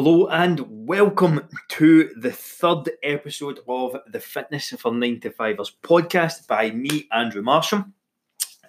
Hello 0.00 0.28
and 0.28 0.64
welcome 0.86 1.48
to 1.70 2.14
the 2.16 2.30
third 2.30 2.88
episode 3.02 3.58
of 3.66 3.96
the 4.06 4.20
Fitness 4.20 4.70
for 4.78 4.94
9 4.94 5.18
to 5.18 5.30
5ers 5.30 5.72
podcast 5.82 6.46
by 6.46 6.70
me, 6.70 7.08
Andrew 7.10 7.42
Marsham. 7.42 7.92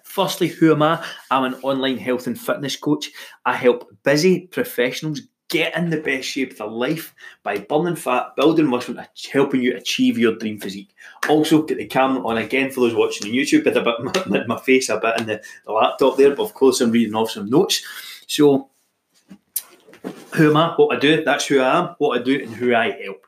Firstly, 0.02 0.48
who 0.48 0.72
am 0.72 0.82
I? 0.82 1.06
I'm 1.30 1.44
an 1.44 1.54
online 1.62 1.98
health 1.98 2.26
and 2.26 2.36
fitness 2.36 2.74
coach. 2.74 3.12
I 3.46 3.54
help 3.54 3.96
busy 4.02 4.48
professionals 4.48 5.20
get 5.48 5.76
in 5.76 5.90
the 5.90 6.00
best 6.00 6.26
shape 6.26 6.50
of 6.50 6.58
their 6.58 6.66
life 6.66 7.14
by 7.44 7.58
burning 7.58 7.94
fat, 7.94 8.34
building 8.34 8.66
muscle, 8.66 8.98
and 8.98 9.08
helping 9.32 9.62
you 9.62 9.76
achieve 9.76 10.18
your 10.18 10.34
dream 10.34 10.58
physique. 10.58 10.92
Also, 11.28 11.62
get 11.62 11.78
the 11.78 11.86
camera 11.86 12.26
on 12.26 12.38
again 12.38 12.72
for 12.72 12.80
those 12.80 12.96
watching 12.96 13.28
on 13.28 13.34
YouTube 13.34 13.62
bit 13.62 14.26
my, 14.26 14.46
my 14.48 14.60
face 14.62 14.88
a 14.88 14.98
bit 14.98 15.20
in 15.20 15.26
the, 15.28 15.40
the 15.64 15.70
laptop 15.70 16.16
there, 16.16 16.34
but 16.34 16.42
of 16.42 16.54
course 16.54 16.80
I'm 16.80 16.90
reading 16.90 17.14
off 17.14 17.30
some 17.30 17.48
notes. 17.48 17.86
So 18.26 18.69
who 20.34 20.50
am 20.50 20.56
I? 20.56 20.74
What 20.76 20.96
I 20.96 20.98
do? 21.00 21.24
That's 21.24 21.46
who 21.46 21.60
I 21.60 21.78
am. 21.78 21.94
What 21.98 22.20
I 22.20 22.22
do 22.22 22.40
and 22.40 22.54
who 22.54 22.74
I 22.74 22.90
help. 23.02 23.26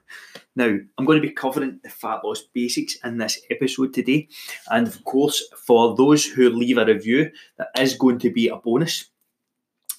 Now, 0.54 0.76
I'm 0.98 1.04
going 1.04 1.20
to 1.20 1.26
be 1.26 1.32
covering 1.32 1.80
the 1.82 1.88
fat 1.88 2.24
loss 2.24 2.42
basics 2.42 2.96
in 3.04 3.16
this 3.16 3.40
episode 3.50 3.94
today. 3.94 4.28
And 4.70 4.86
of 4.86 5.02
course, 5.04 5.42
for 5.56 5.96
those 5.96 6.24
who 6.24 6.50
leave 6.50 6.78
a 6.78 6.84
review, 6.84 7.30
that 7.56 7.68
is 7.78 7.94
going 7.94 8.18
to 8.20 8.30
be 8.30 8.48
a 8.48 8.56
bonus. 8.56 9.08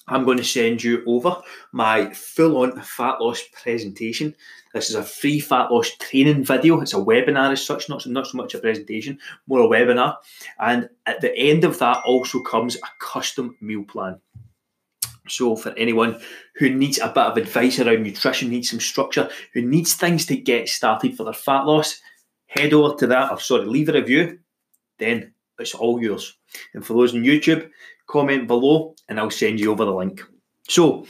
I'm 0.06 0.24
going 0.24 0.38
to 0.38 0.44
send 0.44 0.84
you 0.84 1.02
over 1.06 1.40
my 1.72 2.10
full 2.10 2.58
on 2.58 2.80
fat 2.82 3.20
loss 3.20 3.42
presentation. 3.52 4.34
This 4.74 4.90
is 4.90 4.96
a 4.96 5.02
free 5.02 5.40
fat 5.40 5.72
loss 5.72 5.90
training 5.96 6.44
video. 6.44 6.80
It's 6.80 6.92
a 6.92 6.98
webinar 6.98 7.52
as 7.52 7.64
such, 7.64 7.88
not 7.88 8.02
so, 8.02 8.10
not 8.10 8.26
so 8.26 8.36
much 8.36 8.54
a 8.54 8.58
presentation, 8.58 9.18
more 9.46 9.60
a 9.60 9.66
webinar. 9.68 10.16
And 10.60 10.90
at 11.06 11.20
the 11.20 11.34
end 11.36 11.64
of 11.64 11.78
that 11.78 12.02
also 12.04 12.40
comes 12.40 12.76
a 12.76 12.88
custom 13.00 13.56
meal 13.60 13.84
plan. 13.84 14.20
So, 15.26 15.56
for 15.56 15.70
anyone 15.78 16.20
who 16.56 16.68
needs 16.68 16.98
a 16.98 17.08
bit 17.08 17.24
of 17.24 17.36
advice 17.36 17.80
around 17.80 18.02
nutrition, 18.02 18.50
needs 18.50 18.70
some 18.70 18.80
structure, 18.80 19.30
who 19.54 19.62
needs 19.62 19.94
things 19.94 20.26
to 20.26 20.36
get 20.36 20.68
started 20.68 21.16
for 21.16 21.24
their 21.24 21.32
fat 21.32 21.62
loss, 21.62 22.00
head 22.46 22.72
over 22.72 22.94
to 22.96 23.06
that, 23.06 23.32
or 23.32 23.40
sorry, 23.40 23.64
leave 23.64 23.88
a 23.88 23.92
review, 23.92 24.38
then 24.98 25.32
it's 25.58 25.74
all 25.74 26.02
yours. 26.02 26.36
And 26.74 26.84
for 26.84 26.94
those 26.94 27.14
on 27.14 27.22
YouTube, 27.22 27.70
comment 28.06 28.46
below 28.46 28.94
and 29.08 29.18
I'll 29.18 29.30
send 29.30 29.60
you 29.60 29.70
over 29.72 29.84
the 29.84 29.94
link. 29.94 30.22
So, 30.68 31.06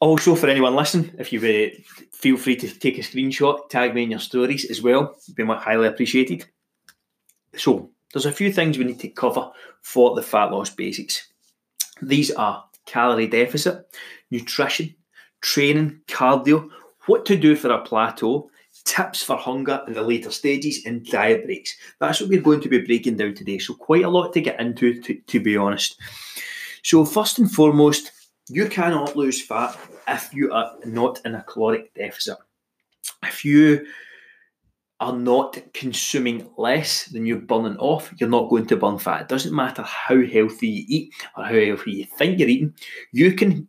also 0.00 0.34
for 0.34 0.48
anyone 0.48 0.74
listening, 0.74 1.14
if 1.18 1.32
you 1.32 1.40
uh, 1.40 2.06
feel 2.12 2.36
free 2.36 2.56
to 2.56 2.68
take 2.68 2.98
a 2.98 3.02
screenshot, 3.02 3.68
tag 3.68 3.94
me 3.94 4.04
in 4.04 4.10
your 4.10 4.20
stories 4.20 4.64
as 4.70 4.82
well, 4.82 5.16
It'd 5.22 5.36
be 5.36 5.44
highly 5.44 5.86
appreciated. 5.86 6.46
So, 7.56 7.90
there's 8.12 8.26
a 8.26 8.32
few 8.32 8.52
things 8.52 8.78
we 8.78 8.84
need 8.84 9.00
to 9.00 9.08
cover 9.08 9.50
for 9.82 10.14
the 10.14 10.22
fat 10.22 10.52
loss 10.52 10.70
basics. 10.70 11.33
These 12.02 12.30
are 12.32 12.64
calorie 12.86 13.28
deficit, 13.28 13.86
nutrition, 14.30 14.94
training, 15.40 16.00
cardio, 16.08 16.68
what 17.06 17.26
to 17.26 17.36
do 17.36 17.54
for 17.54 17.70
a 17.70 17.82
plateau, 17.82 18.50
tips 18.84 19.22
for 19.22 19.36
hunger 19.36 19.82
in 19.86 19.94
the 19.94 20.02
later 20.02 20.30
stages, 20.30 20.84
and 20.84 21.04
diet 21.06 21.44
breaks. 21.44 21.76
That's 22.00 22.20
what 22.20 22.30
we're 22.30 22.40
going 22.40 22.60
to 22.62 22.68
be 22.68 22.80
breaking 22.80 23.16
down 23.16 23.34
today. 23.34 23.58
So, 23.58 23.74
quite 23.74 24.04
a 24.04 24.10
lot 24.10 24.32
to 24.32 24.40
get 24.40 24.60
into, 24.60 25.00
to, 25.02 25.14
to 25.14 25.40
be 25.40 25.56
honest. 25.56 25.98
So, 26.82 27.04
first 27.04 27.38
and 27.38 27.50
foremost, 27.50 28.10
you 28.48 28.68
cannot 28.68 29.16
lose 29.16 29.40
fat 29.40 29.78
if 30.08 30.32
you 30.34 30.52
are 30.52 30.74
not 30.84 31.20
in 31.24 31.34
a 31.34 31.42
caloric 31.42 31.94
deficit. 31.94 32.38
If 33.22 33.44
you 33.44 33.86
are 35.04 35.16
not 35.16 35.58
consuming 35.74 36.48
less 36.56 37.04
than 37.06 37.26
you're 37.26 37.38
burning 37.38 37.76
off, 37.76 38.10
you're 38.18 38.30
not 38.30 38.48
going 38.48 38.66
to 38.66 38.76
burn 38.76 38.98
fat. 38.98 39.20
It 39.20 39.28
doesn't 39.28 39.54
matter 39.54 39.82
how 39.82 40.24
healthy 40.24 40.68
you 40.68 40.84
eat 40.88 41.14
or 41.36 41.44
how 41.44 41.60
healthy 41.60 41.92
you 41.92 42.04
think 42.04 42.38
you're 42.38 42.48
eating, 42.48 42.72
you 43.12 43.34
can 43.34 43.68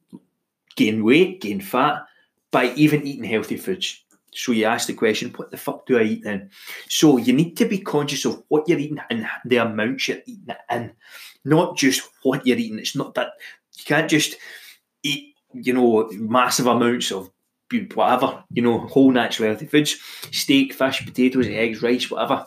gain 0.78 1.04
weight, 1.04 1.42
gain 1.42 1.60
fat 1.60 2.04
by 2.52 2.74
even 2.76 3.06
eating 3.06 3.26
healthy 3.26 3.58
foods. 3.58 4.02
So 4.34 4.54
you 4.54 4.64
ask 4.64 4.88
the 4.88 4.94
question, 4.94 5.34
what 5.36 5.52
the 5.52 5.58
fuck 5.58 5.86
do 5.86 5.98
I 5.98 6.04
eat 6.04 6.24
then? 6.24 6.50
So 6.88 7.18
you 7.18 7.34
need 7.34 7.58
to 7.58 7.66
be 7.66 7.80
conscious 7.80 8.24
of 8.24 8.42
what 8.48 8.70
you're 8.70 8.80
eating 8.80 9.00
and 9.10 9.28
the 9.44 9.58
amount 9.58 10.08
you're 10.08 10.20
eating 10.26 10.48
it 10.48 10.58
in, 10.72 10.94
not 11.44 11.76
just 11.76 12.10
what 12.24 12.48
you're 12.48 12.58
eating. 12.58 12.80
It's 12.80 12.96
not 12.96 13.14
that 13.16 13.32
you 13.78 13.84
can't 13.84 14.10
just 14.10 14.36
eat, 15.04 15.36
you 15.54 15.74
know, 15.74 16.10
massive 16.14 16.68
amounts 16.68 17.12
of 17.12 17.30
whatever, 17.94 18.44
you 18.52 18.62
know, 18.62 18.80
whole 18.80 19.12
natural 19.12 19.50
healthy 19.50 19.66
foods, 19.66 19.98
steak, 20.32 20.74
fish, 20.74 21.06
potatoes, 21.06 21.48
eggs, 21.48 21.82
rice, 21.82 22.10
whatever. 22.10 22.46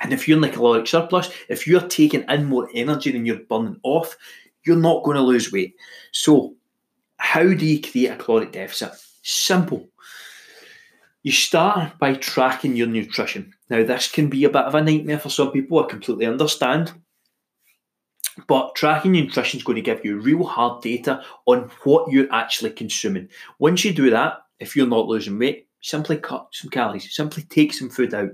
And 0.00 0.12
if 0.12 0.28
you're 0.28 0.36
in 0.36 0.42
the 0.42 0.48
caloric 0.48 0.86
surplus, 0.86 1.30
if 1.48 1.66
you're 1.66 1.80
taking 1.80 2.24
in 2.28 2.44
more 2.44 2.68
energy 2.74 3.10
than 3.10 3.26
you're 3.26 3.40
burning 3.40 3.80
off, 3.82 4.16
you're 4.64 4.76
not 4.76 5.02
going 5.02 5.16
to 5.16 5.22
lose 5.22 5.52
weight. 5.52 5.74
So, 6.12 6.54
how 7.16 7.42
do 7.42 7.66
you 7.66 7.80
create 7.80 8.12
a 8.12 8.16
caloric 8.16 8.52
deficit? 8.52 8.92
Simple. 9.22 9.88
You 11.24 11.32
start 11.32 11.98
by 11.98 12.14
tracking 12.14 12.76
your 12.76 12.86
nutrition. 12.86 13.52
Now, 13.70 13.82
this 13.82 14.10
can 14.10 14.28
be 14.28 14.44
a 14.44 14.50
bit 14.50 14.62
of 14.62 14.74
a 14.74 14.82
nightmare 14.82 15.18
for 15.18 15.30
some 15.30 15.50
people, 15.50 15.84
I 15.84 15.88
completely 15.88 16.26
understand. 16.26 16.92
But 18.46 18.74
tracking 18.74 19.12
nutrition 19.12 19.58
is 19.58 19.64
going 19.64 19.76
to 19.76 19.82
give 19.82 20.04
you 20.04 20.20
real 20.20 20.44
hard 20.44 20.82
data 20.82 21.24
on 21.46 21.70
what 21.84 22.10
you're 22.10 22.32
actually 22.32 22.70
consuming. 22.70 23.28
Once 23.58 23.84
you 23.84 23.92
do 23.92 24.10
that, 24.10 24.38
if 24.60 24.76
you're 24.76 24.86
not 24.86 25.08
losing 25.08 25.38
weight, 25.38 25.68
simply 25.80 26.16
cut 26.16 26.48
some 26.52 26.70
calories, 26.70 27.14
simply 27.14 27.42
take 27.44 27.72
some 27.72 27.90
food 27.90 28.14
out. 28.14 28.30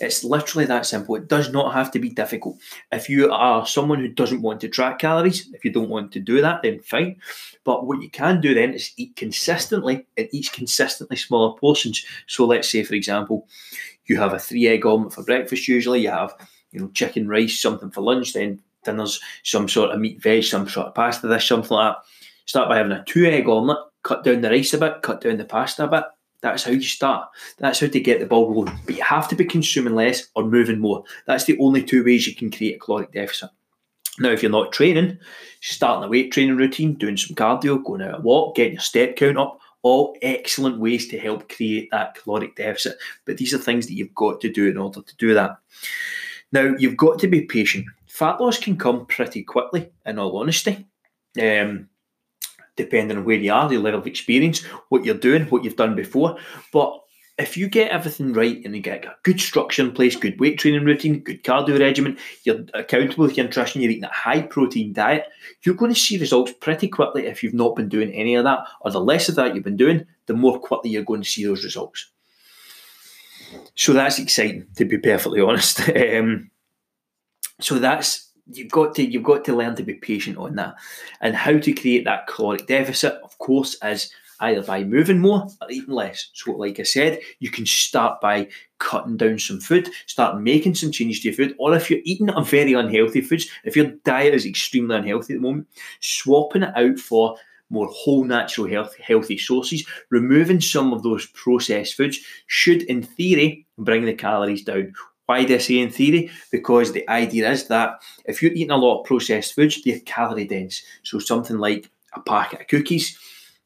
It's 0.00 0.24
literally 0.24 0.64
that 0.64 0.86
simple. 0.86 1.14
It 1.16 1.28
does 1.28 1.52
not 1.52 1.74
have 1.74 1.90
to 1.90 1.98
be 1.98 2.08
difficult. 2.08 2.56
If 2.90 3.10
you 3.10 3.30
are 3.30 3.66
someone 3.66 4.00
who 4.00 4.08
doesn't 4.08 4.40
want 4.40 4.62
to 4.62 4.68
track 4.68 4.98
calories, 4.98 5.50
if 5.52 5.62
you 5.62 5.70
don't 5.70 5.90
want 5.90 6.12
to 6.12 6.20
do 6.20 6.40
that, 6.40 6.62
then 6.62 6.80
fine. 6.80 7.16
But 7.64 7.86
what 7.86 8.00
you 8.00 8.08
can 8.08 8.40
do 8.40 8.54
then 8.54 8.72
is 8.72 8.92
eat 8.96 9.14
consistently 9.16 10.06
and 10.16 10.28
eat 10.32 10.52
consistently 10.52 11.16
smaller 11.16 11.54
portions. 11.58 12.06
So 12.26 12.46
let's 12.46 12.70
say, 12.70 12.82
for 12.82 12.94
example, 12.94 13.46
you 14.06 14.16
have 14.16 14.32
a 14.32 14.38
three 14.38 14.68
egg 14.68 14.86
omelette 14.86 15.12
for 15.12 15.22
breakfast 15.22 15.68
usually, 15.68 16.00
you 16.00 16.10
have 16.10 16.34
you 16.72 16.80
know 16.80 16.88
chicken, 16.88 17.28
rice, 17.28 17.60
something 17.60 17.90
for 17.90 18.00
lunch, 18.00 18.32
then 18.32 18.62
dinners, 18.84 19.20
some 19.42 19.68
sort 19.68 19.90
of 19.90 20.00
meat, 20.00 20.22
veg, 20.22 20.44
some 20.44 20.68
sort 20.68 20.88
of 20.88 20.94
pasta 20.94 21.28
dish, 21.28 21.48
something 21.48 21.76
like 21.76 21.94
that. 21.94 22.02
Start 22.46 22.68
by 22.68 22.78
having 22.78 22.92
a 22.92 23.04
two 23.04 23.26
egg 23.26 23.48
omelette, 23.48 23.78
cut 24.02 24.24
down 24.24 24.40
the 24.40 24.50
rice 24.50 24.74
a 24.74 24.78
bit, 24.78 25.02
cut 25.02 25.20
down 25.20 25.36
the 25.36 25.44
pasta 25.44 25.84
a 25.84 25.88
bit. 25.88 26.04
That's 26.42 26.64
how 26.64 26.70
you 26.70 26.82
start. 26.82 27.28
That's 27.58 27.80
how 27.80 27.88
to 27.88 28.00
get 28.00 28.20
the 28.20 28.26
ball 28.26 28.50
rolling. 28.50 28.78
But 28.86 28.96
you 28.96 29.02
have 29.02 29.28
to 29.28 29.36
be 29.36 29.44
consuming 29.44 29.94
less 29.94 30.28
or 30.34 30.44
moving 30.44 30.78
more. 30.78 31.04
That's 31.26 31.44
the 31.44 31.58
only 31.58 31.82
two 31.82 32.04
ways 32.04 32.26
you 32.26 32.34
can 32.34 32.50
create 32.50 32.76
a 32.76 32.78
caloric 32.78 33.12
deficit. 33.12 33.50
Now, 34.18 34.30
if 34.30 34.42
you're 34.42 34.50
not 34.50 34.72
training, 34.72 35.18
starting 35.60 36.04
a 36.04 36.08
weight 36.08 36.32
training 36.32 36.56
routine, 36.56 36.94
doing 36.94 37.16
some 37.16 37.36
cardio, 37.36 37.82
going 37.84 38.02
out 38.02 38.18
a 38.18 38.22
walk, 38.22 38.56
getting 38.56 38.74
your 38.74 38.80
step 38.80 39.16
count 39.16 39.38
up, 39.38 39.60
all 39.82 40.16
excellent 40.22 40.78
ways 40.78 41.08
to 41.08 41.18
help 41.18 41.48
create 41.48 41.88
that 41.90 42.14
caloric 42.14 42.56
deficit. 42.56 42.96
But 43.24 43.36
these 43.36 43.54
are 43.54 43.58
things 43.58 43.86
that 43.86 43.94
you've 43.94 44.14
got 44.14 44.40
to 44.40 44.50
do 44.50 44.68
in 44.68 44.76
order 44.76 45.00
to 45.02 45.16
do 45.16 45.34
that. 45.34 45.56
Now, 46.52 46.74
you've 46.78 46.96
got 46.96 47.18
to 47.20 47.28
be 47.28 47.42
patient 47.42 47.86
fat 48.20 48.38
loss 48.38 48.58
can 48.58 48.76
come 48.76 49.06
pretty 49.06 49.42
quickly, 49.42 49.88
in 50.04 50.18
all 50.18 50.36
honesty. 50.36 50.86
Um, 51.40 51.88
depending 52.76 53.16
on 53.16 53.24
where 53.24 53.36
you 53.36 53.50
are, 53.50 53.72
your 53.72 53.80
level 53.80 54.00
of 54.00 54.06
experience, 54.06 54.62
what 54.90 55.06
you're 55.06 55.14
doing, 55.14 55.44
what 55.44 55.64
you've 55.64 55.76
done 55.76 55.96
before. 55.96 56.36
But 56.70 57.00
if 57.38 57.56
you 57.56 57.66
get 57.66 57.90
everything 57.90 58.34
right 58.34 58.60
and 58.62 58.76
you 58.76 58.82
get 58.82 59.06
a 59.06 59.16
good 59.22 59.40
structure 59.40 59.82
in 59.82 59.92
place, 59.92 60.16
good 60.16 60.38
weight 60.38 60.58
training 60.58 60.84
routine, 60.84 61.20
good 61.20 61.42
cardio 61.42 61.80
regimen, 61.80 62.18
you're 62.44 62.66
accountable 62.74 63.24
with 63.24 63.38
your 63.38 63.46
nutrition, 63.46 63.80
you're 63.80 63.90
eating 63.90 64.04
a 64.04 64.12
high 64.12 64.42
protein 64.42 64.92
diet, 64.92 65.24
you're 65.62 65.74
going 65.74 65.94
to 65.94 65.98
see 65.98 66.18
results 66.18 66.52
pretty 66.60 66.88
quickly 66.88 67.26
if 67.26 67.42
you've 67.42 67.54
not 67.54 67.74
been 67.74 67.88
doing 67.88 68.12
any 68.12 68.34
of 68.34 68.44
that. 68.44 68.66
Or 68.82 68.90
the 68.90 69.00
less 69.00 69.30
of 69.30 69.36
that 69.36 69.54
you've 69.54 69.64
been 69.64 69.78
doing, 69.78 70.06
the 70.26 70.34
more 70.34 70.60
quickly 70.60 70.90
you're 70.90 71.04
going 71.04 71.22
to 71.22 71.28
see 71.28 71.46
those 71.46 71.64
results. 71.64 72.10
So 73.76 73.94
that's 73.94 74.18
exciting, 74.18 74.66
to 74.76 74.84
be 74.84 74.98
perfectly 74.98 75.40
honest. 75.40 75.80
Um, 75.90 76.49
so 77.60 77.78
that's 77.78 78.30
you've 78.52 78.70
got 78.70 78.94
to 78.96 79.04
you've 79.04 79.22
got 79.22 79.44
to 79.44 79.56
learn 79.56 79.76
to 79.76 79.82
be 79.82 79.94
patient 79.94 80.38
on 80.38 80.56
that, 80.56 80.74
and 81.20 81.34
how 81.34 81.58
to 81.58 81.72
create 81.72 82.04
that 82.04 82.26
caloric 82.26 82.66
deficit. 82.66 83.14
Of 83.22 83.38
course, 83.38 83.76
is 83.82 84.12
either 84.40 84.62
by 84.62 84.82
moving 84.82 85.18
more 85.18 85.46
or 85.60 85.70
eating 85.70 85.94
less. 85.94 86.30
So, 86.32 86.52
like 86.52 86.80
I 86.80 86.84
said, 86.84 87.20
you 87.38 87.50
can 87.50 87.66
start 87.66 88.20
by 88.20 88.48
cutting 88.78 89.16
down 89.16 89.38
some 89.38 89.60
food, 89.60 89.90
start 90.06 90.40
making 90.40 90.74
some 90.74 90.90
changes 90.90 91.20
to 91.20 91.28
your 91.28 91.36
food, 91.36 91.54
or 91.58 91.74
if 91.74 91.90
you're 91.90 92.00
eating 92.04 92.30
a 92.30 92.42
very 92.42 92.72
unhealthy 92.72 93.20
foods, 93.20 93.48
if 93.64 93.76
your 93.76 93.92
diet 94.04 94.34
is 94.34 94.46
extremely 94.46 94.96
unhealthy 94.96 95.34
at 95.34 95.40
the 95.40 95.46
moment, 95.46 95.68
swapping 96.00 96.62
it 96.62 96.76
out 96.76 96.98
for 96.98 97.36
more 97.68 97.86
whole 97.86 98.24
natural 98.24 98.66
health, 98.66 98.96
healthy 98.96 99.38
sources, 99.38 99.86
removing 100.10 100.60
some 100.60 100.92
of 100.92 101.02
those 101.02 101.26
processed 101.26 101.94
foods 101.94 102.18
should, 102.46 102.82
in 102.82 103.02
theory, 103.02 103.66
bring 103.78 104.04
the 104.04 104.12
calories 104.12 104.64
down. 104.64 104.92
Why 105.30 105.44
do 105.44 105.54
I 105.54 105.58
say 105.58 105.78
in 105.78 105.90
theory? 105.90 106.28
Because 106.50 106.90
the 106.90 107.08
idea 107.08 107.48
is 107.52 107.68
that 107.68 108.02
if 108.24 108.42
you're 108.42 108.50
eating 108.50 108.72
a 108.72 108.76
lot 108.76 108.98
of 108.98 109.06
processed 109.06 109.54
foods, 109.54 109.80
they're 109.80 110.00
calorie 110.00 110.44
dense. 110.44 110.82
So 111.04 111.20
something 111.20 111.56
like 111.56 111.88
a 112.14 112.20
packet 112.20 112.62
of 112.62 112.66
cookies, 112.66 113.16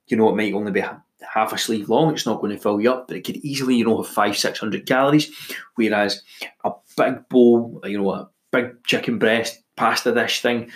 you 0.08 0.18
know, 0.18 0.28
it 0.28 0.36
might 0.36 0.52
only 0.52 0.72
be 0.72 0.82
half 0.82 1.54
a 1.54 1.56
sleeve 1.56 1.88
long. 1.88 2.12
It's 2.12 2.26
not 2.26 2.42
going 2.42 2.54
to 2.54 2.60
fill 2.60 2.82
you 2.82 2.92
up, 2.92 3.08
but 3.08 3.16
it 3.16 3.24
could 3.24 3.36
easily, 3.36 3.76
you 3.76 3.86
know, 3.86 4.02
have 4.02 4.12
five, 4.12 4.36
six 4.36 4.58
hundred 4.58 4.84
calories. 4.86 5.32
Whereas 5.76 6.22
a 6.64 6.72
big 6.98 7.30
bowl, 7.30 7.80
you 7.84 7.96
know, 7.96 8.10
a 8.10 8.28
big 8.52 8.84
chicken 8.84 9.18
breast 9.18 9.62
pasta 9.74 10.12
dish 10.12 10.42
thing, 10.42 10.70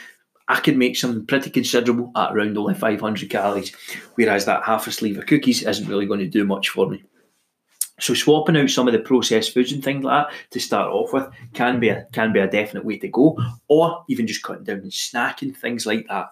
I 0.48 0.58
could 0.58 0.78
make 0.78 0.96
something 0.96 1.26
pretty 1.26 1.50
considerable 1.50 2.12
at 2.16 2.32
around 2.32 2.56
only 2.56 2.72
500 2.72 3.28
calories, 3.28 3.74
whereas 4.14 4.46
that 4.46 4.64
half 4.64 4.86
a 4.86 4.90
sleeve 4.90 5.18
of 5.18 5.26
cookies 5.26 5.64
isn't 5.64 5.86
really 5.86 6.06
going 6.06 6.20
to 6.20 6.26
do 6.26 6.46
much 6.46 6.70
for 6.70 6.88
me. 6.88 7.04
So 8.00 8.14
swapping 8.14 8.56
out 8.56 8.70
some 8.70 8.86
of 8.86 8.92
the 8.92 9.00
processed 9.00 9.52
foods 9.52 9.72
and 9.72 9.82
things 9.82 10.04
like 10.04 10.28
that 10.28 10.36
to 10.50 10.60
start 10.60 10.90
off 10.92 11.12
with 11.12 11.28
can 11.52 11.80
be 11.80 11.88
a 11.88 12.06
can 12.12 12.32
be 12.32 12.40
a 12.40 12.46
definite 12.46 12.84
way 12.84 12.98
to 12.98 13.08
go, 13.08 13.38
or 13.68 14.04
even 14.08 14.26
just 14.26 14.42
cutting 14.42 14.64
down 14.64 14.78
and 14.78 14.90
snacking 14.90 15.56
things 15.56 15.86
like 15.86 16.06
that. 16.08 16.30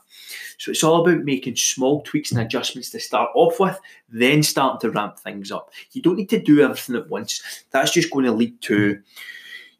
So 0.58 0.70
it's 0.70 0.84
all 0.84 1.06
about 1.06 1.24
making 1.24 1.56
small 1.56 2.02
tweaks 2.02 2.32
and 2.32 2.40
adjustments 2.40 2.90
to 2.90 3.00
start 3.00 3.30
off 3.34 3.58
with, 3.58 3.78
then 4.08 4.42
starting 4.42 4.80
to 4.80 4.90
ramp 4.90 5.18
things 5.18 5.50
up. 5.50 5.70
You 5.92 6.02
don't 6.02 6.16
need 6.16 6.30
to 6.30 6.40
do 6.40 6.60
everything 6.60 6.96
at 6.96 7.08
once. 7.08 7.64
That's 7.70 7.92
just 7.92 8.10
going 8.10 8.24
to 8.26 8.32
lead 8.32 8.60
to 8.62 9.00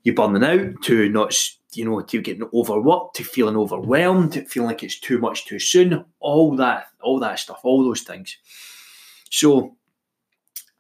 you 0.03 0.15
burning 0.15 0.45
out, 0.45 0.83
to 0.83 1.09
not 1.09 1.35
you 1.77 1.85
know, 1.85 2.01
to 2.01 2.23
getting 2.23 2.49
overworked, 2.55 3.17
to 3.17 3.25
feeling 3.25 3.57
overwhelmed, 3.57 4.33
to 4.33 4.45
feeling 4.45 4.69
like 4.69 4.83
it's 4.83 4.99
too 4.99 5.19
much 5.19 5.45
too 5.45 5.59
soon, 5.59 6.05
all 6.21 6.57
that, 6.57 6.87
all 7.03 7.21
that 7.21 7.39
stuff, 7.39 7.61
all 7.63 7.85
those 7.85 8.01
things. 8.01 8.39
So 9.31 9.77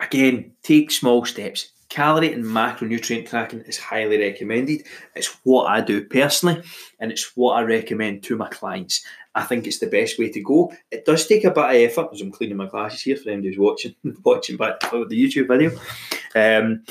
Again, 0.00 0.52
take 0.62 0.90
small 0.90 1.24
steps. 1.24 1.72
Calorie 1.88 2.32
and 2.32 2.44
macronutrient 2.44 3.28
tracking 3.28 3.60
is 3.60 3.78
highly 3.78 4.18
recommended. 4.18 4.82
It's 5.14 5.38
what 5.44 5.70
I 5.70 5.80
do 5.80 6.04
personally, 6.04 6.62
and 6.98 7.12
it's 7.12 7.36
what 7.36 7.54
I 7.54 7.62
recommend 7.62 8.24
to 8.24 8.36
my 8.36 8.48
clients. 8.48 9.04
I 9.34 9.44
think 9.44 9.66
it's 9.66 9.78
the 9.78 9.86
best 9.86 10.18
way 10.18 10.30
to 10.30 10.42
go. 10.42 10.72
It 10.90 11.04
does 11.04 11.26
take 11.26 11.44
a 11.44 11.50
bit 11.50 11.64
of 11.64 11.70
effort, 11.70 12.08
as 12.12 12.20
I'm 12.20 12.32
cleaning 12.32 12.56
my 12.56 12.66
glasses 12.66 13.02
here 13.02 13.16
for 13.16 13.30
anybody 13.30 13.48
who's 13.48 13.58
watching 13.58 13.94
watching 14.24 14.56
back 14.56 14.80
the 14.80 14.88
YouTube 15.08 15.48
video. 15.48 15.70
Um, 16.34 16.84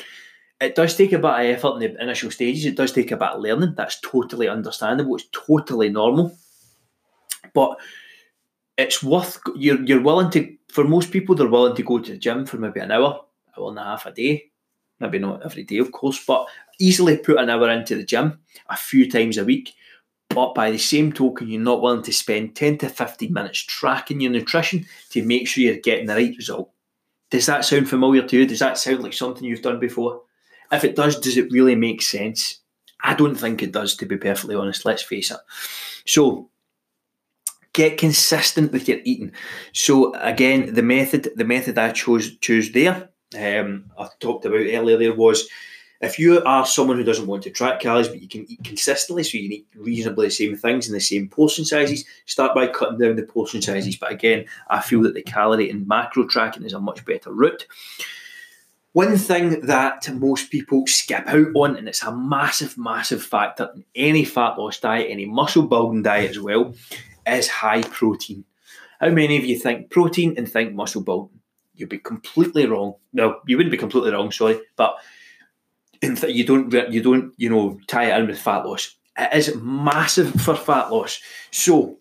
it 0.62 0.76
does 0.76 0.96
take 0.96 1.12
a 1.12 1.20
bit 1.20 1.26
of 1.26 1.40
effort 1.40 1.74
in 1.74 1.80
the 1.80 2.02
initial 2.02 2.32
stages. 2.32 2.66
It 2.66 2.76
does 2.76 2.94
take 2.94 3.12
a 3.12 3.18
bit 3.18 3.30
of 3.30 3.42
learning. 3.42 3.76
That's 3.76 4.00
totally 4.00 4.48
understandable. 4.48 5.16
It's 5.16 5.28
totally 5.32 5.90
normal. 5.90 6.36
But 7.54 7.78
it's 8.78 9.04
worth 9.04 9.40
you're 9.56 9.82
you're 9.84 10.02
willing 10.02 10.32
to 10.32 10.56
for 10.76 10.84
most 10.84 11.10
people 11.10 11.36
they're 11.36 11.48
willing 11.48 11.74
to 11.74 11.84
go 11.84 12.00
to 12.00 12.12
the 12.12 12.18
gym 12.18 12.46
for 12.46 12.58
maybe 12.58 12.82
an 12.82 12.92
hour, 12.92 13.22
hour 13.58 13.70
and 13.70 13.80
a 13.80 13.84
half 13.84 14.06
a 14.06 14.12
day. 14.12 14.52
Maybe 15.00 15.20
not 15.20 15.46
every 15.46 15.64
day, 15.64 15.78
of 15.78 15.94
course, 15.94 16.22
but 16.26 16.48
easily 16.82 17.18
put 17.18 17.38
an 17.38 17.50
hour 17.50 17.70
into 17.70 17.96
the 17.96 18.04
gym 18.04 18.40
a 18.70 18.76
few 18.76 19.10
times 19.10 19.38
a 19.38 19.46
week. 19.46 19.74
But 20.28 20.54
by 20.54 20.72
the 20.72 20.78
same 20.78 21.14
token, 21.14 21.48
you're 21.48 21.62
not 21.62 21.82
willing 21.82 22.04
to 22.04 22.12
spend 22.12 22.58
10 22.58 22.80
to 22.80 22.90
15 22.90 23.32
minutes 23.32 23.60
tracking 23.60 24.20
your 24.20 24.34
nutrition 24.34 24.86
to 25.12 25.24
make 25.24 25.48
sure 25.48 25.64
you're 25.64 25.78
getting 25.78 26.08
the 26.08 26.16
right 26.16 26.36
result. 26.36 26.72
Does 27.30 27.46
that 27.46 27.64
sound 27.64 27.88
familiar 27.88 28.28
to 28.28 28.38
you? 28.40 28.46
Does 28.46 28.60
that 28.60 28.78
sound 28.78 29.02
like 29.02 29.14
something 29.14 29.46
you've 29.46 29.62
done 29.62 29.80
before? 29.80 30.24
If 30.74 30.84
it 30.84 30.98
does, 30.98 31.18
does 31.22 31.38
it 31.38 31.54
really 31.54 31.76
make 31.76 32.02
sense? 32.02 32.60
I 33.02 33.14
don't 33.14 33.36
think 33.36 33.64
it 33.64 33.72
does, 33.72 33.96
to 33.96 34.06
be 34.06 34.18
perfectly 34.18 34.56
honest. 34.56 34.84
Let's 34.84 35.04
face 35.04 35.32
it. 35.32 35.38
So, 36.06 36.50
get 37.76 37.98
consistent 37.98 38.72
with 38.72 38.88
your 38.88 39.00
eating. 39.04 39.32
So 39.74 40.16
again, 40.16 40.74
the 40.74 40.82
method 40.82 41.30
the 41.36 41.46
method 41.46 41.78
I 41.78 41.92
chose 41.92 42.36
choose 42.38 42.72
there, 42.72 43.10
um, 43.38 43.92
I 44.00 44.08
talked 44.20 44.46
about 44.46 44.56
earlier 44.56 44.98
there 44.98 45.14
was 45.14 45.48
if 46.02 46.20
you 46.20 46.42
are 46.44 46.66
someone 46.66 46.98
who 46.98 47.04
doesn't 47.04 47.28
want 47.28 47.44
to 47.44 47.50
track 47.50 47.80
calories 47.80 48.08
but 48.08 48.22
you 48.22 48.28
can 48.28 48.46
eat 48.50 48.64
consistently, 48.64 49.24
so 49.24 49.38
you 49.38 49.44
can 49.44 49.54
eat 49.54 49.68
reasonably 49.76 50.28
the 50.28 50.32
same 50.32 50.56
things 50.56 50.88
in 50.88 50.94
the 50.94 51.00
same 51.00 51.28
portion 51.30 51.66
sizes, 51.66 52.06
start 52.26 52.54
by 52.56 52.68
cutting 52.68 52.98
down 52.98 53.16
the 53.16 53.24
portion 53.24 53.62
sizes. 53.62 53.96
But 53.98 54.12
again, 54.12 54.46
I 54.70 54.82
feel 54.82 55.02
that 55.04 55.14
the 55.14 55.22
calorie 55.22 55.70
and 55.70 55.88
macro 55.88 56.28
tracking 56.28 56.64
is 56.64 56.74
a 56.74 56.80
much 56.80 57.06
better 57.06 57.32
route. 57.32 57.66
One 58.92 59.18
thing 59.18 59.62
that 59.62 60.10
most 60.14 60.52
people 60.52 60.88
skip 60.88 61.28
out 61.28 61.48
on, 61.54 61.76
and 61.76 61.90
it's 61.90 62.04
a 62.04 62.16
massive, 62.16 62.78
massive 62.78 63.22
factor 63.22 63.70
in 63.76 63.84
any 63.94 64.24
fat 64.24 64.58
loss 64.58 64.80
diet, 64.80 65.08
any 65.10 65.26
muscle 65.26 65.64
building 65.64 66.04
diet 66.04 66.30
as 66.32 66.40
well, 66.40 66.74
is 67.28 67.48
high 67.48 67.82
protein. 67.82 68.46
How 69.00 69.10
many 69.10 69.38
of 69.38 69.46
you 69.46 69.58
think 69.58 69.90
protein 69.90 70.36
and 70.38 70.50
think 70.50 70.74
muscle 70.74 71.04
building? 71.04 71.40
You'd 71.76 71.90
be 71.90 72.00
completely 72.00 72.66
wrong. 72.66 72.96
No, 73.14 73.42
you 73.46 73.58
wouldn't 73.58 73.72
be 73.72 73.78
completely 73.78 74.12
wrong. 74.12 74.32
Sorry, 74.32 74.60
but 74.76 74.96
you 76.02 76.46
don't 76.46 76.72
you 76.92 77.02
don't 77.02 77.34
you 77.38 77.50
know 77.50 77.80
tie 77.88 78.12
it 78.12 78.20
in 78.20 78.28
with 78.28 78.40
fat 78.40 78.66
loss. 78.66 78.96
It 79.18 79.34
is 79.34 79.56
massive 79.56 80.34
for 80.42 80.56
fat 80.56 80.92
loss. 80.92 81.22
So 81.52 82.00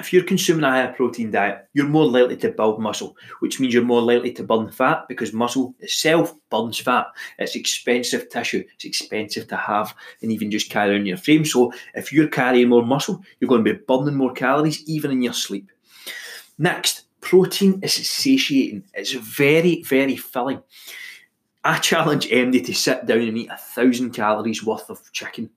if 0.00 0.12
you're 0.12 0.24
consuming 0.24 0.64
a 0.64 0.70
higher 0.70 0.92
protein 0.92 1.30
diet, 1.30 1.68
you're 1.74 1.86
more 1.86 2.06
likely 2.06 2.36
to 2.38 2.50
build 2.50 2.80
muscle, 2.80 3.16
which 3.40 3.60
means 3.60 3.74
you're 3.74 3.84
more 3.84 4.02
likely 4.02 4.32
to 4.32 4.42
burn 4.42 4.70
fat 4.70 5.06
because 5.08 5.32
muscle 5.32 5.74
itself 5.80 6.34
burns 6.50 6.78
fat. 6.78 7.06
It's 7.38 7.54
expensive 7.54 8.28
tissue, 8.30 8.64
it's 8.74 8.84
expensive 8.84 9.46
to 9.48 9.56
have 9.56 9.94
and 10.22 10.32
even 10.32 10.50
just 10.50 10.70
carry 10.70 10.96
on 10.96 11.06
your 11.06 11.18
frame. 11.18 11.44
So 11.44 11.72
if 11.94 12.12
you're 12.12 12.28
carrying 12.28 12.70
more 12.70 12.84
muscle, 12.84 13.22
you're 13.38 13.48
going 13.48 13.64
to 13.64 13.74
be 13.74 13.80
burning 13.86 14.16
more 14.16 14.32
calories 14.32 14.82
even 14.88 15.10
in 15.10 15.22
your 15.22 15.34
sleep. 15.34 15.70
Next, 16.58 17.04
protein 17.20 17.80
is 17.82 17.94
satiating, 17.94 18.84
it's 18.94 19.12
very, 19.12 19.82
very 19.82 20.16
filling. 20.16 20.62
I 21.62 21.78
challenge 21.78 22.28
MD 22.28 22.64
to 22.64 22.74
sit 22.74 23.06
down 23.06 23.20
and 23.20 23.36
eat 23.36 23.50
a 23.50 23.56
thousand 23.56 24.12
calories 24.12 24.64
worth 24.64 24.88
of 24.88 25.12
chicken. 25.12 25.50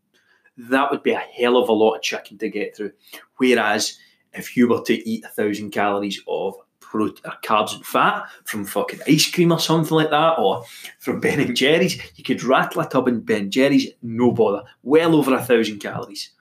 That 0.58 0.92
would 0.92 1.02
be 1.02 1.12
a 1.12 1.20
hell 1.20 1.58
of 1.58 1.70
a 1.70 1.74
lot 1.74 1.96
of 1.96 2.02
chicken 2.02 2.38
to 2.40 2.50
get 2.50 2.76
through. 2.76 2.92
Whereas 3.38 3.98
if 4.34 4.58
you 4.58 4.68
were 4.68 4.82
to 4.84 5.10
eat 5.10 5.26
a 5.26 5.30
thousand 5.30 5.72
calories 5.72 6.22
of 6.28 6.56
protein, 6.80 7.24
uh, 7.26 7.32
carbs 7.44 7.76
and 7.76 7.86
fat 7.86 8.26
from 8.46 8.66
fucking 8.66 9.00
ice 9.08 9.32
cream 9.32 9.52
or 9.52 9.60
something 9.60 9.96
like 9.96 10.12
that, 10.12 10.38
or 10.38 10.64
from 11.00 11.20
Ben 11.20 11.40
and 11.40 11.56
Jerry's, 11.56 12.02
you 12.16 12.24
could 12.24 12.44
rattle 12.44 12.82
a 12.82 12.90
tub 12.90 13.08
in 13.08 13.22
Ben 13.22 13.44
and 13.44 13.52
Jerry's, 13.52 13.88
no 14.02 14.32
bother. 14.32 14.64
Well 14.84 15.16
over 15.16 15.34
a 15.34 15.44
thousand 15.44 15.80
calories. 15.80 16.32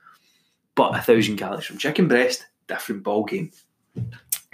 But 0.75 0.97
a 0.97 1.03
thousand 1.03 1.37
calories 1.37 1.67
from 1.67 1.79
chicken 1.79 2.09
breast, 2.09 2.47
different 2.67 3.03
ball 3.03 3.25
game. 3.25 3.51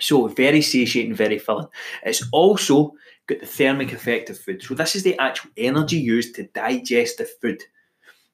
So 0.00 0.28
very 0.28 0.62
satiating, 0.62 1.14
very 1.14 1.38
filling. 1.38 1.66
It's 2.04 2.22
also 2.32 2.94
got 3.26 3.40
the 3.40 3.46
thermic 3.46 3.92
effect 3.92 4.30
of 4.30 4.38
food. 4.38 4.62
So 4.62 4.74
this 4.74 4.94
is 4.94 5.02
the 5.02 5.18
actual 5.18 5.50
energy 5.56 5.98
used 5.98 6.34
to 6.36 6.44
digest 6.44 7.18
the 7.18 7.24
food. 7.24 7.62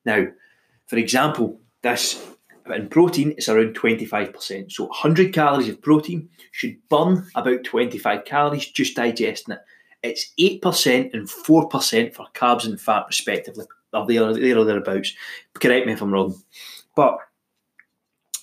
Now, 0.04 0.26
for 0.86 0.96
example, 0.96 1.60
this 1.82 2.22
in 2.66 2.88
protein, 2.88 3.32
it's 3.32 3.48
around 3.48 3.74
25%. 3.74 4.72
So 4.72 4.84
100 4.84 5.32
calories 5.32 5.68
of 5.68 5.82
protein 5.82 6.28
should 6.52 6.76
burn 6.88 7.26
about 7.34 7.64
25 7.64 8.24
calories 8.24 8.70
just 8.70 8.96
digesting 8.96 9.54
it. 9.54 9.60
It's 10.02 10.32
8% 10.38 11.14
and 11.14 11.28
4% 11.28 12.14
for 12.14 12.26
carbs 12.34 12.66
and 12.66 12.80
fat, 12.80 13.04
respectively. 13.08 13.66
Or 13.92 14.06
there, 14.06 14.24
or 14.24 14.64
thereabouts. 14.64 15.14
Correct 15.54 15.86
me 15.86 15.92
if 15.92 16.02
I'm 16.02 16.12
wrong. 16.12 16.34
But 16.96 17.18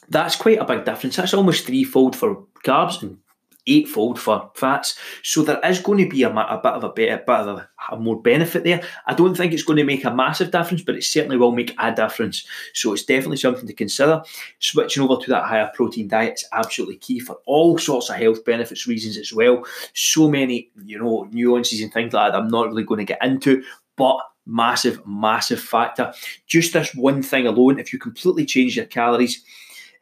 that's 0.09 0.35
quite 0.35 0.59
a 0.59 0.65
big 0.65 0.85
difference. 0.85 1.15
That's 1.15 1.33
almost 1.33 1.65
threefold 1.65 2.15
for 2.15 2.45
carbs 2.65 3.01
and 3.01 3.17
eightfold 3.67 4.19
for 4.19 4.51
fats. 4.55 4.97
So 5.23 5.43
there 5.43 5.59
is 5.63 5.79
going 5.79 5.99
to 5.99 6.09
be 6.09 6.23
a, 6.23 6.29
a 6.29 6.59
bit 6.61 6.71
of 6.71 6.83
a 6.83 6.89
better, 6.89 7.17
bit 7.17 7.29
of 7.29 7.47
a, 7.57 7.69
a, 7.91 7.97
more 7.97 8.21
benefit 8.21 8.63
there. 8.63 8.81
I 9.07 9.13
don't 9.13 9.35
think 9.35 9.53
it's 9.53 9.63
going 9.63 9.77
to 9.77 9.83
make 9.83 10.03
a 10.03 10.13
massive 10.13 10.51
difference, 10.51 10.81
but 10.83 10.95
it 10.95 11.03
certainly 11.03 11.37
will 11.37 11.51
make 11.51 11.75
a 11.79 11.93
difference. 11.93 12.45
So 12.73 12.93
it's 12.93 13.05
definitely 13.05 13.37
something 13.37 13.67
to 13.67 13.73
consider. 13.73 14.23
Switching 14.59 15.03
over 15.03 15.21
to 15.21 15.29
that 15.29 15.45
higher 15.45 15.71
protein 15.73 16.07
diet 16.07 16.33
is 16.35 16.47
absolutely 16.53 16.97
key 16.97 17.19
for 17.19 17.37
all 17.45 17.77
sorts 17.77 18.09
of 18.09 18.15
health 18.15 18.43
benefits 18.45 18.87
reasons 18.87 19.17
as 19.17 19.33
well. 19.33 19.65
So 19.93 20.29
many, 20.29 20.71
you 20.83 20.97
know, 20.97 21.27
nuances 21.31 21.81
and 21.81 21.93
things 21.93 22.13
like 22.13 22.31
that 22.31 22.39
I'm 22.39 22.47
not 22.47 22.67
really 22.67 22.83
going 22.83 22.99
to 22.99 23.13
get 23.13 23.23
into, 23.23 23.63
but 23.95 24.17
massive, 24.45 25.05
massive 25.05 25.61
factor. 25.61 26.13
Just 26.47 26.73
this 26.73 26.93
one 26.95 27.21
thing 27.21 27.47
alone, 27.47 27.79
if 27.79 27.93
you 27.93 27.99
completely 27.99 28.45
change 28.45 28.75
your 28.75 28.85
calories, 28.85 29.43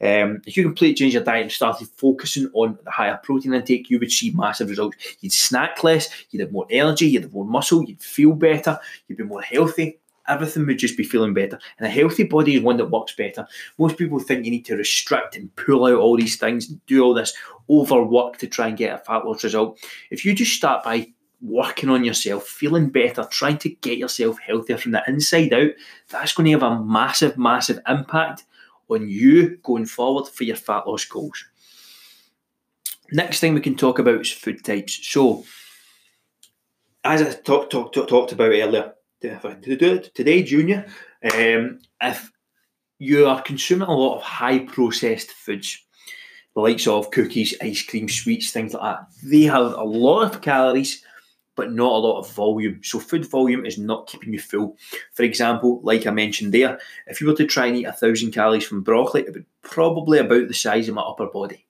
um, 0.02 0.42
if 0.46 0.56
you 0.56 0.64
completely 0.64 0.96
change 0.96 1.14
your 1.14 1.24
diet 1.24 1.44
and 1.44 1.52
started 1.52 1.88
focusing 1.98 2.50
on 2.54 2.78
the 2.84 2.92
higher 2.92 3.20
protein 3.22 3.54
intake, 3.54 3.90
you 3.90 4.00
would 4.00 4.12
see 4.12 4.32
massive 4.32 4.70
results. 4.70 4.98
You'd 5.20 5.34
snack 5.34 5.84
less, 5.84 6.10
you'd 6.32 6.42
have 6.42 6.52
more 6.52 6.68
energy, 6.70 7.08
you'd 7.08 7.24
have 7.24 7.34
more 7.34 7.46
muscle, 7.46 7.84
you'd 7.84 8.02
feel 8.02 8.34
better, 8.34 8.80
you'd 9.08 9.18
be 9.18 9.24
more 9.24 9.42
healthy. 9.42 10.00
Everything 10.28 10.68
would 10.68 10.78
just 10.78 10.96
be 10.96 11.04
feeling 11.04 11.34
better. 11.34 11.60
And 11.80 11.88
a 11.88 11.90
healthy 11.90 12.24
body 12.24 12.56
is 12.56 12.62
one 12.62 12.78
that 12.78 12.92
works 12.92 13.16
better. 13.16 13.48
Most 13.80 13.98
people 13.98 14.20
think 14.20 14.46
you 14.46 14.52
need 14.52 14.66
to 14.66 14.78
restrict 14.78 15.36
and 15.36 15.54
pull 15.56 15.86
out 15.86 15.96
all 15.96 16.16
these 16.16 16.38
things 16.38 16.70
and 16.70 16.86
do 16.86 17.04
all 17.04 17.16
this 17.16 17.34
overwork 17.68 18.38
to 18.38 18.48
try 18.48 18.68
and 18.68 18.78
get 18.78 18.94
a 18.94 19.00
fat 19.00 19.26
loss 19.26 19.44
result. 19.44 19.80
If 20.12 20.24
you 20.24 20.36
just 20.36 20.54
start 20.54 20.84
by 20.84 21.08
working 21.42 21.90
on 21.90 22.04
yourself, 22.04 22.46
feeling 22.46 22.90
better, 22.90 23.28
trying 23.32 23.58
to 23.58 23.70
get 23.70 23.98
yourself 23.98 24.38
healthier 24.40 24.78
from 24.78 24.92
the 24.92 25.04
inside 25.08 25.54
out, 25.54 25.72
that's 26.10 26.34
going 26.34 26.46
to 26.46 26.52
have 26.52 26.64
a 26.64 26.84
massive, 26.84 27.38
massive 27.38 27.80
impact 27.88 28.44
on 28.90 29.10
you 29.10 29.58
going 29.58 29.86
forward 29.86 30.28
for 30.28 30.44
your 30.44 30.56
fat 30.56 30.88
loss 30.88 31.06
goals. 31.06 31.46
Next 33.12 33.40
thing 33.40 33.54
we 33.54 33.62
can 33.62 33.76
talk 33.76 34.00
about 34.00 34.22
is 34.22 34.32
food 34.32 34.64
types. 34.64 35.00
So, 35.08 35.44
as 37.04 37.22
I 37.22 37.34
talk, 37.34 37.70
talk, 37.70 37.94
talk, 37.94 38.08
talked 38.08 38.32
about 38.34 38.52
earlier, 38.52 38.94
today, 39.22 40.44
Junior, 40.44 40.86
um, 41.34 41.80
if 42.02 42.32
you 43.00 43.26
are 43.26 43.42
consuming 43.42 43.88
a 43.88 43.96
lot 43.96 44.18
of 44.18 44.24
high 44.24 44.60
processed 44.60 45.32
foods, 45.32 45.84
the 46.54 46.62
likes 46.62 46.88
of 46.88 47.12
cookies, 47.12 47.56
ice 47.62 47.82
cream, 47.84 48.10
sweets, 48.10 48.52
things 48.52 48.74
like 48.74 48.84
that, 48.84 49.08
they 49.24 49.44
have 49.44 49.74
a 49.74 49.84
lot 49.84 50.24
of 50.24 50.42
calories, 50.42 51.04
but 51.60 51.74
not 51.74 51.92
a 51.92 51.98
lot 51.98 52.20
of 52.20 52.32
volume. 52.32 52.80
So 52.82 53.00
food 53.00 53.26
volume 53.26 53.66
is 53.66 53.78
not 53.78 54.08
keeping 54.08 54.32
you 54.32 54.40
full. 54.40 54.78
For 55.12 55.24
example, 55.24 55.82
like 55.84 56.08
I 56.08 56.12
mentioned 56.12 56.54
there, 56.54 56.80
if 57.08 57.20
you 57.20 57.28
were 57.28 57.36
to 57.36 57.46
try 57.46 57.66
and 57.66 57.76
eat 57.76 57.84
a 57.84 57.92
thousand 57.92 58.32
calories 58.32 58.66
from 58.66 58.82
broccoli, 58.82 59.24
it 59.24 59.34
would 59.34 59.46
probably 59.62 60.20
about 60.20 60.48
the 60.48 60.54
size 60.54 60.88
of 60.88 60.96
my 60.96 61.02
upper 61.02 61.28
body. 61.28 61.66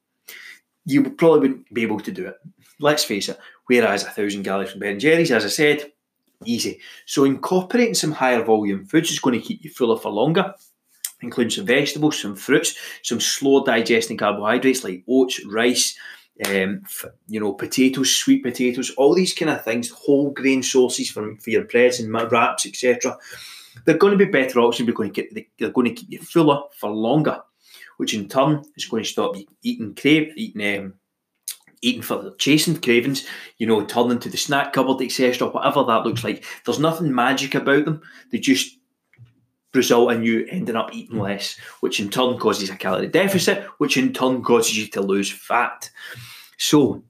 You 0.86 1.10
probably 1.10 1.40
wouldn't 1.40 1.74
be 1.74 1.82
able 1.82 2.00
to 2.02 2.12
do 2.12 2.28
it. 2.28 2.36
Let's 2.80 3.04
face 3.04 3.30
it. 3.30 3.40
Whereas 3.66 4.04
a 4.04 4.12
thousand 4.12 4.44
calories 4.44 4.70
from 4.70 4.82
Ben 4.82 4.92
and 4.92 5.02
Jerry's, 5.02 5.32
as 5.32 5.44
I 5.44 5.50
said, 5.50 5.92
easy. 6.46 6.80
So 7.08 7.24
incorporating 7.24 7.96
some 7.96 8.12
higher 8.12 8.44
volume 8.44 8.86
foods 8.86 9.10
is 9.10 9.20
going 9.20 9.42
to 9.42 9.46
keep 9.46 9.64
you 9.64 9.72
fuller 9.72 9.98
for 9.98 10.12
longer 10.12 10.54
including 11.22 11.52
some 11.52 11.66
vegetables, 11.66 12.22
some 12.22 12.34
fruits, 12.34 12.78
some 13.04 13.20
slow 13.20 13.66
digesting 13.66 14.16
carbohydrates 14.16 14.86
like 14.86 15.04
oats, 15.06 15.46
rice, 15.46 15.98
um, 16.48 16.84
you 17.28 17.40
know, 17.40 17.54
potatoes, 17.54 18.16
sweet 18.16 18.44
potatoes, 18.44 18.92
all 18.92 19.14
these 19.14 19.34
kind 19.34 19.52
of 19.52 19.64
things, 19.64 19.90
whole 19.90 20.32
grain 20.32 20.64
sources 20.64 21.10
for, 21.10 21.36
for 21.38 21.50
your 21.50 21.66
breads 21.66 22.00
and 22.00 22.14
wraps, 22.14 22.66
etc. 22.66 23.18
They're 23.86 23.98
going 23.98 24.18
to 24.18 24.26
be 24.26 24.32
better 24.32 24.60
options 24.60 24.88
because 24.88 24.98
going 24.98 25.14
to 25.14 25.22
get, 25.22 25.50
they're 25.58 25.72
going 25.72 25.88
to 25.88 25.94
keep 25.94 26.12
you 26.12 26.20
fuller 26.20 26.64
for 26.78 26.90
longer, 26.90 27.42
which 27.98 28.14
in 28.14 28.28
turn 28.28 28.64
is 28.76 28.86
going 28.86 29.04
to 29.04 29.10
stop 29.10 29.36
you 29.36 29.46
eating 29.64 29.96
crave, 29.96 30.34
eating 30.36 30.80
um, 30.80 30.94
eating 31.82 32.02
for 32.02 32.34
chasing 32.38 32.80
cravings, 32.80 33.26
you 33.58 33.68
know, 33.68 33.86
turning 33.86 34.20
to 34.20 34.30
the 34.30 34.38
snack 34.38 34.74
cupboard, 34.74 35.02
etc., 35.02 35.48
whatever 35.50 35.84
that 35.84 36.06
looks 36.06 36.24
like. 36.24 36.44
There's 36.66 36.80
nothing 36.80 37.14
magic 37.14 37.56
about 37.56 37.86
them. 37.86 38.02
They 38.32 38.40
just 38.40 38.78
result 39.74 40.12
in 40.12 40.24
you 40.24 40.46
ending 40.50 40.76
up 40.76 40.94
eating 40.94 41.18
mm. 41.18 41.22
less, 41.22 41.58
which 41.82 42.00
in 42.00 42.10
turn 42.10 42.38
causes 42.38 42.70
a 42.70 42.76
calorie 42.76 43.08
deficit, 43.08 43.64
which 43.78 43.98
in 43.98 44.14
turn 44.14 44.44
causes 44.44 44.78
you 44.78 44.88
to 44.88 45.02
lose 45.02 45.32
fat. 45.32 45.90
So 46.58 47.04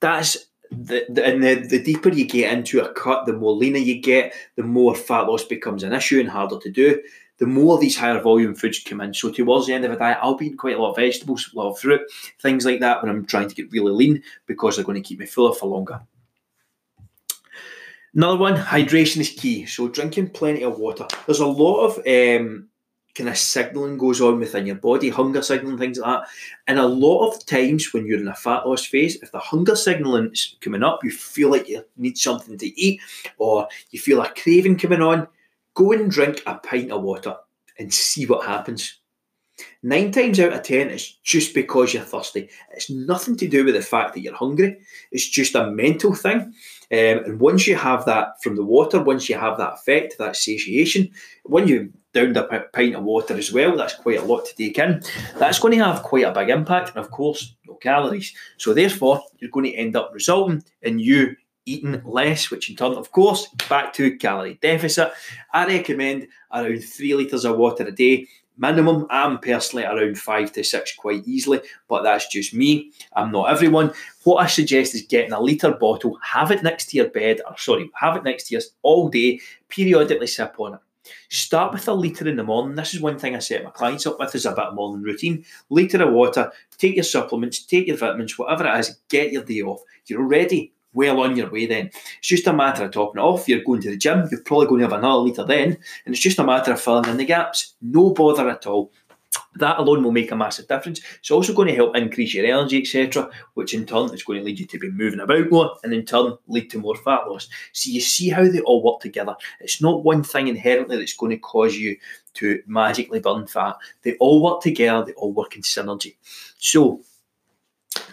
that's 0.00 0.46
the, 0.70 1.06
the, 1.08 1.24
and 1.24 1.42
the, 1.42 1.54
the 1.54 1.82
deeper 1.82 2.08
you 2.08 2.26
get 2.26 2.52
into 2.52 2.80
a 2.80 2.92
cut, 2.92 3.26
the 3.26 3.32
more 3.32 3.52
leaner 3.52 3.78
you 3.78 4.00
get, 4.00 4.34
the 4.56 4.62
more 4.62 4.94
fat 4.94 5.22
loss 5.22 5.44
becomes 5.44 5.82
an 5.82 5.92
issue 5.92 6.20
and 6.20 6.28
harder 6.28 6.58
to 6.58 6.70
do. 6.70 7.02
The 7.38 7.46
more 7.46 7.78
these 7.78 7.96
higher 7.96 8.20
volume 8.20 8.54
foods 8.54 8.80
come 8.84 9.00
in. 9.00 9.12
So 9.12 9.30
towards 9.30 9.66
the 9.66 9.74
end 9.74 9.84
of 9.84 9.90
a 9.90 9.96
diet, 9.96 10.18
I'll 10.22 10.36
be 10.36 10.46
eating 10.46 10.56
quite 10.56 10.76
a 10.76 10.80
lot 10.80 10.90
of 10.90 10.96
vegetables, 10.96 11.50
a 11.52 11.58
lot 11.58 11.70
of 11.70 11.78
fruit, 11.80 12.02
things 12.40 12.64
like 12.64 12.80
that 12.80 13.02
when 13.02 13.10
I'm 13.10 13.26
trying 13.26 13.48
to 13.48 13.54
get 13.54 13.72
really 13.72 13.90
lean 13.90 14.22
because 14.46 14.76
they're 14.76 14.84
going 14.84 15.02
to 15.02 15.06
keep 15.06 15.18
me 15.18 15.26
fuller 15.26 15.54
for 15.54 15.66
longer. 15.66 16.00
Another 18.14 18.38
one, 18.38 18.56
hydration 18.56 19.18
is 19.18 19.30
key. 19.30 19.66
So 19.66 19.88
drinking 19.88 20.30
plenty 20.30 20.62
of 20.62 20.78
water. 20.78 21.06
There's 21.26 21.40
a 21.40 21.46
lot 21.46 21.84
of 21.84 21.96
um, 21.98 22.68
kind 23.14 23.28
of 23.28 23.36
signaling 23.36 23.98
goes 23.98 24.20
on 24.20 24.38
within 24.38 24.66
your 24.66 24.76
body, 24.76 25.08
hunger 25.08 25.42
signaling, 25.42 25.78
things 25.78 25.98
like 25.98 26.20
that. 26.22 26.28
And 26.66 26.78
a 26.78 26.86
lot 26.86 27.28
of 27.28 27.44
times 27.46 27.92
when 27.92 28.06
you're 28.06 28.20
in 28.20 28.28
a 28.28 28.34
fat 28.34 28.68
loss 28.68 28.86
phase, 28.86 29.16
if 29.22 29.32
the 29.32 29.38
hunger 29.38 29.74
signaling 29.74 30.30
is 30.32 30.56
coming 30.60 30.82
up, 30.82 31.02
you 31.02 31.10
feel 31.10 31.50
like 31.50 31.68
you 31.68 31.84
need 31.96 32.16
something 32.16 32.56
to 32.58 32.80
eat 32.80 33.00
or 33.38 33.68
you 33.90 33.98
feel 33.98 34.20
a 34.20 34.28
craving 34.30 34.78
coming 34.78 35.02
on, 35.02 35.26
go 35.74 35.92
and 35.92 36.10
drink 36.10 36.42
a 36.46 36.54
pint 36.56 36.92
of 36.92 37.02
water 37.02 37.36
and 37.78 37.92
see 37.92 38.26
what 38.26 38.46
happens. 38.46 39.00
Nine 39.86 40.12
times 40.12 40.40
out 40.40 40.54
of 40.54 40.62
ten, 40.62 40.88
it's 40.88 41.12
just 41.22 41.52
because 41.52 41.92
you're 41.92 42.02
thirsty. 42.02 42.48
It's 42.72 42.88
nothing 42.88 43.36
to 43.36 43.46
do 43.46 43.66
with 43.66 43.74
the 43.74 43.82
fact 43.82 44.14
that 44.14 44.20
you're 44.20 44.34
hungry. 44.34 44.78
It's 45.12 45.28
just 45.28 45.54
a 45.54 45.70
mental 45.70 46.14
thing. 46.14 46.40
Um, 46.40 46.54
and 46.90 47.38
once 47.38 47.66
you 47.66 47.76
have 47.76 48.06
that 48.06 48.42
from 48.42 48.56
the 48.56 48.64
water, 48.64 49.02
once 49.02 49.28
you 49.28 49.36
have 49.36 49.58
that 49.58 49.74
effect, 49.74 50.16
that 50.18 50.36
satiation, 50.36 51.10
when 51.42 51.68
you 51.68 51.92
downed 52.14 52.38
a 52.38 52.64
pint 52.72 52.94
of 52.94 53.04
water 53.04 53.36
as 53.36 53.52
well, 53.52 53.76
that's 53.76 53.94
quite 53.94 54.20
a 54.20 54.24
lot 54.24 54.46
to 54.46 54.54
take 54.56 54.78
in. 54.78 55.02
That's 55.38 55.58
going 55.58 55.76
to 55.76 55.84
have 55.84 56.02
quite 56.02 56.24
a 56.24 56.32
big 56.32 56.48
impact, 56.48 56.88
and 56.88 56.98
of 56.98 57.10
course, 57.10 57.54
no 57.66 57.74
calories. 57.74 58.34
So 58.56 58.72
therefore, 58.72 59.22
you're 59.36 59.50
going 59.50 59.66
to 59.66 59.76
end 59.76 59.96
up 59.96 60.12
resulting 60.14 60.64
in 60.80 60.98
you 60.98 61.36
eating 61.66 62.00
less, 62.04 62.50
which 62.50 62.70
in 62.70 62.76
turn, 62.76 62.92
of 62.92 63.10
course, 63.12 63.48
back 63.68 63.92
to 63.94 64.16
calorie 64.16 64.58
deficit. 64.62 65.12
I 65.52 65.66
recommend 65.66 66.28
around 66.52 66.84
three 66.84 67.14
litres 67.14 67.44
of 67.44 67.56
water 67.56 67.84
a 67.84 67.90
day 67.90 68.28
minimum. 68.56 69.06
I'm 69.10 69.38
personally 69.38 69.84
around 69.84 70.18
five 70.18 70.52
to 70.52 70.64
six 70.64 70.94
quite 70.94 71.26
easily, 71.26 71.60
but 71.88 72.02
that's 72.02 72.28
just 72.28 72.54
me. 72.54 72.92
I'm 73.14 73.32
not 73.32 73.50
everyone. 73.50 73.92
What 74.24 74.36
I 74.36 74.46
suggest 74.46 74.94
is 74.94 75.02
getting 75.02 75.32
a 75.32 75.40
litre 75.40 75.72
bottle, 75.72 76.18
have 76.22 76.50
it 76.50 76.62
next 76.62 76.86
to 76.90 76.96
your 76.96 77.08
bed, 77.08 77.40
or 77.48 77.56
sorry, 77.58 77.90
have 77.94 78.16
it 78.16 78.24
next 78.24 78.48
to 78.48 78.54
you 78.54 78.62
all 78.82 79.08
day, 79.08 79.40
periodically 79.68 80.26
sip 80.26 80.54
on 80.58 80.74
it. 80.74 80.80
Start 81.28 81.72
with 81.72 81.86
a 81.88 81.92
litre 81.92 82.28
in 82.28 82.36
the 82.36 82.44
morning. 82.44 82.76
This 82.76 82.94
is 82.94 83.00
one 83.00 83.18
thing 83.18 83.36
I 83.36 83.38
set 83.38 83.64
my 83.64 83.70
clients 83.70 84.06
up 84.06 84.18
with 84.18 84.34
is 84.34 84.46
a 84.46 84.50
bit 84.50 84.60
of 84.64 84.74
morning 84.74 85.02
routine. 85.02 85.44
Litre 85.68 86.02
of 86.02 86.14
water, 86.14 86.50
take 86.78 86.94
your 86.94 87.04
supplements, 87.04 87.64
take 87.64 87.88
your 87.88 87.96
vitamins, 87.96 88.38
whatever 88.38 88.66
it 88.66 88.78
is, 88.78 89.00
get 89.08 89.32
your 89.32 89.44
day 89.44 89.60
off. 89.62 89.82
You're 90.06 90.26
ready 90.26 90.73
well 90.94 91.20
on 91.20 91.36
your 91.36 91.50
way 91.50 91.66
then. 91.66 91.90
It's 92.18 92.28
just 92.28 92.46
a 92.46 92.52
matter 92.52 92.84
of 92.84 92.92
topping 92.92 93.20
it 93.20 93.24
off. 93.24 93.48
You're 93.48 93.64
going 93.64 93.82
to 93.82 93.90
the 93.90 93.96
gym, 93.96 94.28
you're 94.30 94.40
probably 94.42 94.66
going 94.66 94.80
to 94.80 94.86
have 94.86 94.98
another 94.98 95.22
litre 95.22 95.44
then, 95.44 95.76
and 96.06 96.14
it's 96.14 96.20
just 96.20 96.38
a 96.38 96.44
matter 96.44 96.72
of 96.72 96.80
filling 96.80 97.10
in 97.10 97.16
the 97.16 97.24
gaps. 97.24 97.74
No 97.82 98.10
bother 98.10 98.48
at 98.48 98.66
all. 98.66 98.92
That 99.56 99.78
alone 99.78 100.02
will 100.02 100.12
make 100.12 100.32
a 100.32 100.36
massive 100.36 100.66
difference. 100.66 101.00
It's 101.20 101.30
also 101.30 101.52
going 101.52 101.68
to 101.68 101.74
help 101.74 101.96
increase 101.96 102.34
your 102.34 102.44
energy, 102.44 102.80
etc., 102.80 103.30
which 103.54 103.72
in 103.72 103.86
turn 103.86 104.12
is 104.12 104.24
going 104.24 104.40
to 104.40 104.44
lead 104.44 104.58
you 104.58 104.66
to 104.66 104.78
be 104.78 104.90
moving 104.90 105.20
about 105.20 105.50
more 105.50 105.76
and 105.84 105.92
in 105.92 106.04
turn 106.04 106.36
lead 106.48 106.70
to 106.70 106.78
more 106.78 106.96
fat 106.96 107.28
loss. 107.28 107.48
So 107.72 107.90
you 107.90 108.00
see 108.00 108.30
how 108.30 108.48
they 108.48 108.60
all 108.60 108.82
work 108.82 109.00
together. 109.00 109.36
It's 109.60 109.80
not 109.80 110.04
one 110.04 110.24
thing 110.24 110.48
inherently 110.48 110.96
that's 110.96 111.16
going 111.16 111.30
to 111.30 111.38
cause 111.38 111.76
you 111.76 111.96
to 112.34 112.62
magically 112.66 113.20
burn 113.20 113.46
fat. 113.46 113.76
They 114.02 114.16
all 114.16 114.42
work 114.42 114.60
together, 114.60 115.04
they 115.04 115.12
all 115.12 115.32
work 115.32 115.54
in 115.54 115.62
synergy. 115.62 116.16
So 116.58 117.02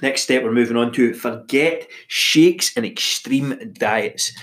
Next 0.02 0.24
step, 0.24 0.44
we're 0.44 0.52
moving 0.52 0.78
on 0.78 0.92
to 0.94 1.14
forget 1.14 1.88
shakes 2.08 2.76
and 2.76 2.86
extreme 2.86 3.74
diets. 3.74 4.34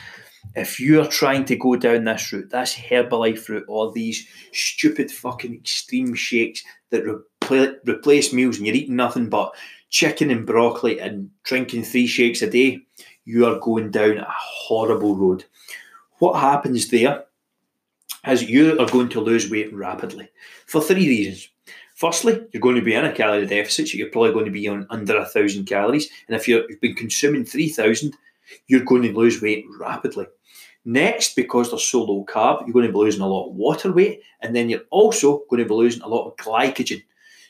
If 0.55 0.81
you're 0.81 1.07
trying 1.07 1.45
to 1.47 1.57
go 1.57 1.77
down 1.77 2.05
this 2.05 2.33
route, 2.33 2.51
this 2.51 2.75
Herbalife 2.75 3.49
route, 3.49 3.65
or 3.69 3.93
these 3.93 4.27
stupid 4.53 5.11
fucking 5.11 5.55
extreme 5.55 6.15
shakes 6.15 6.63
that 6.91 7.05
repl- 7.05 7.77
replace 7.87 8.33
meals 8.33 8.59
and 8.59 8.67
you're 8.67 8.77
eating 8.77 8.97
nothing 8.97 9.29
but 9.29 9.55
chicken 9.91 10.31
and 10.31 10.47
broccoli 10.47 11.01
and 11.01 11.31
drinking 11.45 11.83
three 11.83 12.07
shakes 12.07 12.43
a 12.43 12.51
day, 12.51 12.81
you 13.25 13.47
are 13.47 13.59
going 13.59 13.91
down 13.91 14.19
a 14.19 14.27
horrible 14.29 15.17
road. 15.17 15.45
What 16.19 16.41
happens 16.41 16.89
there 16.89 17.25
is 18.27 18.49
you 18.49 18.79
are 18.79 18.91
going 18.91 19.09
to 19.11 19.21
lose 19.21 19.51
weight 19.51 19.73
rapidly 19.73 20.29
for 20.67 20.81
three 20.81 21.09
reasons. 21.09 21.49
Firstly, 21.99 22.47
you're 22.53 22.61
going 22.61 22.77
to 22.77 22.81
be 22.81 22.95
in 22.95 23.05
a 23.05 23.13
calorie 23.13 23.45
deficit, 23.45 23.89
so 23.89 23.99
you're 23.99 24.11
probably 24.11 24.33
going 24.33 24.45
to 24.45 24.53
be 24.53 24.69
on 24.69 24.87
under 24.89 25.17
a 25.17 25.25
thousand 25.25 25.65
calories. 25.65 26.09
And 26.29 26.37
if 26.37 26.47
you've 26.47 26.81
been 26.81 26.95
consuming 26.95 27.45
three 27.45 27.69
thousand, 27.69 28.17
you're 28.69 28.85
going 28.85 29.03
to 29.03 29.13
lose 29.13 29.43
weight 29.43 29.65
rapidly. 29.81 30.27
Next, 30.85 31.35
because 31.35 31.71
they're 31.71 31.79
so 31.81 32.05
low 32.05 32.25
carb, 32.25 32.61
you're 32.61 32.73
going 32.73 32.87
to 32.87 32.93
be 32.93 32.99
losing 32.99 33.21
a 33.21 33.27
lot 33.27 33.49
of 33.49 33.57
water 33.57 33.91
weight, 33.91 34.23
and 34.41 34.55
then 34.55 34.69
you're 34.69 34.87
also 34.91 35.43
going 35.51 35.61
to 35.61 35.69
be 35.69 35.75
losing 35.75 36.03
a 36.03 36.09
lot 36.09 36.29
of 36.29 36.37
glycogen. 36.37 37.03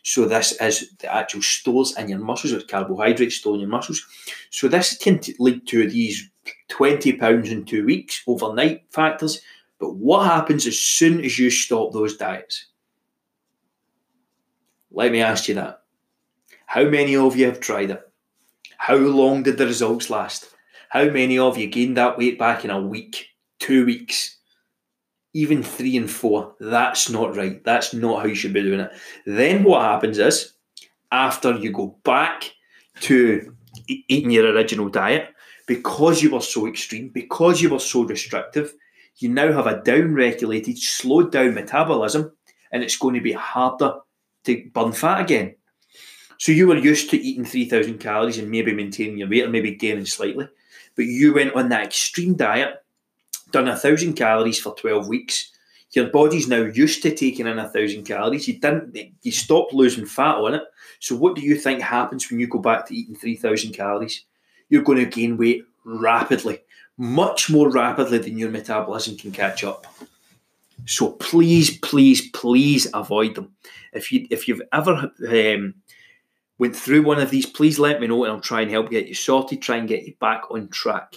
So 0.02 0.24
this 0.24 0.52
is 0.62 0.96
the 0.96 1.14
actual 1.14 1.42
stores 1.42 1.94
in 1.98 2.08
your 2.08 2.18
muscles, 2.18 2.54
it's 2.54 2.64
carbohydrates 2.64 3.36
stored 3.36 3.56
in 3.56 3.60
your 3.60 3.68
muscles. 3.68 4.02
So 4.48 4.66
this 4.66 4.96
can 4.96 5.20
lead 5.38 5.66
to 5.66 5.90
these 5.90 6.30
20 6.68 7.12
pounds 7.18 7.52
in 7.52 7.66
two 7.66 7.84
weeks 7.84 8.22
overnight 8.26 8.84
factors. 8.88 9.42
But 9.78 9.96
what 9.96 10.24
happens 10.24 10.66
as 10.66 10.78
soon 10.78 11.22
as 11.22 11.38
you 11.38 11.50
stop 11.50 11.92
those 11.92 12.16
diets? 12.16 12.64
Let 14.90 15.12
me 15.12 15.20
ask 15.20 15.48
you 15.48 15.54
that. 15.56 15.82
How 16.66 16.84
many 16.84 17.16
of 17.16 17.36
you 17.36 17.46
have 17.46 17.60
tried 17.60 17.90
it? 17.90 18.02
How 18.76 18.96
long 18.96 19.42
did 19.42 19.58
the 19.58 19.66
results 19.66 20.10
last? 20.10 20.54
How 20.88 21.04
many 21.04 21.38
of 21.38 21.58
you 21.58 21.66
gained 21.66 21.96
that 21.96 22.16
weight 22.16 22.38
back 22.38 22.64
in 22.64 22.70
a 22.70 22.80
week, 22.80 23.26
two 23.58 23.84
weeks, 23.84 24.38
even 25.34 25.62
three 25.62 25.96
and 25.96 26.10
four? 26.10 26.54
That's 26.60 27.10
not 27.10 27.36
right. 27.36 27.62
That's 27.64 27.92
not 27.92 28.20
how 28.20 28.26
you 28.26 28.34
should 28.34 28.54
be 28.54 28.62
doing 28.62 28.80
it. 28.80 28.92
Then 29.26 29.64
what 29.64 29.82
happens 29.82 30.18
is, 30.18 30.54
after 31.12 31.56
you 31.56 31.72
go 31.72 31.98
back 32.04 32.52
to 33.00 33.54
eating 33.86 34.30
your 34.30 34.52
original 34.52 34.88
diet, 34.88 35.28
because 35.66 36.22
you 36.22 36.30
were 36.30 36.40
so 36.40 36.66
extreme, 36.66 37.10
because 37.10 37.60
you 37.60 37.68
were 37.68 37.78
so 37.78 38.04
restrictive, 38.04 38.74
you 39.16 39.28
now 39.28 39.52
have 39.52 39.66
a 39.66 39.82
down 39.82 40.14
regulated, 40.14 40.78
slowed 40.78 41.30
down 41.30 41.54
metabolism, 41.54 42.32
and 42.72 42.82
it's 42.82 42.96
going 42.96 43.14
to 43.14 43.20
be 43.20 43.32
harder 43.32 43.94
to 44.44 44.68
burn 44.72 44.92
fat 44.92 45.20
again. 45.20 45.54
So 46.38 46.52
you 46.52 46.68
were 46.68 46.76
used 46.76 47.10
to 47.10 47.16
eating 47.16 47.44
3,000 47.44 47.98
calories 47.98 48.38
and 48.38 48.50
maybe 48.50 48.72
maintaining 48.72 49.18
your 49.18 49.28
weight 49.28 49.44
or 49.44 49.50
maybe 49.50 49.74
gaining 49.74 50.06
slightly. 50.06 50.48
But 50.94 51.06
you 51.06 51.34
went 51.34 51.54
on 51.54 51.68
that 51.70 51.84
extreme 51.84 52.34
diet, 52.34 52.82
done 53.50 53.66
1,000 53.66 54.14
calories 54.14 54.60
for 54.60 54.74
12 54.74 55.08
weeks. 55.08 55.52
Your 55.92 56.08
body's 56.08 56.48
now 56.48 56.62
used 56.62 57.02
to 57.02 57.14
taking 57.14 57.46
in 57.46 57.56
1,000 57.56 58.04
calories. 58.04 58.46
You 58.46 58.58
didn't, 58.58 58.96
you 59.22 59.32
stopped 59.32 59.72
losing 59.72 60.06
fat 60.06 60.36
on 60.36 60.54
it. 60.54 60.62
So 61.00 61.16
what 61.16 61.34
do 61.34 61.42
you 61.42 61.56
think 61.56 61.80
happens 61.80 62.30
when 62.30 62.38
you 62.38 62.46
go 62.46 62.58
back 62.58 62.86
to 62.86 62.94
eating 62.94 63.16
3,000 63.16 63.72
calories? 63.72 64.24
You're 64.68 64.82
going 64.82 64.98
to 64.98 65.06
gain 65.06 65.36
weight 65.36 65.64
rapidly, 65.84 66.60
much 66.98 67.48
more 67.50 67.70
rapidly 67.70 68.18
than 68.18 68.38
your 68.38 68.50
metabolism 68.50 69.16
can 69.16 69.32
catch 69.32 69.64
up. 69.64 69.86
So 70.86 71.12
please, 71.12 71.78
please, 71.78 72.30
please 72.30 72.88
avoid 72.94 73.34
them. 73.34 73.52
If 73.92 74.12
you 74.12 74.26
if 74.30 74.48
you've 74.48 74.62
ever 74.72 75.10
um, 75.28 75.74
went 76.58 76.76
through 76.76 77.02
one 77.02 77.20
of 77.20 77.30
these, 77.30 77.46
please 77.46 77.78
let 77.78 78.00
me 78.00 78.06
know 78.06 78.24
and 78.24 78.32
I'll 78.32 78.40
try 78.40 78.62
and 78.62 78.70
help 78.70 78.90
get 78.90 79.08
you 79.08 79.14
sorted, 79.14 79.62
try 79.62 79.76
and 79.76 79.88
get 79.88 80.04
you 80.04 80.14
back 80.20 80.50
on 80.50 80.68
track. 80.68 81.16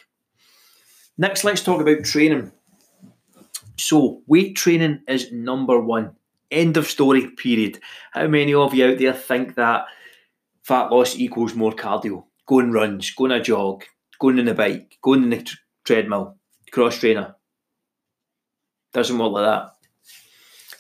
Next, 1.18 1.44
let's 1.44 1.64
talk 1.64 1.82
about 1.82 2.04
training. 2.04 2.52
So, 3.78 4.22
weight 4.28 4.56
training 4.56 5.02
is 5.08 5.32
number 5.32 5.80
one. 5.80 6.16
End 6.50 6.78
of 6.78 6.88
story, 6.88 7.32
period. 7.32 7.80
How 8.12 8.28
many 8.28 8.54
of 8.54 8.74
you 8.74 8.86
out 8.86 8.98
there 8.98 9.14
think 9.14 9.56
that 9.56 9.86
fat 10.64 10.92
loss 10.92 11.16
equals 11.16 11.56
more 11.56 11.72
cardio? 11.72 12.26
Going 12.46 12.72
runs, 12.72 13.12
going 13.12 13.32
a 13.32 13.42
jog, 13.42 13.86
going 14.20 14.40
on 14.40 14.48
a 14.48 14.54
bike, 14.54 14.98
going 15.02 15.24
on 15.24 15.30
the 15.30 15.44
t- 15.44 15.56
treadmill, 15.84 16.38
cross 16.72 17.00
trainer. 17.00 17.36
Doesn't 18.94 19.18
work 19.18 19.32
like 19.32 19.46
that. 19.46 19.76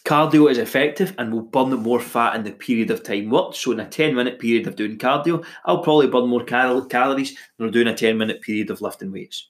Cardio 0.03 0.49
is 0.49 0.57
effective 0.57 1.13
and 1.17 1.31
will 1.31 1.43
burn 1.43 1.69
more 1.71 1.99
fat 1.99 2.35
in 2.35 2.43
the 2.43 2.51
period 2.51 2.89
of 2.89 3.03
time 3.03 3.29
worked. 3.29 3.55
So, 3.55 3.71
in 3.71 3.79
a 3.79 3.87
10 3.87 4.15
minute 4.15 4.39
period 4.39 4.67
of 4.67 4.75
doing 4.75 4.97
cardio, 4.97 5.45
I'll 5.63 5.83
probably 5.83 6.07
burn 6.07 6.27
more 6.27 6.43
cal- 6.43 6.85
calories 6.85 7.37
than 7.57 7.71
doing 7.71 7.87
a 7.87 7.95
10 7.95 8.17
minute 8.17 8.41
period 8.41 8.71
of 8.71 8.81
lifting 8.81 9.11
weights. 9.11 9.49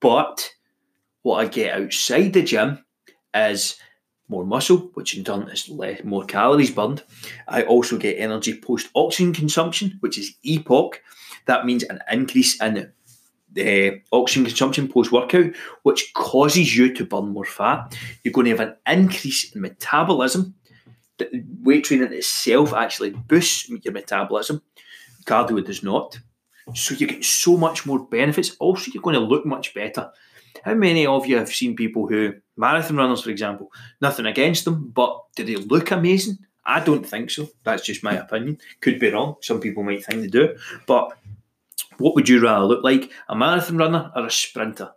But 0.00 0.52
what 1.22 1.38
I 1.38 1.48
get 1.48 1.80
outside 1.80 2.32
the 2.32 2.42
gym 2.42 2.84
is 3.34 3.76
more 4.28 4.44
muscle, 4.44 4.90
which 4.94 5.16
in 5.16 5.24
turn 5.24 5.48
is 5.48 5.68
less, 5.68 6.04
more 6.04 6.24
calories 6.24 6.70
burned. 6.70 7.02
I 7.48 7.62
also 7.64 7.98
get 7.98 8.18
energy 8.18 8.60
post 8.60 8.88
oxygen 8.94 9.34
consumption, 9.34 9.98
which 10.00 10.18
is 10.18 10.34
EPOC. 10.44 10.94
That 11.46 11.66
means 11.66 11.82
an 11.84 12.00
increase 12.10 12.60
in 12.62 12.92
the 13.52 14.00
oxygen 14.12 14.44
consumption 14.44 14.88
post 14.88 15.12
workout, 15.12 15.52
which 15.82 16.12
causes 16.14 16.76
you 16.76 16.94
to 16.94 17.04
burn 17.04 17.28
more 17.28 17.44
fat. 17.44 17.96
You're 18.22 18.32
going 18.32 18.46
to 18.46 18.56
have 18.56 18.60
an 18.60 18.76
increase 18.86 19.52
in 19.52 19.60
metabolism. 19.60 20.54
The 21.18 21.44
weight 21.62 21.84
training 21.84 22.12
itself 22.12 22.72
actually 22.72 23.10
boosts 23.10 23.68
your 23.68 23.92
metabolism. 23.92 24.62
Cardio 25.24 25.64
does 25.64 25.82
not. 25.82 26.18
So 26.74 26.94
you 26.94 27.06
get 27.06 27.24
so 27.24 27.56
much 27.56 27.84
more 27.86 27.98
benefits. 28.06 28.56
Also, 28.58 28.90
you're 28.92 29.02
going 29.02 29.14
to 29.14 29.20
look 29.20 29.44
much 29.44 29.74
better. 29.74 30.10
How 30.64 30.74
many 30.74 31.06
of 31.06 31.26
you 31.26 31.36
have 31.36 31.48
seen 31.48 31.76
people 31.76 32.06
who, 32.06 32.34
marathon 32.56 32.96
runners, 32.96 33.22
for 33.22 33.30
example, 33.30 33.70
nothing 34.00 34.26
against 34.26 34.64
them, 34.64 34.88
but 34.88 35.24
do 35.36 35.44
they 35.44 35.56
look 35.56 35.90
amazing? 35.90 36.38
I 36.64 36.80
don't 36.80 37.06
think 37.06 37.30
so. 37.30 37.48
That's 37.64 37.84
just 37.84 38.04
my 38.04 38.14
opinion. 38.14 38.58
Could 38.80 38.98
be 38.98 39.10
wrong. 39.10 39.36
Some 39.42 39.60
people 39.60 39.82
might 39.82 40.04
think 40.04 40.22
they 40.22 40.28
do. 40.28 40.56
But 40.86 41.16
what 42.00 42.14
would 42.14 42.28
you 42.28 42.40
rather 42.40 42.64
look 42.64 42.82
like? 42.82 43.10
A 43.28 43.36
marathon 43.36 43.76
runner 43.76 44.10
or 44.16 44.26
a 44.26 44.30
sprinter? 44.30 44.90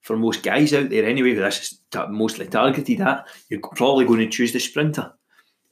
For 0.00 0.16
most 0.16 0.42
guys 0.42 0.72
out 0.72 0.90
there, 0.90 1.04
anyway, 1.04 1.34
that's 1.34 1.80
mostly 2.08 2.46
targeted 2.46 3.00
at, 3.00 3.26
you're 3.48 3.60
probably 3.60 4.04
going 4.04 4.20
to 4.20 4.28
choose 4.28 4.52
the 4.52 4.60
sprinter. 4.60 5.12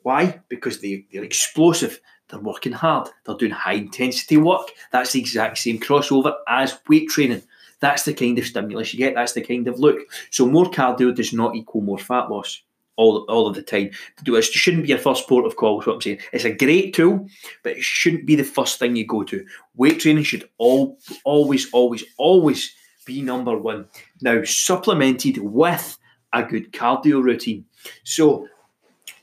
Why? 0.03 0.41
Because 0.49 0.81
they, 0.81 1.07
they're 1.13 1.25
explosive, 1.25 2.01
they're 2.29 2.41
working 2.41 2.73
hard, 2.73 3.09
they're 3.25 3.37
doing 3.37 3.53
high 3.53 3.75
intensity 3.75 4.37
work. 4.37 4.69
That's 4.93 5.13
the 5.13 5.21
exact 5.21 5.59
same 5.59 5.79
crossover 5.79 6.35
as 6.49 6.79
weight 6.89 7.09
training. 7.09 7.43
That's 7.81 8.05
the 8.05 8.15
kind 8.15 8.39
of 8.39 8.47
stimulus 8.47 8.93
you 8.93 8.99
get. 8.99 9.15
That's 9.15 9.33
the 9.33 9.43
kind 9.43 9.69
of 9.69 9.79
look. 9.79 10.01
So 10.31 10.47
more 10.47 10.67
cardio 10.67 11.15
does 11.15 11.33
not 11.33 11.55
equal 11.55 11.83
more 11.83 11.99
fat 11.99 12.31
loss 12.31 12.63
all, 12.97 13.25
all 13.29 13.47
of 13.47 13.55
the 13.55 13.62
time. 13.62 13.91
To 14.19 14.25
do 14.25 14.33
this. 14.33 14.49
It 14.49 14.55
shouldn't 14.55 14.85
be 14.85 14.91
your 14.91 14.99
first 14.99 15.29
port 15.29 15.47
of 15.47 15.57
call. 15.57 15.81
Is 15.81 15.87
what 15.87 15.95
I'm 15.95 16.00
saying. 16.00 16.21
It's 16.33 16.45
a 16.45 16.53
great 16.53 16.95
tool, 16.95 17.26
but 17.62 17.73
it 17.73 17.83
shouldn't 17.83 18.26
be 18.26 18.37
the 18.37 18.45
first 18.45 18.79
thing 18.79 18.97
you 18.97 19.07
go 19.07 19.23
to. 19.25 19.45
Weight 19.75 20.00
training 20.00 20.25
should 20.25 20.49
all 20.59 20.99
always, 21.25 21.71
always, 21.73 22.05
always 22.19 22.75
be 23.05 23.23
number 23.23 23.57
one. 23.57 23.87
Now 24.21 24.43
supplemented 24.45 25.38
with 25.38 25.99
a 26.33 26.43
good 26.43 26.73
cardio 26.73 27.23
routine. 27.23 27.65
So 28.05 28.49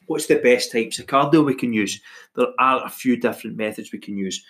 what's 0.08 0.28
the 0.28 0.36
best 0.36 0.72
types 0.72 1.00
of 1.00 1.08
cardio 1.08 1.46
we 1.46 1.56
can 1.56 1.74
use? 1.74 2.00
There 2.36 2.48
are 2.60 2.86
a 2.86 2.90
few 2.90 3.18
different 3.18 3.58
methods 3.58 3.92
we 3.92 4.00
can 4.00 4.18
use. 4.18 4.44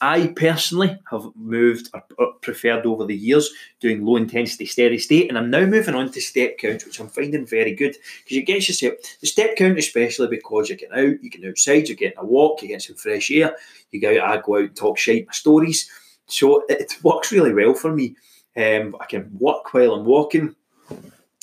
I 0.00 0.28
personally 0.28 0.98
have 1.10 1.26
moved 1.36 1.90
or 2.16 2.32
preferred 2.40 2.86
over 2.86 3.04
the 3.04 3.16
years 3.16 3.50
doing 3.80 4.04
low 4.04 4.16
intensity 4.16 4.64
steady 4.64 4.98
state, 4.98 5.28
and 5.28 5.36
I'm 5.36 5.50
now 5.50 5.66
moving 5.66 5.94
on 5.94 6.10
to 6.12 6.20
step 6.20 6.56
count, 6.58 6.84
which 6.86 6.98
I'm 7.00 7.08
finding 7.08 7.46
very 7.46 7.74
good 7.74 7.96
because 8.24 8.36
you 8.36 8.42
get 8.42 8.66
yourself 8.66 8.94
the 9.20 9.26
step 9.26 9.56
count, 9.56 9.78
especially 9.78 10.28
because 10.28 10.68
you're 10.68 10.78
getting 10.78 10.98
out, 10.98 11.22
you 11.22 11.28
get 11.28 11.44
outside, 11.44 11.88
you're 11.88 11.96
getting 11.96 12.18
a 12.18 12.24
walk, 12.24 12.62
you 12.62 12.68
get 12.68 12.82
some 12.82 12.96
fresh 12.96 13.30
air, 13.30 13.54
you 13.90 14.00
go 14.00 14.18
out, 14.22 14.38
I 14.38 14.40
go 14.40 14.56
out 14.56 14.60
and 14.60 14.76
talk 14.76 14.96
shite 14.96 15.26
my 15.26 15.32
stories. 15.32 15.90
So 16.26 16.64
it 16.68 16.94
works 17.02 17.32
really 17.32 17.52
well 17.52 17.74
for 17.74 17.92
me. 17.92 18.16
Um, 18.56 18.96
I 19.00 19.06
can 19.06 19.30
work 19.38 19.74
while 19.74 19.94
I'm 19.94 20.04
walking. 20.04 20.54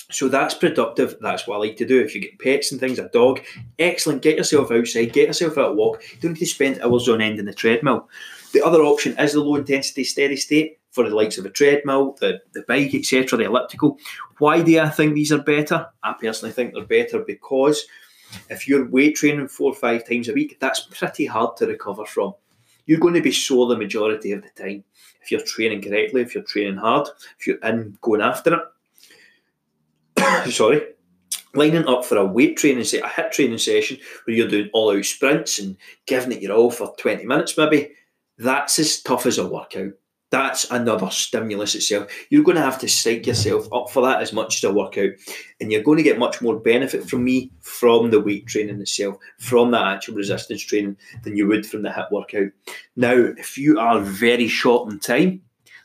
So 0.10 0.30
that's 0.30 0.54
productive. 0.54 1.18
That's 1.20 1.46
what 1.46 1.56
I 1.56 1.60
like 1.60 1.78
to 1.78 1.86
do. 1.86 2.00
If 2.00 2.16
you 2.16 2.22
get 2.22 2.40
pets 2.40 2.72
and 2.72 2.80
things, 2.80 2.98
a 2.98 3.10
dog, 3.10 3.42
excellent. 3.78 4.22
Get 4.22 4.38
yourself 4.38 4.72
outside, 4.72 5.12
get 5.12 5.28
yourself 5.28 5.58
out 5.58 5.72
a 5.72 5.74
walk. 5.74 6.02
You 6.12 6.18
don't 6.22 6.34
need 6.34 6.40
to 6.40 6.46
spend 6.46 6.82
hours 6.82 7.10
on 7.10 7.22
end 7.22 7.40
in 7.40 7.46
the 7.46 7.54
treadmill. 7.54 8.10
The 8.54 8.64
other 8.64 8.82
option 8.82 9.18
is 9.20 9.34
the 9.34 9.42
low 9.42 9.56
intensity 9.56 10.04
steady 10.04 10.36
state 10.36 10.80
for 10.92 11.08
the 11.08 11.16
likes 11.16 11.38
of 11.38 11.46
a 11.46 11.50
treadmill, 11.50 12.18
the, 12.20 12.42
the 12.54 12.64
bike, 12.68 12.94
etc., 12.96 13.38
the 13.38 13.46
elliptical. 13.46 13.98
Why 14.40 14.62
do 14.62 14.80
I 14.80 14.90
think 14.90 15.14
these 15.14 15.32
are 15.32 15.42
better? 15.42 15.88
I 16.04 16.14
personally 16.20 16.54
think 16.54 16.74
they're 16.74 16.84
better 16.84 17.20
because 17.20 17.86
if 18.50 18.68
you're 18.68 18.90
weight 18.90 19.16
training 19.16 19.48
four 19.48 19.72
or 19.72 19.76
five 19.76 20.08
times 20.08 20.30
a 20.30 20.34
week, 20.34 20.58
that's 20.60 20.88
pretty 20.92 21.26
hard 21.26 21.58
to 21.58 21.68
recover 21.68 22.06
from. 22.06 22.34
You're 22.86 23.00
going 23.00 23.14
to 23.16 23.22
be 23.22 23.32
sore 23.32 23.68
the 23.68 23.78
majority 23.78 24.32
of 24.32 24.42
the 24.42 24.50
time. 24.50 24.84
If 25.22 25.32
you're 25.32 25.42
training 25.42 25.82
correctly, 25.82 26.22
if 26.22 26.34
you're 26.34 26.44
training 26.44 26.78
hard, 26.78 27.10
if 27.38 27.48
you're 27.48 27.58
in 27.58 27.98
going 28.02 28.22
after 28.22 28.62
it. 30.16 30.52
Sorry, 30.54 30.82
lining 31.54 31.88
up 31.88 32.06
for 32.06 32.18
a 32.18 32.26
weight 32.26 32.58
training 32.58 32.84
say 32.86 33.00
a 33.00 33.08
HIIT 33.08 33.32
training 33.32 33.58
session 33.58 33.98
where 34.24 34.36
you're 34.36 34.48
doing 34.48 34.70
all 34.74 34.96
out 34.96 35.06
sprints 35.06 35.60
and 35.60 35.76
giving 36.06 36.32
it 36.32 36.42
your 36.42 36.56
all 36.56 36.72
for 36.72 36.96
20 36.98 37.26
minutes 37.26 37.58
maybe 37.58 37.92
that's 38.38 38.80
as 38.80 39.02
tough 39.02 39.26
as 39.26 39.38
a 39.38 39.48
workout. 39.48 39.94
That's 40.30 40.70
another 40.72 41.10
stimulus 41.10 41.74
itself. 41.74 42.12
You're 42.30 42.44
going 42.44 42.58
to 42.58 42.62
have 42.62 42.80
to 42.80 42.90
psych 42.90 43.26
yourself 43.26 43.72
up 43.72 43.90
for 43.90 44.02
that 44.04 44.22
as 44.22 44.34
much 44.34 44.58
as 44.58 44.70
a 44.70 44.74
workout, 44.74 45.12
and 45.62 45.72
you're 45.72 45.84
going 45.84 45.98
to 45.98 46.04
get 46.04 46.20
much 46.20 46.42
more 46.42 46.60
benefit 46.60 47.10
from 47.10 47.24
me 47.24 47.52
from 47.62 48.12
the 48.12 48.20
weight 48.20 48.46
training 48.46 48.82
itself, 48.82 49.16
from 49.40 49.72
that 49.72 49.88
actual 49.88 50.16
resistance 50.16 50.62
training, 50.62 50.98
than 51.24 51.38
you 51.38 51.48
would 51.48 51.66
from 51.66 51.82
the 51.82 51.90
HIIT 51.90 52.12
workout. 52.12 52.50
Now, 52.98 53.14
if 53.14 53.58
you 53.58 53.80
are 53.80 54.02
very 54.02 54.50
short 54.50 54.92
in 54.92 55.00
time, 55.00 55.44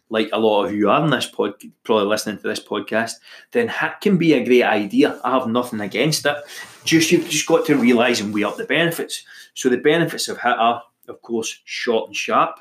like 0.08 0.28
a 0.32 0.40
lot 0.40 0.64
of 0.64 0.74
you 0.74 0.90
are 0.90 1.04
in 1.04 1.10
this 1.10 1.26
pod, 1.26 1.54
probably 1.84 2.06
listening 2.06 2.38
to 2.38 2.48
this 2.48 2.60
podcast, 2.60 3.12
then 3.52 3.68
HIIT 3.68 4.00
can 4.00 4.18
be 4.18 4.32
a 4.32 4.44
great 4.44 4.64
idea. 4.64 5.20
I 5.22 5.38
have 5.38 5.46
nothing 5.46 5.80
against 5.80 6.26
it. 6.26 6.36
Just 6.84 7.12
you've 7.12 7.28
just 7.28 7.46
got 7.46 7.64
to 7.66 7.76
realise 7.76 8.20
and 8.20 8.34
weigh 8.34 8.42
up 8.42 8.56
the 8.56 8.64
benefits. 8.64 9.24
So 9.54 9.68
the 9.68 9.78
benefits 9.78 10.26
of 10.26 10.38
HIIT 10.38 10.58
are 10.58 10.82
of 11.08 11.20
course, 11.22 11.60
short 11.64 12.08
and 12.08 12.16
sharp. 12.16 12.58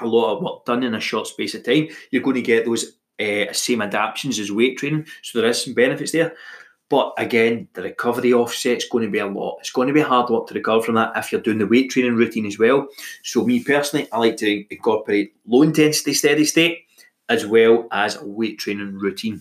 A 0.00 0.06
lot 0.06 0.36
of 0.36 0.42
work 0.42 0.64
done 0.64 0.82
in 0.82 0.94
a 0.94 1.00
short 1.00 1.26
space 1.26 1.54
of 1.54 1.64
time. 1.64 1.88
You're 2.10 2.22
going 2.22 2.36
to 2.36 2.42
get 2.42 2.64
those 2.64 2.96
uh, 3.20 3.52
same 3.52 3.82
adaptations 3.82 4.38
as 4.38 4.50
weight 4.50 4.78
training, 4.78 5.06
so 5.22 5.40
there 5.40 5.48
is 5.48 5.62
some 5.62 5.74
benefits 5.74 6.12
there. 6.12 6.34
But 6.90 7.14
again, 7.16 7.68
the 7.72 7.82
recovery 7.82 8.32
offset 8.32 8.78
is 8.78 8.88
going 8.88 9.04
to 9.04 9.10
be 9.10 9.18
a 9.18 9.26
lot. 9.26 9.58
It's 9.60 9.70
going 9.70 9.88
to 9.88 9.94
be 9.94 10.00
hard 10.00 10.30
work 10.30 10.48
to 10.48 10.54
recover 10.54 10.82
from 10.82 10.96
that 10.96 11.16
if 11.16 11.32
you're 11.32 11.40
doing 11.40 11.58
the 11.58 11.66
weight 11.66 11.90
training 11.90 12.14
routine 12.14 12.46
as 12.46 12.58
well. 12.58 12.88
So, 13.22 13.44
me 13.44 13.64
personally, 13.64 14.06
I 14.12 14.18
like 14.18 14.36
to 14.38 14.64
incorporate 14.70 15.34
low 15.46 15.62
intensity 15.62 16.12
steady 16.12 16.44
state 16.44 16.84
as 17.28 17.46
well 17.46 17.88
as 17.90 18.16
a 18.16 18.26
weight 18.26 18.58
training 18.58 18.98
routine. 18.98 19.40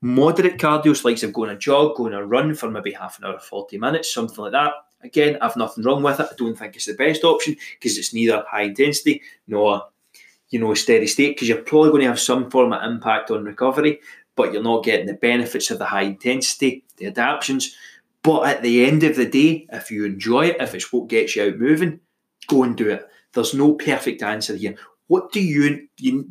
Moderate 0.00 0.58
cardio, 0.58 0.96
so 0.96 1.08
like 1.08 1.22
of 1.22 1.32
going 1.32 1.50
a 1.50 1.56
jog, 1.56 1.96
going 1.96 2.14
a 2.14 2.24
run 2.24 2.54
for 2.54 2.70
maybe 2.70 2.92
half 2.92 3.18
an 3.18 3.26
hour, 3.26 3.38
40 3.38 3.78
minutes, 3.78 4.12
something 4.12 4.42
like 4.42 4.52
that. 4.52 4.72
Again, 5.02 5.38
I've 5.40 5.56
nothing 5.56 5.84
wrong 5.84 6.02
with 6.02 6.20
it. 6.20 6.28
I 6.30 6.34
don't 6.36 6.56
think 6.56 6.76
it's 6.76 6.86
the 6.86 6.94
best 6.94 7.24
option 7.24 7.56
because 7.78 7.98
it's 7.98 8.14
neither 8.14 8.44
high 8.48 8.62
intensity 8.62 9.22
nor 9.46 9.84
you 10.50 10.60
know 10.60 10.74
steady 10.74 11.06
state 11.06 11.36
because 11.36 11.48
you're 11.48 11.58
probably 11.58 11.90
going 11.90 12.02
to 12.02 12.08
have 12.08 12.20
some 12.20 12.50
form 12.50 12.72
of 12.72 12.82
impact 12.82 13.30
on 13.30 13.44
recovery, 13.44 14.00
but 14.36 14.52
you're 14.52 14.62
not 14.62 14.84
getting 14.84 15.06
the 15.06 15.14
benefits 15.14 15.70
of 15.70 15.78
the 15.78 15.86
high 15.86 16.02
intensity, 16.02 16.84
the 16.96 17.06
adaptations. 17.06 17.74
But 18.22 18.46
at 18.48 18.62
the 18.62 18.84
end 18.84 19.02
of 19.02 19.16
the 19.16 19.26
day, 19.26 19.66
if 19.72 19.90
you 19.90 20.04
enjoy 20.04 20.48
it, 20.48 20.60
if 20.60 20.74
it's 20.74 20.92
what 20.92 21.08
gets 21.08 21.34
you 21.34 21.44
out 21.44 21.58
moving, 21.58 22.00
go 22.46 22.62
and 22.62 22.76
do 22.76 22.90
it. 22.90 23.06
There's 23.32 23.54
no 23.54 23.74
perfect 23.74 24.22
answer 24.22 24.54
here. 24.54 24.76
What 25.08 25.32
do 25.32 25.40
you, 25.42 25.88
you 25.98 26.28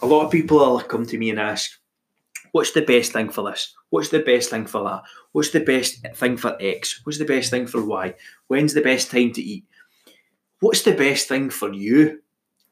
a 0.00 0.06
lot 0.06 0.24
of 0.24 0.32
people 0.32 0.80
come 0.80 1.04
to 1.06 1.18
me 1.18 1.30
and 1.30 1.38
ask, 1.38 1.78
what's 2.52 2.72
the 2.72 2.82
best 2.82 3.12
thing 3.12 3.30
for 3.30 3.50
this? 3.50 3.74
What's 3.90 4.08
the 4.08 4.20
best 4.20 4.50
thing 4.50 4.66
for 4.66 4.84
that? 4.84 5.02
What's 5.32 5.50
the 5.50 5.60
best 5.60 6.06
thing 6.14 6.36
for 6.36 6.56
X? 6.60 7.00
What's 7.04 7.18
the 7.18 7.24
best 7.24 7.50
thing 7.50 7.66
for 7.66 7.84
Y? 7.84 8.14
When's 8.48 8.74
the 8.74 8.82
best 8.82 9.10
time 9.10 9.32
to 9.32 9.42
eat? 9.42 9.64
What's 10.60 10.82
the 10.82 10.94
best 10.94 11.28
thing 11.28 11.50
for 11.50 11.72
you? 11.72 12.20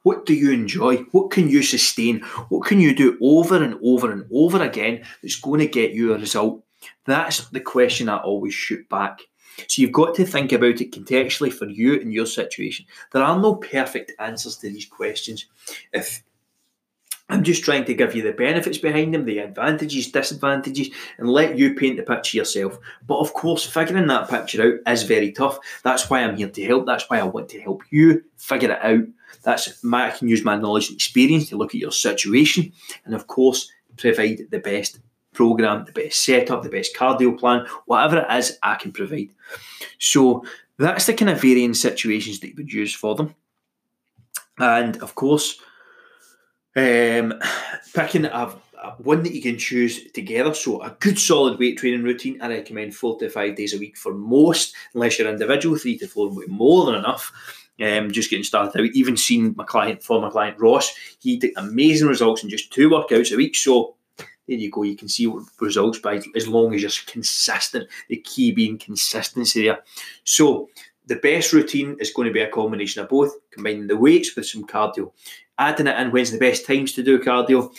What 0.02 0.24
do 0.24 0.34
you 0.34 0.52
enjoy? 0.52 0.98
What 1.10 1.30
can 1.30 1.48
you 1.48 1.62
sustain? 1.62 2.20
What 2.48 2.66
can 2.66 2.80
you 2.80 2.94
do 2.94 3.18
over 3.20 3.62
and 3.62 3.78
over 3.82 4.12
and 4.12 4.24
over 4.32 4.62
again 4.62 5.04
that's 5.22 5.40
going 5.40 5.60
to 5.60 5.66
get 5.66 5.92
you 5.92 6.14
a 6.14 6.18
result? 6.18 6.62
That's 7.06 7.48
the 7.48 7.60
question 7.60 8.08
I 8.08 8.18
always 8.18 8.54
shoot 8.54 8.88
back. 8.88 9.20
So 9.68 9.80
you've 9.82 9.92
got 9.92 10.14
to 10.16 10.26
think 10.26 10.52
about 10.52 10.80
it 10.80 10.92
contextually 10.92 11.52
for 11.52 11.66
you 11.66 12.00
and 12.00 12.12
your 12.12 12.26
situation. 12.26 12.86
There 13.12 13.22
are 13.22 13.38
no 13.38 13.56
perfect 13.56 14.12
answers 14.18 14.56
to 14.58 14.70
these 14.70 14.86
questions. 14.86 15.46
If 15.92 16.22
I'm 17.28 17.42
just 17.42 17.64
trying 17.64 17.84
to 17.86 17.94
give 17.94 18.14
you 18.14 18.22
the 18.22 18.32
benefits 18.32 18.78
behind 18.78 19.12
them, 19.12 19.24
the 19.24 19.38
advantages, 19.38 20.12
disadvantages, 20.12 20.90
and 21.18 21.28
let 21.28 21.58
you 21.58 21.74
paint 21.74 21.96
the 21.96 22.04
picture 22.04 22.36
yourself. 22.36 22.78
But 23.06 23.18
of 23.18 23.32
course, 23.34 23.64
figuring 23.64 24.06
that 24.06 24.30
picture 24.30 24.62
out 24.62 24.92
is 24.92 25.02
very 25.02 25.32
tough. 25.32 25.58
That's 25.82 26.08
why 26.08 26.20
I'm 26.22 26.36
here 26.36 26.48
to 26.48 26.64
help. 26.64 26.86
That's 26.86 27.10
why 27.10 27.18
I 27.18 27.24
want 27.24 27.48
to 27.48 27.60
help 27.60 27.82
you 27.90 28.22
figure 28.36 28.70
it 28.70 28.82
out. 28.82 29.06
That's 29.42 29.82
my, 29.82 30.08
I 30.08 30.16
can 30.16 30.28
use 30.28 30.44
my 30.44 30.56
knowledge 30.56 30.88
and 30.88 30.96
experience 30.96 31.48
to 31.48 31.56
look 31.56 31.74
at 31.74 31.80
your 31.80 31.92
situation, 31.92 32.72
and 33.04 33.14
of 33.14 33.26
course, 33.26 33.70
provide 33.96 34.46
the 34.50 34.58
best 34.60 35.00
program, 35.32 35.84
the 35.84 35.92
best 35.92 36.24
setup, 36.24 36.62
the 36.62 36.68
best 36.68 36.96
cardio 36.96 37.38
plan, 37.38 37.66
whatever 37.86 38.18
it 38.18 38.38
is, 38.38 38.58
I 38.62 38.76
can 38.76 38.92
provide. 38.92 39.30
So 39.98 40.44
that's 40.78 41.06
the 41.06 41.14
kind 41.14 41.30
of 41.30 41.40
varying 41.40 41.74
situations 41.74 42.40
that 42.40 42.48
you 42.48 42.54
would 42.56 42.72
use 42.72 42.94
for 42.94 43.14
them. 43.14 43.34
And 44.58 44.96
of 44.98 45.14
course, 45.14 45.60
um, 46.76 47.34
picking 47.94 48.26
a, 48.26 48.54
one 48.98 49.22
that 49.22 49.34
you 49.34 49.42
can 49.42 49.58
choose 49.58 50.10
together. 50.12 50.54
So 50.54 50.82
a 50.82 50.96
good 51.00 51.18
solid 51.18 51.58
weight 51.58 51.78
training 51.78 52.02
routine. 52.02 52.40
I 52.40 52.48
recommend 52.48 52.94
four 52.94 53.18
to 53.18 53.28
five 53.28 53.56
days 53.56 53.74
a 53.74 53.78
week 53.78 53.96
for 53.96 54.14
most, 54.14 54.74
unless 54.94 55.18
you're 55.18 55.28
individual. 55.28 55.76
Three 55.76 55.98
to 55.98 56.06
four 56.06 56.28
would 56.28 56.46
be 56.46 56.52
more 56.52 56.86
than 56.86 56.94
enough. 56.94 57.32
Um, 57.78 58.10
just 58.10 58.30
getting 58.30 58.44
started 58.44 58.80
out. 58.80 58.90
Even 58.94 59.16
seen 59.16 59.54
my 59.56 59.64
client, 59.64 60.02
former 60.02 60.30
client 60.30 60.58
Ross, 60.58 60.94
he 61.20 61.36
did 61.36 61.52
amazing 61.56 62.08
results 62.08 62.42
in 62.42 62.48
just 62.48 62.72
two 62.72 62.88
workouts 62.88 63.32
a 63.32 63.36
week. 63.36 63.54
So 63.54 63.96
there 64.16 64.56
you 64.56 64.70
go. 64.70 64.82
You 64.82 64.96
can 64.96 65.08
see 65.08 65.30
results 65.60 65.98
by 65.98 66.22
as 66.34 66.48
long 66.48 66.74
as 66.74 66.82
you're 66.82 66.90
consistent. 67.06 67.88
The 68.08 68.16
key 68.16 68.52
being 68.52 68.78
consistency 68.78 69.64
there. 69.64 69.80
So 70.24 70.70
the 71.06 71.16
best 71.16 71.52
routine 71.52 71.96
is 72.00 72.12
going 72.12 72.28
to 72.28 72.32
be 72.34 72.40
a 72.40 72.50
combination 72.50 73.02
of 73.02 73.08
both, 73.08 73.32
combining 73.50 73.86
the 73.88 73.96
weights 73.96 74.34
with 74.34 74.46
some 74.46 74.66
cardio 74.66 75.12
adding 75.58 75.86
it 75.86 75.98
in 75.98 76.10
when's 76.10 76.30
the 76.30 76.38
best 76.38 76.66
times 76.66 76.92
to 76.92 77.02
do 77.02 77.18
cardio. 77.18 77.72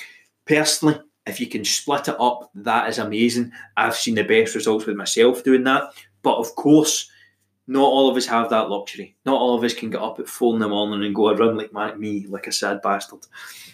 Personally, 0.46 1.00
if 1.26 1.40
you 1.40 1.48
can 1.48 1.66
split 1.66 2.08
it 2.08 2.16
up, 2.20 2.50
that 2.56 2.90
is 2.90 3.00
amazing. 3.00 3.52
I've 3.76 3.96
seen 3.96 4.16
the 4.16 4.24
best 4.24 4.56
results 4.56 4.86
with 4.86 4.96
myself 4.96 5.44
doing 5.44 5.64
that. 5.66 5.92
But 6.22 6.38
of 6.38 6.56
course, 6.56 7.10
not 7.68 7.84
all 7.84 8.10
of 8.10 8.16
us 8.16 8.26
have 8.28 8.50
that 8.50 8.70
luxury. 8.70 9.16
Not 9.26 9.36
all 9.36 9.56
of 9.56 9.64
us 9.64 9.74
can 9.74 9.90
get 9.90 10.02
up 10.02 10.20
at 10.20 10.28
four 10.28 10.54
in 10.54 10.60
the 10.60 10.70
morning 10.70 11.06
and 11.06 11.14
go 11.14 11.28
a 11.28 11.36
run 11.36 11.58
like 11.58 12.00
me, 12.00 12.26
like 12.28 12.48
a 12.48 12.52
sad 12.52 12.82
bastard. 12.82 13.20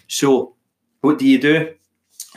So, 0.08 0.56
what 1.00 1.18
do 1.18 1.26
you 1.26 1.38
do? 1.38 1.74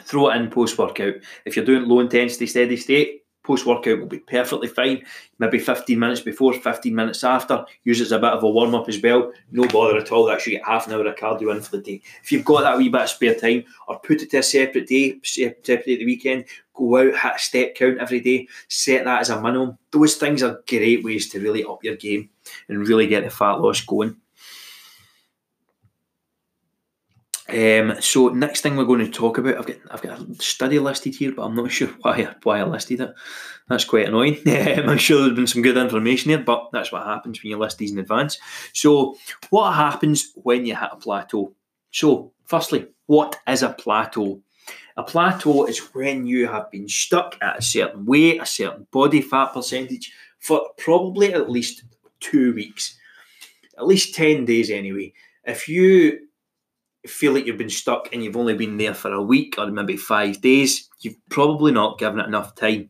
Throw 0.01 0.30
it 0.30 0.38
in 0.38 0.51
post 0.51 0.77
workout. 0.77 1.15
If 1.45 1.56
you're 1.56 1.65
doing 1.65 1.86
low 1.86 1.99
intensity, 1.99 2.45
steady 2.45 2.77
state, 2.77 3.23
post 3.47 3.65
workout 3.65 3.99
will 3.99 4.07
be 4.07 4.19
perfectly 4.19 4.67
fine. 4.67 5.03
Maybe 5.39 5.57
15 5.57 5.97
minutes 5.97 6.19
before, 6.19 6.53
15 6.53 6.93
minutes 6.93 7.23
after. 7.23 7.65
Use 7.86 8.01
it 8.01 8.05
as 8.05 8.12
a 8.12 8.19
bit 8.19 8.33
of 8.33 8.43
a 8.43 8.49
warm 8.49 8.75
up 8.75 8.89
as 8.89 9.01
well. 9.01 9.31
No 9.51 9.65
bother 9.69 9.97
at 9.97 10.12
all. 10.12 10.29
Actually, 10.29 10.57
get 10.57 10.65
half 10.65 10.86
an 10.86 10.93
hour 10.93 11.07
of 11.07 11.15
cardio 11.15 11.55
in 11.55 11.62
for 11.62 11.77
the 11.77 11.81
day. 11.81 12.01
If 12.21 12.31
you've 12.31 12.43
got 12.43 12.62
that 12.62 12.77
wee 12.77 12.89
bit 12.89 13.01
of 13.01 13.10
spare 13.10 13.36
time, 13.36 13.63
or 13.88 13.99
put 13.99 14.21
it 14.21 14.29
to 14.31 14.39
a 14.39 14.43
separate 14.43 14.88
day, 14.88 15.19
separate 15.23 15.86
the 15.86 16.05
weekend. 16.05 16.45
Go 16.73 16.97
out, 16.97 17.17
hit 17.17 17.36
a 17.36 17.39
step 17.39 17.75
count 17.75 17.99
every 17.99 18.19
day. 18.19 18.47
Set 18.67 19.05
that 19.05 19.21
as 19.21 19.29
a 19.29 19.41
minimum. 19.41 19.77
Those 19.91 20.15
things 20.15 20.43
are 20.43 20.62
great 20.67 21.03
ways 21.03 21.29
to 21.29 21.39
really 21.39 21.63
up 21.63 21.83
your 21.83 21.95
game 21.95 22.29
and 22.67 22.88
really 22.88 23.07
get 23.07 23.23
the 23.23 23.29
fat 23.29 23.62
loss 23.62 23.81
going. 23.81 24.17
Um, 27.49 28.01
so 28.01 28.27
next 28.27 28.62
thing 28.62 28.75
we're 28.75 28.83
going 28.83 29.05
to 29.05 29.12
talk 29.12 29.38
about, 29.38 29.57
I've 29.57 29.65
got 29.65 29.77
I've 29.89 30.01
got 30.01 30.19
a 30.19 30.36
study 30.36 30.79
listed 30.79 31.15
here, 31.15 31.31
but 31.31 31.43
I'm 31.43 31.55
not 31.55 31.71
sure 31.71 31.89
why 32.01 32.36
why 32.43 32.60
I 32.60 32.63
listed 32.63 33.01
it. 33.01 33.13
That's 33.69 33.86
quite 33.86 34.07
annoying. 34.07 34.38
Um, 34.47 34.89
I'm 34.89 34.97
sure 34.97 35.21
there's 35.21 35.36
been 35.36 35.47
some 35.47 35.62
good 35.62 35.77
information 35.77 36.29
here, 36.29 36.39
but 36.39 36.69
that's 36.71 36.91
what 36.91 37.03
happens 37.03 37.41
when 37.41 37.51
you 37.51 37.57
list 37.57 37.77
these 37.77 37.91
in 37.91 37.99
advance. 37.99 38.38
So 38.73 39.15
what 39.49 39.73
happens 39.73 40.31
when 40.36 40.65
you 40.65 40.75
hit 40.75 40.89
a 40.91 40.97
plateau? 40.97 41.53
So 41.91 42.31
firstly, 42.45 42.88
what 43.05 43.38
is 43.47 43.63
a 43.63 43.69
plateau? 43.69 44.41
A 44.97 45.03
plateau 45.03 45.65
is 45.65 45.79
when 45.93 46.25
you 46.25 46.47
have 46.47 46.71
been 46.71 46.89
stuck 46.89 47.38
at 47.41 47.60
a 47.60 47.62
certain 47.62 48.05
weight, 48.05 48.41
a 48.41 48.45
certain 48.45 48.88
body 48.91 49.21
fat 49.21 49.53
percentage 49.53 50.12
for 50.39 50.62
probably 50.77 51.33
at 51.33 51.49
least 51.49 51.83
two 52.19 52.53
weeks, 52.53 52.97
at 53.77 53.88
least 53.88 54.15
10 54.15 54.45
days 54.45 54.69
anyway. 54.69 55.13
If 55.43 55.69
you 55.69 56.27
feel 57.08 57.34
like 57.34 57.46
you've 57.46 57.58
been 57.58 57.70
stuck 57.70 58.13
and 58.13 58.24
you've 58.24 58.38
only 58.38 58.56
been 58.56 58.78
there 58.78 58.93
for 58.93 59.12
a 59.12 59.22
week 59.22 59.56
or 59.58 59.67
maybe 59.67 59.98
five 59.98 60.41
days, 60.41 60.89
you've 61.02 61.17
probably 61.30 61.72
not 61.72 62.00
given 62.00 62.20
it 62.20 62.28
enough 62.28 62.56
time. 62.56 62.89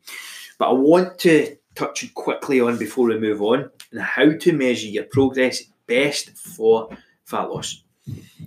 But 0.58 0.70
I 0.70 0.74
want 0.74 1.20
to 1.20 1.56
touch 1.76 2.14
quickly 2.14 2.60
on 2.60 2.78
before 2.78 3.08
we 3.08 3.20
move 3.20 3.42
on 3.42 3.70
and 3.92 4.02
how 4.02 4.32
to 4.32 4.54
measure 4.54 4.88
your 4.88 5.06
progress 5.06 5.64
best 5.86 6.32
for 6.38 6.90
fat 7.26 7.50
loss. 7.50 7.84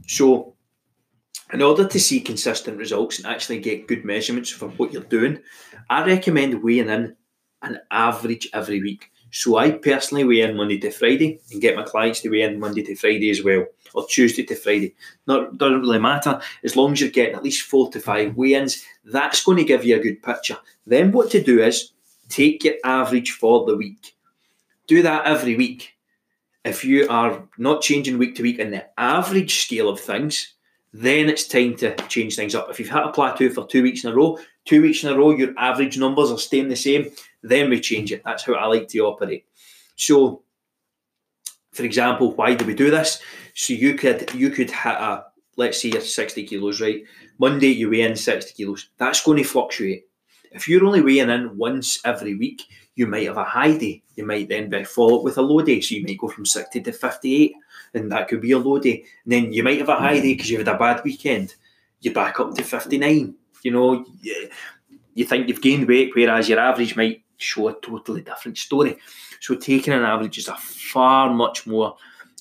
So, 0.07 0.55
in 1.53 1.63
order 1.63 1.87
to 1.87 2.01
see 2.01 2.21
consistent 2.21 2.79
results 2.79 3.19
and 3.19 3.27
actually 3.27 3.59
get 3.59 3.89
good 3.89 4.05
measurements 4.05 4.51
for 4.51 4.69
what 4.71 4.93
you're 4.93 5.03
doing, 5.03 5.41
I 5.89 6.05
recommend 6.05 6.63
weighing 6.63 6.89
in 6.89 7.17
an 7.63 7.81
average 7.91 8.49
every 8.53 8.81
week. 8.81 9.11
So 9.33 9.57
I 9.57 9.71
personally 9.71 10.25
weigh 10.25 10.41
in 10.41 10.57
Monday 10.57 10.79
to 10.79 10.91
Friday 10.91 11.41
and 11.53 11.61
get 11.61 11.77
my 11.77 11.85
clients 11.85 12.21
to 12.21 12.29
weigh 12.29 12.43
in 12.43 12.59
Monday 12.59 12.83
to 12.83 12.97
Friday 12.97 13.31
as 13.31 13.45
well, 13.45 13.65
or 13.95 14.07
Tuesday 14.07 14.45
to 14.45 14.55
Friday. 14.57 14.95
Not 15.27 15.57
doesn't 15.57 15.83
really 15.83 16.01
matter 16.01 16.41
as 16.65 16.77
long 16.77 16.93
as 16.93 17.01
you're 17.01 17.11
getting 17.11 17.37
at 17.37 17.45
least 17.45 17.63
four 17.63 17.91
to 17.91 18.01
five 18.01 18.37
weigh-ins. 18.37 18.85
That's 19.05 19.45
going 19.45 19.59
to 19.59 19.65
give 19.65 19.85
you 19.85 19.97
a 19.97 20.03
good 20.03 20.23
picture. 20.23 20.59
Then 20.87 21.13
what 21.13 21.31
to 21.31 21.43
do 21.43 21.63
is 21.63 21.93
take 22.29 22.65
your 22.65 22.75
average 22.85 23.33
for 23.33 23.67
the 23.67 23.77
week. 23.77 24.17
Do 24.87 25.03
that 25.03 25.27
every 25.27 25.57
week. 25.57 25.97
If 26.65 26.85
you 26.85 27.09
are 27.09 27.49
not 27.57 27.83
changing 27.83 28.19
week 28.19 28.35
to 28.37 28.43
week 28.43 28.59
in 28.59 28.71
the 28.71 28.87
average 28.99 29.63
scale 29.63 29.89
of 29.89 30.01
things, 30.01 30.55
then 30.93 31.29
it's 31.29 31.47
time 31.47 31.77
to 31.77 31.95
change 32.09 32.35
things 32.35 32.55
up. 32.55 32.69
If 32.69 32.81
you've 32.81 32.89
had 32.89 33.05
a 33.05 33.13
plateau 33.13 33.49
for 33.49 33.67
two 33.67 33.83
weeks 33.83 34.05
in 34.05 34.11
a 34.11 34.15
row, 34.15 34.39
two 34.65 34.83
weeks 34.83 35.05
in 35.05 35.11
a 35.11 35.17
row, 35.17 35.31
your 35.31 35.55
average 35.57 35.97
numbers 35.97 36.31
are 36.31 36.39
staying 36.39 36.69
the 36.69 36.77
same, 36.77 37.11
then 37.43 37.71
we 37.71 37.81
change 37.81 38.13
it. 38.13 38.23
That's 38.25 38.45
how 38.45 38.55
I 38.55 38.67
like 38.67 38.89
to 38.89 39.01
operate. 39.01 39.47
So, 39.97 40.43
for 41.73 41.85
example, 41.85 42.33
why 42.33 42.55
do 42.55 42.65
we 42.65 42.75
do 42.75 42.91
this? 42.91 43.21
So 43.55 43.75
you 43.75 43.95
could 43.95 44.33
you 44.35 44.51
could 44.51 44.71
hit 44.71 44.95
a 44.95 45.25
let's 45.57 45.83
say 45.83 45.91
you're 45.91 46.01
60 46.01 46.47
kilos, 46.47 46.81
right? 46.81 47.03
Monday 47.39 47.69
you 47.69 47.91
weigh 47.91 48.03
in 48.03 48.17
60 48.17 48.55
kilos. 48.55 48.89
That's 48.97 49.23
going 49.23 49.39
to 49.39 49.45
fluctuate. 49.45 50.05
If 50.53 50.69
you're 50.69 50.85
only 50.85 51.03
weighing 51.03 51.31
in 51.31 51.57
once 51.57 52.01
every 52.05 52.35
week, 52.35 52.63
you 52.95 53.07
might 53.07 53.27
have 53.27 53.37
a 53.37 53.45
high 53.45 53.77
day. 53.77 54.03
You 54.17 54.27
might 54.27 54.49
then 54.49 54.85
follow 54.85 55.19
up 55.19 55.25
with 55.25 55.39
a 55.39 55.43
low 55.43 55.61
day. 55.63 55.81
So 55.81 55.95
you 55.95 56.05
might 56.05 56.19
go 56.19 56.29
from 56.29 56.47
60 56.47 56.81
to 56.81 56.93
58, 56.93 57.55
and 57.95 58.11
that 58.11 58.29
could 58.29 58.41
be 58.41 58.53
a 58.53 58.59
low 58.59 58.79
day. 58.79 59.05
And 59.25 59.33
then 59.33 59.53
you 59.53 59.63
might 59.63 59.79
have 59.79 59.89
a 59.89 59.97
high 59.97 60.21
day 60.21 60.35
because 60.35 60.51
you 60.51 60.59
had 60.59 60.69
a 60.69 60.79
bad 60.79 61.03
weekend. 61.05 61.55
You're 62.01 62.15
back 62.15 62.41
up 62.41 62.55
to 62.55 62.65
59. 62.65 63.35
You 63.63 63.71
know, 63.71 64.05
you 65.15 65.25
think 65.25 65.49
you've 65.49 65.63
gained 65.63 65.87
weight, 65.87 66.13
whereas 66.15 66.49
your 66.49 66.59
average 66.59 66.97
might 66.97 67.23
show 67.43 67.69
a 67.69 67.81
totally 67.81 68.23
different 68.23 68.59
story. 68.59 68.97
So 69.41 69.55
taking 69.55 69.93
an 69.93 70.03
average 70.03 70.39
is 70.39 70.49
a 70.49 70.57
far 70.57 71.33
much 71.33 71.67
more 71.67 71.97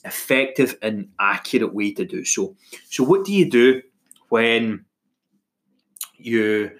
effective 0.05 0.77
and 0.81 1.09
accurate 1.19 1.73
way 1.73 1.93
to 1.93 2.05
do 2.05 2.25
so. 2.25 2.55
So 2.89 3.03
what 3.03 3.25
do 3.25 3.33
you 3.33 3.49
do 3.49 3.81
when 4.29 4.85
you 6.17 6.71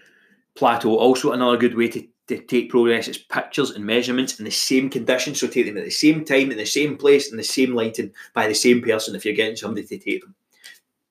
plateau? 0.56 0.98
Also 0.98 1.32
another 1.32 1.58
good 1.58 1.76
way 1.76 1.88
to, 1.90 2.08
to 2.28 2.40
take 2.40 2.70
progress 2.70 3.08
is 3.08 3.18
pictures 3.18 3.72
and 3.72 3.86
measurements 3.86 4.40
in 4.40 4.46
the 4.46 4.52
same 4.52 4.90
conditions. 4.90 5.40
So 5.40 5.48
take 5.48 5.66
them 5.66 5.78
at 5.78 5.86
the 5.86 5.92
same 5.92 6.24
time, 6.26 6.52
in 6.52 6.58
the 6.58 6.66
same 6.66 6.98
place, 6.98 7.32
in 7.32 7.38
the 7.38 7.44
same 7.44 7.74
lighting 7.74 8.12
by 8.34 8.48
the 8.48 8.56
same 8.56 8.82
person 8.82 9.16
if 9.16 9.26
you're 9.26 9.34
getting 9.36 9.56
somebody 9.56 9.86
to 9.88 9.98
take 9.98 10.22
them. 10.22 10.36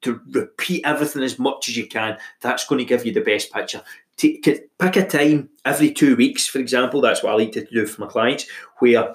To 0.02 0.20
repeat 0.30 0.82
everything 0.84 1.24
as 1.24 1.40
much 1.40 1.68
as 1.68 1.76
you 1.76 1.88
can, 1.88 2.18
that's 2.40 2.66
going 2.66 2.78
to 2.78 2.84
give 2.84 3.04
you 3.04 3.12
the 3.12 3.20
best 3.20 3.52
picture 3.52 3.82
take, 4.18 4.42
pick 4.42 4.96
a 4.96 5.06
time 5.06 5.48
every 5.64 5.92
two 5.92 6.16
weeks, 6.16 6.46
for 6.46 6.58
example. 6.58 7.00
That's 7.00 7.22
what 7.22 7.32
I 7.32 7.36
like 7.36 7.52
to 7.52 7.64
do 7.64 7.86
for 7.86 8.02
my 8.02 8.08
clients, 8.08 8.46
where 8.78 9.14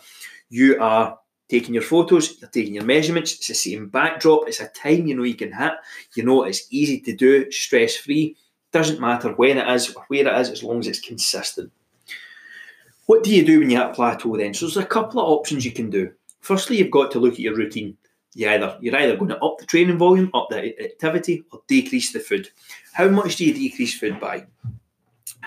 you 0.50 0.82
are 0.82 1.20
taking 1.50 1.74
your 1.74 1.84
photos, 1.84 2.40
you're 2.42 2.50
taking 2.50 2.74
your 2.74 2.86
measurements. 2.86 3.34
It's 3.34 3.48
the 3.48 3.54
same 3.54 3.90
backdrop. 3.90 4.48
It's 4.48 4.60
a 4.60 4.68
time 4.70 5.06
you 5.06 5.16
know 5.16 5.24
you 5.24 5.36
can 5.36 5.54
hit. 5.54 5.74
You 6.16 6.24
know 6.24 6.44
it's 6.44 6.68
easy 6.72 7.00
to 7.02 7.16
do, 7.16 7.52
stress 7.52 7.96
free. 7.96 8.36
Doesn't 8.72 9.00
matter 9.00 9.34
when 9.34 9.60
it 9.60 9.70
is 9.70 9.94
or 9.94 10.04
where 10.08 10.28
it 10.28 10.42
is, 10.42 10.50
as 10.50 10.64
long 10.64 10.80
as 10.80 10.88
it's 10.88 11.00
consistent. 11.00 11.72
What 13.06 13.24
do 13.24 13.36
you 13.36 13.46
do 13.46 13.60
when 13.60 13.70
you 13.70 13.78
hit 13.78 13.92
a 13.92 13.94
plateau 13.94 14.36
then? 14.38 14.54
So 14.54 14.66
there's 14.66 14.78
a 14.78 14.86
couple 14.86 15.22
of 15.22 15.30
options 15.30 15.66
you 15.66 15.72
can 15.72 15.90
do. 15.90 16.12
Firstly, 16.40 16.78
you've 16.78 16.90
got 16.90 17.12
to 17.12 17.20
look 17.20 17.34
at 17.34 17.40
your 17.40 17.56
routine. 17.56 17.98
You 18.34 18.50
either 18.50 18.78
you're 18.82 18.96
either 18.96 19.16
going 19.16 19.30
to 19.30 19.40
up 19.44 19.60
the 19.60 19.66
training 19.68 20.00
volume, 20.00 20.32
up 20.34 20.48
the 20.50 20.74
activity, 20.84 21.44
or 21.52 21.62
decrease 21.68 22.12
the 22.14 22.20
food. 22.20 22.50
How 22.94 23.08
much 23.10 23.36
do 23.36 23.46
you 23.46 23.54
decrease 23.54 23.98
food 24.00 24.20
by? 24.20 24.48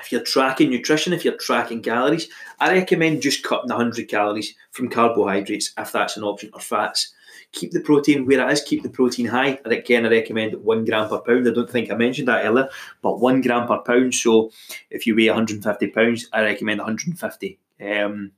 If 0.07 0.13
you're 0.13 0.23
tracking 0.23 0.71
nutrition, 0.71 1.13
if 1.13 1.25
you're 1.25 1.37
tracking 1.37 1.83
calories, 1.83 2.29
I 2.61 2.73
recommend 2.73 3.23
just 3.23 3.43
cutting 3.43 3.71
100 3.71 4.09
calories 4.09 4.55
from 4.71 4.89
carbohydrates 4.89 5.73
if 5.77 5.91
that's 5.91 6.17
an 6.17 6.23
option, 6.23 6.51
or 6.55 6.61
fats. 6.61 7.13
Keep 7.51 7.73
the 7.73 7.81
protein 7.81 8.25
where 8.25 8.49
it 8.49 8.53
is, 8.53 8.63
keep 8.63 8.85
the 8.85 8.89
protein 8.89 9.27
high. 9.27 9.59
And 9.65 9.73
again, 9.73 10.07
I 10.07 10.11
recommend 10.11 10.55
one 10.63 10.85
gram 10.85 11.09
per 11.09 11.19
pound. 11.19 11.49
I 11.49 11.53
don't 11.53 11.69
think 11.69 11.91
I 11.91 11.97
mentioned 11.97 12.29
that 12.29 12.45
earlier, 12.45 12.69
but 13.03 13.19
one 13.19 13.41
gram 13.41 13.67
per 13.67 13.79
pound. 13.79 14.15
So 14.15 14.53
if 14.91 15.09
you 15.09 15.17
weigh 15.17 15.27
150 15.27 15.89
pounds, 15.89 16.29
I 16.33 16.43
recommend 16.43 16.79
150 16.79 17.59
um, 17.81 18.31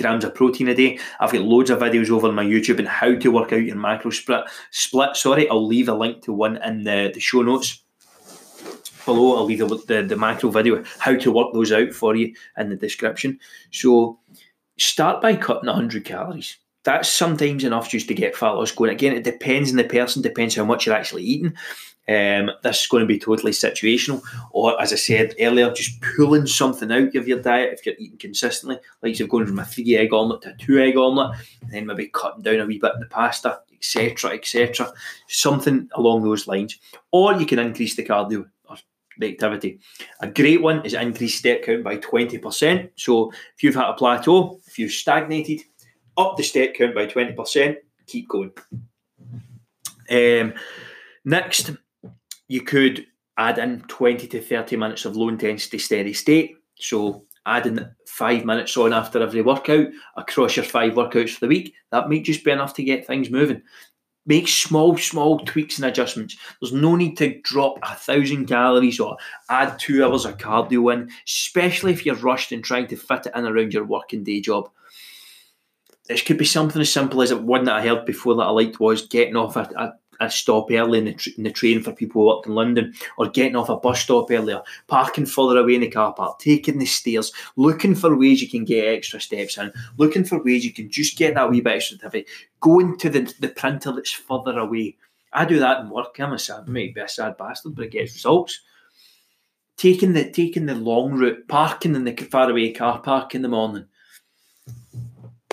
grams 0.00 0.24
of 0.24 0.36
protein 0.36 0.68
a 0.68 0.74
day. 0.74 1.00
I've 1.18 1.32
got 1.32 1.42
loads 1.42 1.70
of 1.70 1.80
videos 1.80 2.10
over 2.10 2.28
on 2.28 2.36
my 2.36 2.44
YouTube 2.44 2.78
on 2.78 2.86
how 2.86 3.16
to 3.16 3.30
work 3.32 3.52
out 3.52 3.64
your 3.64 3.74
macro 3.74 4.12
split. 4.12 4.44
Split, 4.70 5.16
sorry, 5.16 5.48
I'll 5.48 5.66
leave 5.66 5.88
a 5.88 5.94
link 5.94 6.22
to 6.22 6.32
one 6.32 6.62
in 6.62 6.84
the, 6.84 7.10
the 7.12 7.20
show 7.20 7.42
notes 7.42 7.82
below. 9.08 9.36
I'll 9.36 9.44
leave 9.44 9.58
the, 9.58 9.66
the, 9.66 10.02
the 10.02 10.16
macro 10.16 10.50
video, 10.50 10.84
how 10.98 11.16
to 11.16 11.32
work 11.32 11.52
those 11.52 11.72
out 11.72 11.92
for 11.92 12.14
you 12.14 12.34
in 12.56 12.68
the 12.68 12.76
description. 12.76 13.40
So 13.72 14.18
start 14.78 15.20
by 15.22 15.36
cutting 15.36 15.66
100 15.66 16.04
calories. 16.04 16.56
That's 16.84 17.08
sometimes 17.08 17.64
enough 17.64 17.90
just 17.90 18.08
to 18.08 18.14
get 18.14 18.36
fat 18.36 18.50
loss 18.50 18.70
going. 18.70 18.92
Again, 18.92 19.14
it 19.14 19.24
depends 19.24 19.70
on 19.70 19.76
the 19.76 19.84
person, 19.84 20.22
depends 20.22 20.54
how 20.54 20.64
much 20.64 20.86
you're 20.86 20.94
actually 20.94 21.24
eating. 21.24 21.54
Um, 22.08 22.50
this 22.62 22.80
is 22.80 22.86
going 22.86 23.02
to 23.02 23.06
be 23.06 23.18
totally 23.18 23.52
situational. 23.52 24.22
Or, 24.52 24.80
as 24.80 24.92
I 24.92 24.96
said 24.96 25.34
earlier, 25.38 25.70
just 25.72 26.00
pulling 26.16 26.46
something 26.46 26.90
out 26.90 27.14
of 27.14 27.28
your 27.28 27.42
diet 27.42 27.74
if 27.74 27.84
you're 27.84 27.96
eating 27.98 28.18
consistently, 28.18 28.78
like 29.02 29.18
you're 29.18 29.28
going 29.28 29.46
from 29.46 29.58
a 29.58 29.64
three 29.64 29.96
egg 29.96 30.14
omelette 30.14 30.42
to 30.42 30.50
a 30.50 30.56
two 30.56 30.78
egg 30.78 30.96
omelette, 30.96 31.38
and 31.60 31.70
then 31.70 31.86
maybe 31.86 32.08
cutting 32.08 32.42
down 32.42 32.60
a 32.60 32.66
wee 32.66 32.78
bit 32.78 32.92
of 32.92 33.00
the 33.00 33.06
pasta, 33.06 33.60
etc., 33.74 34.32
etc. 34.32 34.90
Something 35.26 35.90
along 35.94 36.22
those 36.22 36.46
lines. 36.48 36.78
Or 37.12 37.34
you 37.34 37.44
can 37.44 37.58
increase 37.58 37.96
the 37.96 38.04
cardio 38.04 38.46
activity. 39.26 39.80
A 40.20 40.28
great 40.28 40.62
one 40.62 40.84
is 40.84 40.94
increase 40.94 41.38
step 41.38 41.64
count 41.64 41.84
by 41.84 41.96
20%. 41.96 42.90
So 42.96 43.30
if 43.56 43.62
you've 43.62 43.74
had 43.74 43.90
a 43.90 43.94
plateau, 43.94 44.60
if 44.66 44.78
you've 44.78 44.92
stagnated, 44.92 45.60
up 46.16 46.36
the 46.36 46.42
step 46.42 46.74
count 46.74 46.94
by 46.94 47.06
20%, 47.06 47.76
keep 48.06 48.28
going. 48.28 48.52
Um, 50.10 50.54
next, 51.24 51.70
you 52.48 52.62
could 52.62 53.06
add 53.36 53.58
in 53.58 53.82
20 53.82 54.26
to 54.26 54.40
30 54.40 54.76
minutes 54.76 55.04
of 55.04 55.16
low 55.16 55.28
intensity 55.28 55.78
steady 55.78 56.12
state. 56.12 56.56
So 56.76 57.24
adding 57.46 57.80
five 58.06 58.44
minutes 58.44 58.76
on 58.76 58.92
after 58.92 59.22
every 59.22 59.42
workout 59.42 59.86
across 60.16 60.56
your 60.56 60.64
five 60.64 60.94
workouts 60.94 61.30
for 61.30 61.40
the 61.40 61.48
week, 61.48 61.74
that 61.90 62.08
might 62.08 62.24
just 62.24 62.44
be 62.44 62.50
enough 62.50 62.74
to 62.74 62.82
get 62.82 63.06
things 63.06 63.30
moving. 63.30 63.62
Make 64.28 64.46
small, 64.46 64.98
small 64.98 65.38
tweaks 65.38 65.78
and 65.78 65.86
adjustments. 65.86 66.36
There's 66.60 66.72
no 66.72 66.96
need 66.96 67.16
to 67.16 67.40
drop 67.40 67.78
a 67.82 67.94
thousand 67.94 68.44
calories 68.44 69.00
or 69.00 69.16
add 69.48 69.78
two 69.78 70.04
hours 70.04 70.26
of 70.26 70.36
cardio 70.36 70.92
in, 70.92 71.10
especially 71.26 71.92
if 71.92 72.04
you're 72.04 72.14
rushed 72.14 72.52
and 72.52 72.62
trying 72.62 72.88
to 72.88 72.96
fit 72.96 73.24
it 73.24 73.32
in 73.34 73.46
around 73.46 73.72
your 73.72 73.84
working 73.84 74.22
day 74.22 74.42
job. 74.42 74.68
This 76.08 76.20
could 76.20 76.36
be 76.36 76.44
something 76.44 76.80
as 76.80 76.92
simple 76.92 77.22
as 77.22 77.32
one 77.32 77.64
that 77.64 77.76
I 77.76 77.86
heard 77.86 78.04
before 78.04 78.34
that 78.34 78.42
I 78.42 78.50
liked 78.50 78.78
was 78.78 79.06
getting 79.06 79.36
off 79.36 79.56
a, 79.56 79.60
a 79.60 79.92
a 80.20 80.30
stop 80.30 80.70
early 80.70 80.98
in 80.98 81.04
the, 81.06 81.34
in 81.36 81.44
the 81.44 81.50
train 81.50 81.82
for 81.82 81.92
people 81.92 82.22
who 82.22 82.28
work 82.28 82.46
in 82.46 82.54
London, 82.54 82.92
or 83.16 83.28
getting 83.28 83.56
off 83.56 83.68
a 83.68 83.76
bus 83.76 84.00
stop 84.00 84.30
earlier, 84.30 84.60
parking 84.86 85.26
further 85.26 85.58
away 85.58 85.76
in 85.76 85.80
the 85.80 85.90
car 85.90 86.12
park, 86.12 86.38
taking 86.38 86.78
the 86.78 86.86
stairs, 86.86 87.32
looking 87.56 87.94
for 87.94 88.16
ways 88.16 88.42
you 88.42 88.48
can 88.48 88.64
get 88.64 88.86
extra 88.86 89.20
steps 89.20 89.58
in, 89.58 89.72
looking 89.96 90.24
for 90.24 90.42
ways 90.42 90.64
you 90.64 90.72
can 90.72 90.90
just 90.90 91.16
get 91.16 91.34
that 91.34 91.50
wee 91.50 91.60
bit 91.60 91.76
extra 91.76 91.96
activity, 91.96 92.26
going 92.60 92.96
to 92.98 93.08
the, 93.08 93.32
the 93.40 93.48
printer 93.48 93.92
that's 93.92 94.12
further 94.12 94.58
away. 94.58 94.96
I 95.32 95.44
do 95.44 95.58
that 95.58 95.80
in 95.80 95.90
work. 95.90 96.18
I'm 96.18 96.32
a 96.32 96.38
sad, 96.38 96.68
maybe 96.68 97.00
a 97.00 97.08
sad 97.08 97.36
bastard, 97.36 97.74
but 97.74 97.84
it 97.84 97.92
gets 97.92 98.14
results. 98.14 98.60
Taking 99.76 100.12
the 100.12 100.30
taking 100.30 100.66
the 100.66 100.74
long 100.74 101.14
route, 101.14 101.46
parking 101.46 101.94
in 101.94 102.02
the 102.04 102.16
far 102.16 102.50
away 102.50 102.72
car 102.72 103.00
park 103.00 103.36
in 103.36 103.42
the 103.42 103.48
morning, 103.48 103.86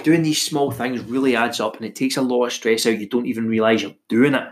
doing 0.06 0.22
these 0.22 0.40
small 0.40 0.70
things 0.70 1.02
really 1.02 1.36
adds 1.36 1.60
up 1.60 1.78
and 1.78 1.84
it 1.84 1.96
takes 1.96 2.16
a 2.16 2.22
lot 2.22 2.46
of 2.46 2.54
stress 2.54 2.86
out. 2.86 3.00
You 3.00 3.10
don't 3.10 3.26
even 3.26 3.48
realise 3.48 3.82
you're 3.82 3.96
doing 4.08 4.36
it. 4.36 4.48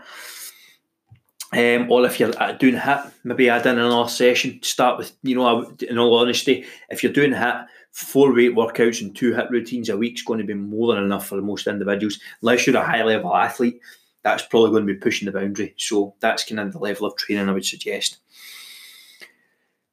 Um, 1.52 1.88
or 1.88 2.04
if 2.04 2.18
you're 2.18 2.32
doing 2.58 2.74
HIIT, 2.74 3.12
maybe 3.22 3.48
add 3.48 3.64
in 3.64 3.78
another 3.78 4.08
session. 4.08 4.58
Start 4.64 4.98
with, 4.98 5.12
you 5.22 5.36
know, 5.36 5.72
in 5.88 5.96
all 5.96 6.18
honesty, 6.18 6.64
if 6.88 7.04
you're 7.04 7.12
doing 7.12 7.30
HIIT, 7.30 7.66
four 7.92 8.34
weight 8.34 8.56
workouts 8.56 9.00
and 9.00 9.14
two 9.14 9.30
HIIT 9.32 9.50
routines 9.50 9.88
a 9.88 9.96
week 9.96 10.14
is 10.14 10.22
going 10.22 10.40
to 10.40 10.44
be 10.44 10.54
more 10.54 10.92
than 10.92 11.04
enough 11.04 11.28
for 11.28 11.40
most 11.40 11.68
individuals. 11.68 12.18
Unless 12.42 12.66
you're 12.66 12.76
a 12.76 12.84
high 12.84 13.04
level 13.04 13.32
athlete, 13.32 13.80
that's 14.24 14.42
probably 14.42 14.70
going 14.70 14.88
to 14.88 14.92
be 14.92 14.98
pushing 14.98 15.26
the 15.26 15.38
boundary. 15.38 15.72
So 15.76 16.16
that's 16.18 16.44
kind 16.44 16.58
of 16.58 16.72
the 16.72 16.80
level 16.80 17.06
of 17.06 17.16
training 17.16 17.48
I 17.48 17.52
would 17.52 17.64
suggest. 17.64 18.18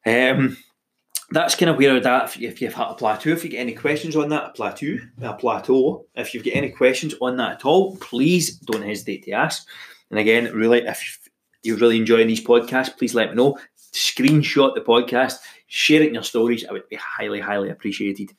Um, 0.08 0.58
that's 1.31 1.55
kind 1.55 1.69
of 1.69 1.77
where 1.77 1.95
I'd 1.95 2.05
at 2.05 2.25
if, 2.25 2.41
if 2.41 2.61
you've 2.61 2.73
had 2.73 2.89
a 2.89 2.93
plateau. 2.93 3.29
If 3.29 3.43
you 3.43 3.49
get 3.49 3.59
any 3.59 3.73
questions 3.73 4.15
on 4.15 4.29
that, 4.29 4.49
a 4.49 4.49
plateau, 4.49 4.97
a 5.21 5.33
plateau. 5.33 6.05
If 6.15 6.33
you've 6.33 6.43
got 6.43 6.55
any 6.55 6.69
questions 6.69 7.15
on 7.21 7.37
that 7.37 7.53
at 7.53 7.65
all, 7.65 7.95
please 7.97 8.57
don't 8.57 8.83
hesitate 8.83 9.23
to 9.23 9.31
ask. 9.31 9.65
And 10.09 10.19
again, 10.19 10.51
really, 10.53 10.79
if 10.79 11.29
you're 11.63 11.77
really 11.77 11.97
enjoying 11.97 12.27
these 12.27 12.43
podcasts, 12.43 12.97
please 12.97 13.15
let 13.15 13.29
me 13.29 13.35
know. 13.35 13.57
Screenshot 13.93 14.75
the 14.75 14.81
podcast, 14.81 15.39
share 15.67 16.01
it 16.01 16.09
in 16.09 16.13
your 16.13 16.23
stories. 16.23 16.65
I 16.65 16.73
would 16.73 16.87
be 16.89 16.97
highly, 16.97 17.39
highly 17.39 17.69
appreciated. 17.69 18.31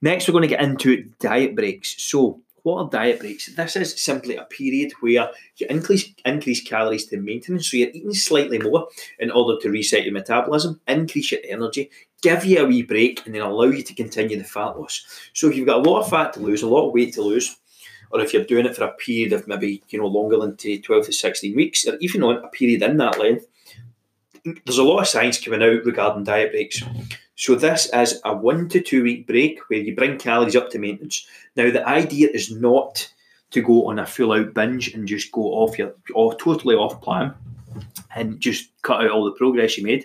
Next, 0.00 0.26
we're 0.26 0.32
going 0.32 0.42
to 0.42 0.48
get 0.48 0.62
into 0.62 1.10
diet 1.20 1.54
breaks. 1.54 2.02
So, 2.02 2.40
what 2.62 2.82
are 2.82 2.90
diet 2.90 3.20
breaks? 3.20 3.46
This 3.54 3.76
is 3.76 4.00
simply 4.00 4.36
a 4.36 4.44
period 4.44 4.92
where 5.00 5.30
you 5.56 5.66
increase 5.68 6.12
increase 6.24 6.62
calories 6.62 7.06
to 7.06 7.20
maintenance, 7.20 7.70
so 7.70 7.76
you're 7.76 7.88
eating 7.88 8.14
slightly 8.14 8.58
more 8.58 8.88
in 9.18 9.30
order 9.30 9.60
to 9.60 9.70
reset 9.70 10.04
your 10.04 10.12
metabolism, 10.12 10.80
increase 10.86 11.32
your 11.32 11.40
energy, 11.48 11.90
give 12.22 12.44
you 12.44 12.60
a 12.60 12.66
wee 12.66 12.82
break, 12.82 13.24
and 13.26 13.34
then 13.34 13.42
allow 13.42 13.64
you 13.64 13.82
to 13.82 13.94
continue 13.94 14.38
the 14.38 14.44
fat 14.44 14.78
loss. 14.78 15.04
So 15.32 15.48
if 15.48 15.56
you've 15.56 15.66
got 15.66 15.84
a 15.84 15.90
lot 15.90 16.02
of 16.02 16.10
fat 16.10 16.34
to 16.34 16.40
lose, 16.40 16.62
a 16.62 16.68
lot 16.68 16.86
of 16.86 16.92
weight 16.92 17.14
to 17.14 17.22
lose, 17.22 17.56
or 18.12 18.20
if 18.20 18.32
you're 18.32 18.44
doing 18.44 18.66
it 18.66 18.76
for 18.76 18.84
a 18.84 18.94
period 18.94 19.32
of 19.32 19.48
maybe 19.48 19.82
you 19.88 19.98
know 19.98 20.06
longer 20.06 20.38
than 20.38 20.56
12 20.56 21.06
to 21.06 21.12
16 21.12 21.56
weeks, 21.56 21.86
or 21.86 21.96
even 22.00 22.22
on 22.22 22.44
a 22.44 22.48
period 22.48 22.82
in 22.82 22.96
that 22.98 23.18
length, 23.18 23.46
there's 24.44 24.78
a 24.78 24.84
lot 24.84 25.00
of 25.00 25.08
science 25.08 25.42
coming 25.42 25.62
out 25.62 25.84
regarding 25.84 26.24
diet 26.24 26.52
breaks. 26.52 26.82
So 27.34 27.54
this 27.54 27.88
is 27.92 28.20
a 28.24 28.34
one 28.36 28.68
to 28.70 28.80
two 28.80 29.02
week 29.02 29.26
break 29.26 29.58
where 29.68 29.80
you 29.80 29.94
bring 29.94 30.18
calories 30.18 30.56
up 30.56 30.70
to 30.70 30.78
maintenance. 30.78 31.26
Now 31.56 31.70
the 31.70 31.86
idea 31.86 32.28
is 32.32 32.50
not 32.50 33.10
to 33.52 33.62
go 33.62 33.86
on 33.86 33.98
a 33.98 34.06
full 34.06 34.32
out 34.32 34.54
binge 34.54 34.92
and 34.94 35.06
just 35.08 35.32
go 35.32 35.42
off 35.42 35.78
your 35.78 35.94
or 36.14 36.34
totally 36.36 36.74
off 36.74 37.00
plan 37.00 37.34
and 38.14 38.40
just 38.40 38.70
cut 38.82 39.02
out 39.02 39.10
all 39.10 39.24
the 39.24 39.32
progress 39.32 39.76
you 39.78 39.84
made. 39.84 40.04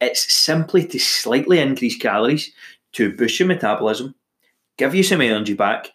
It's 0.00 0.32
simply 0.32 0.86
to 0.86 0.98
slightly 0.98 1.58
increase 1.58 1.96
calories 1.96 2.52
to 2.92 3.14
boost 3.14 3.38
your 3.40 3.48
metabolism, 3.48 4.14
give 4.76 4.94
you 4.94 5.02
some 5.02 5.20
energy 5.20 5.54
back, 5.54 5.92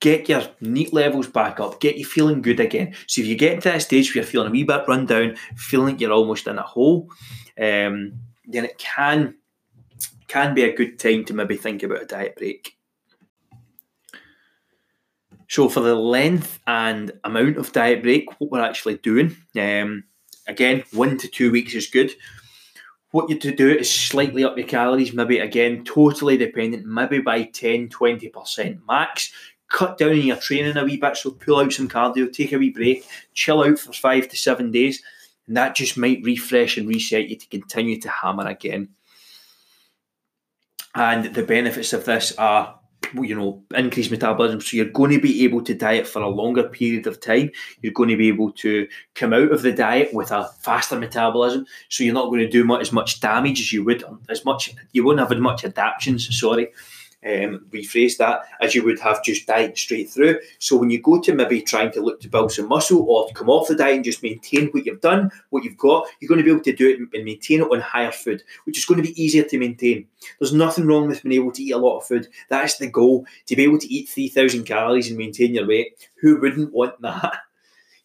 get 0.00 0.28
your 0.28 0.42
NEAT 0.60 0.92
levels 0.92 1.28
back 1.28 1.60
up, 1.60 1.80
get 1.80 1.96
you 1.96 2.04
feeling 2.04 2.42
good 2.42 2.60
again. 2.60 2.94
So 3.06 3.20
if 3.20 3.28
you 3.28 3.36
get 3.36 3.62
to 3.62 3.70
that 3.70 3.82
stage 3.82 4.10
where 4.10 4.22
you're 4.22 4.30
feeling 4.30 4.48
a 4.48 4.50
wee 4.50 4.64
bit 4.64 4.88
run 4.88 5.06
down, 5.06 5.36
feeling 5.56 5.94
like 5.94 6.00
you're 6.00 6.12
almost 6.12 6.46
in 6.46 6.58
a 6.58 6.62
hole, 6.62 7.08
um, 7.60 8.12
then 8.46 8.64
it 8.64 8.78
can 8.78 9.34
can 10.28 10.54
be 10.54 10.62
a 10.62 10.76
good 10.76 10.98
time 10.98 11.24
to 11.24 11.34
maybe 11.34 11.56
think 11.56 11.82
about 11.82 12.02
a 12.02 12.06
diet 12.06 12.36
break. 12.36 12.76
So, 15.48 15.70
for 15.70 15.80
the 15.80 15.94
length 15.94 16.60
and 16.66 17.10
amount 17.24 17.56
of 17.56 17.72
diet 17.72 18.02
break, 18.02 18.38
what 18.38 18.50
we're 18.50 18.60
actually 18.60 18.98
doing, 18.98 19.34
um, 19.58 20.04
again, 20.46 20.84
one 20.92 21.16
to 21.18 21.28
two 21.28 21.50
weeks 21.50 21.74
is 21.74 21.86
good. 21.86 22.12
What 23.12 23.30
you 23.30 23.38
to 23.38 23.56
do 23.56 23.70
is 23.70 23.90
slightly 23.90 24.44
up 24.44 24.58
your 24.58 24.66
calories, 24.66 25.14
maybe 25.14 25.38
again, 25.38 25.84
totally 25.84 26.36
dependent, 26.36 26.84
maybe 26.84 27.20
by 27.20 27.44
10 27.44 27.88
20% 27.88 28.80
max. 28.86 29.32
Cut 29.70 29.96
down 29.96 30.10
on 30.10 30.20
your 30.20 30.36
training 30.36 30.76
a 30.76 30.84
wee 30.84 30.98
bit, 30.98 31.16
so 31.16 31.30
pull 31.30 31.60
out 31.60 31.72
some 31.72 31.88
cardio, 31.88 32.30
take 32.30 32.52
a 32.52 32.58
wee 32.58 32.70
break, 32.70 33.06
chill 33.32 33.62
out 33.62 33.78
for 33.78 33.92
five 33.94 34.28
to 34.28 34.36
seven 34.36 34.70
days, 34.70 35.02
and 35.46 35.56
that 35.56 35.74
just 35.74 35.96
might 35.96 36.22
refresh 36.22 36.76
and 36.76 36.88
reset 36.88 37.28
you 37.28 37.36
to 37.36 37.46
continue 37.48 37.98
to 38.00 38.10
hammer 38.10 38.46
again. 38.46 38.88
And 40.98 41.32
the 41.32 41.44
benefits 41.44 41.92
of 41.92 42.04
this 42.04 42.36
are 42.38 42.74
you 43.14 43.34
know, 43.34 43.62
increased 43.74 44.10
metabolism. 44.10 44.60
So 44.60 44.76
you're 44.76 44.86
going 44.86 45.12
to 45.12 45.20
be 45.20 45.44
able 45.44 45.62
to 45.62 45.72
diet 45.72 46.06
for 46.06 46.20
a 46.20 46.28
longer 46.28 46.64
period 46.64 47.06
of 47.06 47.20
time. 47.20 47.50
You're 47.80 47.92
going 47.92 48.08
to 48.08 48.16
be 48.16 48.28
able 48.28 48.52
to 48.52 48.88
come 49.14 49.32
out 49.32 49.52
of 49.52 49.62
the 49.62 49.72
diet 49.72 50.12
with 50.12 50.30
a 50.30 50.48
faster 50.60 50.98
metabolism. 50.98 51.64
So 51.88 52.04
you're 52.04 52.14
not 52.14 52.28
going 52.28 52.40
to 52.40 52.48
do 52.48 52.64
much 52.64 52.82
as 52.82 52.92
much 52.92 53.20
damage 53.20 53.60
as 53.60 53.72
you 53.72 53.84
would 53.84 54.02
as 54.28 54.44
much. 54.44 54.74
You 54.92 55.04
won't 55.04 55.20
have 55.20 55.32
as 55.32 55.38
much 55.38 55.64
adaptions. 55.64 56.36
Sorry, 56.38 56.68
um, 57.24 57.66
rephrase 57.70 58.16
that 58.18 58.42
as 58.60 58.74
you 58.74 58.84
would 58.84 59.00
have 59.00 59.24
just 59.24 59.46
diet 59.46 59.76
straight 59.76 60.10
through. 60.10 60.38
So 60.58 60.76
when 60.76 60.90
you 60.90 61.00
go 61.00 61.20
to 61.20 61.34
maybe 61.34 61.60
trying 61.62 61.92
to 61.92 62.00
look 62.00 62.20
to 62.20 62.28
build 62.28 62.52
some 62.52 62.68
muscle 62.68 63.04
or 63.08 63.26
to 63.26 63.34
come 63.34 63.50
off 63.50 63.68
the 63.68 63.74
diet 63.74 63.96
and 63.96 64.04
just 64.04 64.22
maintain 64.22 64.68
what 64.68 64.86
you've 64.86 65.00
done, 65.00 65.30
what 65.50 65.64
you've 65.64 65.76
got, 65.76 66.06
you're 66.20 66.28
going 66.28 66.38
to 66.38 66.44
be 66.44 66.50
able 66.50 66.62
to 66.62 66.72
do 66.72 66.88
it 66.88 66.98
and 66.98 67.24
maintain 67.24 67.60
it 67.60 67.70
on 67.70 67.80
higher 67.80 68.12
food, 68.12 68.42
which 68.64 68.78
is 68.78 68.84
going 68.84 69.02
to 69.02 69.08
be 69.08 69.22
easier 69.22 69.42
to 69.44 69.58
maintain. 69.58 70.06
There's 70.38 70.52
nothing 70.52 70.86
wrong 70.86 71.08
with 71.08 71.22
being 71.22 71.40
able 71.40 71.52
to 71.52 71.62
eat 71.62 71.72
a 71.72 71.78
lot 71.78 71.98
of 71.98 72.06
food. 72.06 72.28
That's 72.48 72.78
the 72.78 72.88
goal 72.88 73.26
to 73.46 73.56
be 73.56 73.64
able 73.64 73.78
to 73.78 73.92
eat 73.92 74.08
3,000 74.08 74.64
calories 74.64 75.08
and 75.08 75.18
maintain 75.18 75.54
your 75.54 75.66
weight. 75.66 76.08
Who 76.20 76.40
wouldn't 76.40 76.72
want 76.72 77.00
that? 77.02 77.38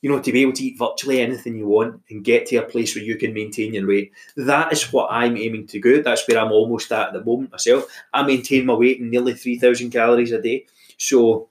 you 0.04 0.10
know, 0.10 0.20
to 0.20 0.34
be 0.34 0.42
able 0.42 0.52
to 0.52 0.66
eat 0.66 0.78
virtually 0.78 1.22
anything 1.22 1.58
you 1.58 1.66
want 1.66 2.02
and 2.10 2.26
get 2.26 2.46
to 2.46 2.58
a 2.58 2.62
place 2.62 2.94
where 2.94 3.06
you 3.06 3.16
can 3.16 3.34
maintain 3.34 3.74
your 3.74 3.88
weight. 3.88 4.12
That 4.36 4.74
is 4.74 4.92
what 4.92 5.08
I'm 5.10 5.38
aiming 5.38 5.68
to 5.68 5.80
do. 5.80 6.04
That's 6.04 6.28
where 6.28 6.40
I'm 6.40 6.52
almost 6.52 6.92
at 6.92 7.08
at 7.08 7.14
the 7.14 7.24
moment 7.24 7.54
myself. 7.54 7.86
I 8.14 8.22
maintain 8.24 8.66
my 8.66 8.74
weight 8.74 9.00
in 9.00 9.10
nearly 9.10 9.34
3,000 9.34 9.92
calories 9.92 10.34
a 10.34 10.42
day. 10.42 10.68
So, 10.98 11.48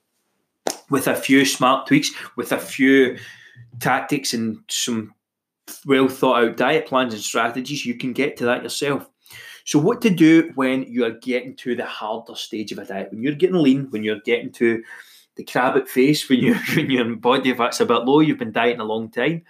with 0.91 1.09
a 1.09 1.17
few 1.17 1.47
smart 1.47 1.87
tweaks, 1.87 2.11
with 2.37 2.53
a 2.53 2.59
few 2.59 3.17
tactics 3.81 4.35
and 4.35 4.59
some 4.69 5.15
well 5.87 6.09
thought 6.09 6.45
out 6.45 6.59
diet 6.59 6.87
plans 6.87 7.15
and 7.15 7.23
strategies, 7.23 7.87
you 7.87 7.95
can 7.95 8.13
get 8.13 8.37
to 8.37 8.45
that 8.45 8.63
yourself. 8.63 9.09
So, 9.65 9.79
what 9.79 10.03
to 10.03 10.11
do 10.11 10.53
when 10.57 10.83
you 10.83 11.07
are 11.07 11.11
getting 11.11 11.57
to 11.57 11.75
the 11.75 11.87
harder 11.87 12.35
stage 12.35 12.71
of 12.71 12.79
a 12.79 12.85
diet? 12.85 13.13
When 13.13 13.23
you're 13.23 13.33
getting 13.33 13.57
lean, 13.57 13.87
when 13.89 14.05
you're 14.05 14.21
getting 14.21 14.53
to 14.53 14.83
the 15.37 15.45
crabbit 15.45 15.89
face 15.89 16.29
when 16.29 16.41
you 16.45 16.55
when 16.75 16.91
your 16.91 17.17
body 17.17 17.55
fat's 17.55 17.81
a 17.81 17.87
bit 17.87 18.05
low. 18.05 18.21
You've 18.21 18.39
been 18.39 18.53
dieting 18.53 18.81
a 18.81 18.85
long 18.85 19.11
time. 19.11 19.43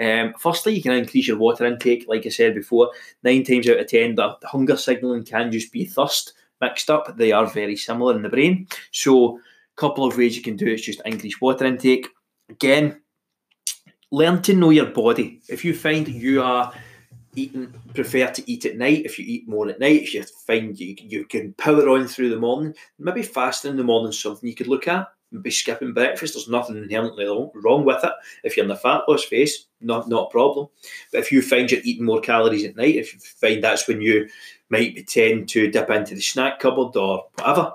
Um, 0.00 0.34
firstly, 0.38 0.74
you 0.74 0.82
can 0.82 0.92
increase 0.92 1.28
your 1.28 1.38
water 1.38 1.66
intake. 1.66 2.06
Like 2.08 2.24
I 2.26 2.30
said 2.30 2.54
before, 2.54 2.90
nine 3.22 3.44
times 3.44 3.68
out 3.68 3.78
of 3.78 3.86
ten, 3.86 4.14
the 4.14 4.36
hunger 4.44 4.76
signaling 4.76 5.24
can 5.24 5.52
just 5.52 5.72
be 5.72 5.84
thirst 5.84 6.34
mixed 6.60 6.90
up. 6.90 7.16
They 7.16 7.32
are 7.32 7.46
very 7.46 7.76
similar 7.76 8.14
in 8.16 8.22
the 8.22 8.28
brain. 8.28 8.68
So, 8.92 9.38
a 9.38 9.40
couple 9.76 10.04
of 10.04 10.16
ways 10.16 10.36
you 10.36 10.42
can 10.42 10.56
do 10.56 10.66
it 10.66 10.74
is 10.74 10.82
just 10.82 11.02
increase 11.04 11.40
water 11.40 11.66
intake. 11.66 12.08
Again, 12.48 13.00
learn 14.10 14.42
to 14.42 14.54
know 14.54 14.70
your 14.70 14.86
body. 14.86 15.40
If 15.48 15.64
you 15.64 15.74
find 15.74 16.08
you 16.08 16.42
are 16.42 16.72
eating 17.34 17.72
prefer 17.94 18.28
to 18.28 18.50
eat 18.50 18.64
at 18.66 18.76
night. 18.76 19.04
If 19.04 19.18
you 19.18 19.24
eat 19.26 19.48
more 19.48 19.68
at 19.68 19.80
night 19.80 20.02
if 20.02 20.14
you 20.14 20.24
find 20.46 20.78
you, 20.78 20.96
you 21.00 21.24
can 21.24 21.52
power 21.54 21.88
on 21.88 22.06
through 22.06 22.30
the 22.30 22.38
morning 22.38 22.74
maybe 22.98 23.22
fasting 23.22 23.72
in 23.72 23.76
the 23.76 23.84
morning 23.84 24.12
something 24.12 24.48
you 24.48 24.54
could 24.54 24.68
look 24.68 24.88
at. 24.88 25.08
Maybe 25.30 25.50
skipping 25.50 25.94
breakfast 25.94 26.34
there's 26.34 26.48
nothing 26.48 26.76
inherently 26.76 27.24
wrong 27.26 27.84
with 27.84 28.04
it. 28.04 28.12
If 28.44 28.56
you're 28.56 28.64
in 28.64 28.68
the 28.68 28.76
fat 28.76 29.02
loss 29.08 29.24
phase 29.24 29.66
not 29.80 30.08
not 30.08 30.28
a 30.28 30.30
problem. 30.30 30.68
But 31.10 31.20
if 31.20 31.32
you 31.32 31.42
find 31.42 31.70
you're 31.70 31.80
eating 31.84 32.04
more 32.04 32.20
calories 32.20 32.64
at 32.64 32.76
night 32.76 32.96
if 32.96 33.14
you 33.14 33.20
find 33.20 33.62
that's 33.62 33.88
when 33.88 34.00
you 34.00 34.28
might 34.68 35.06
tend 35.08 35.48
to 35.50 35.70
dip 35.70 35.90
into 35.90 36.14
the 36.14 36.20
snack 36.20 36.58
cupboard 36.58 36.96
or 36.96 37.26
whatever 37.36 37.74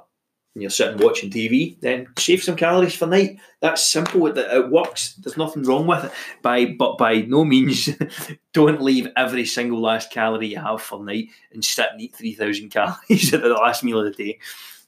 and 0.58 0.64
you're 0.64 0.72
sitting 0.72 0.98
watching 1.06 1.30
TV, 1.30 1.80
then 1.82 2.08
save 2.18 2.42
some 2.42 2.56
calories 2.56 2.96
for 2.96 3.06
night. 3.06 3.40
That's 3.60 3.92
simple. 3.92 4.26
It, 4.26 4.40
it 4.40 4.72
works. 4.72 5.14
There's 5.14 5.38
nothing 5.38 5.62
wrong 5.62 5.86
with 5.86 6.06
it. 6.06 6.12
By 6.42 6.66
but 6.66 6.98
by 6.98 7.22
no 7.22 7.46
means, 7.46 7.90
don't 8.54 8.82
leave 8.82 9.08
every 9.16 9.46
single 9.46 9.80
last 9.80 10.12
calorie 10.12 10.48
you 10.48 10.58
have 10.58 10.82
for 10.82 11.04
night 11.04 11.28
and 11.54 11.64
sit 11.64 11.90
and 11.92 12.02
eat 12.02 12.16
three 12.16 12.34
thousand 12.34 12.70
calories 12.72 13.32
at 13.36 13.44
the 13.44 13.50
last 13.50 13.84
meal 13.84 14.00
of 14.00 14.06
the 14.06 14.24
day. 14.24 14.40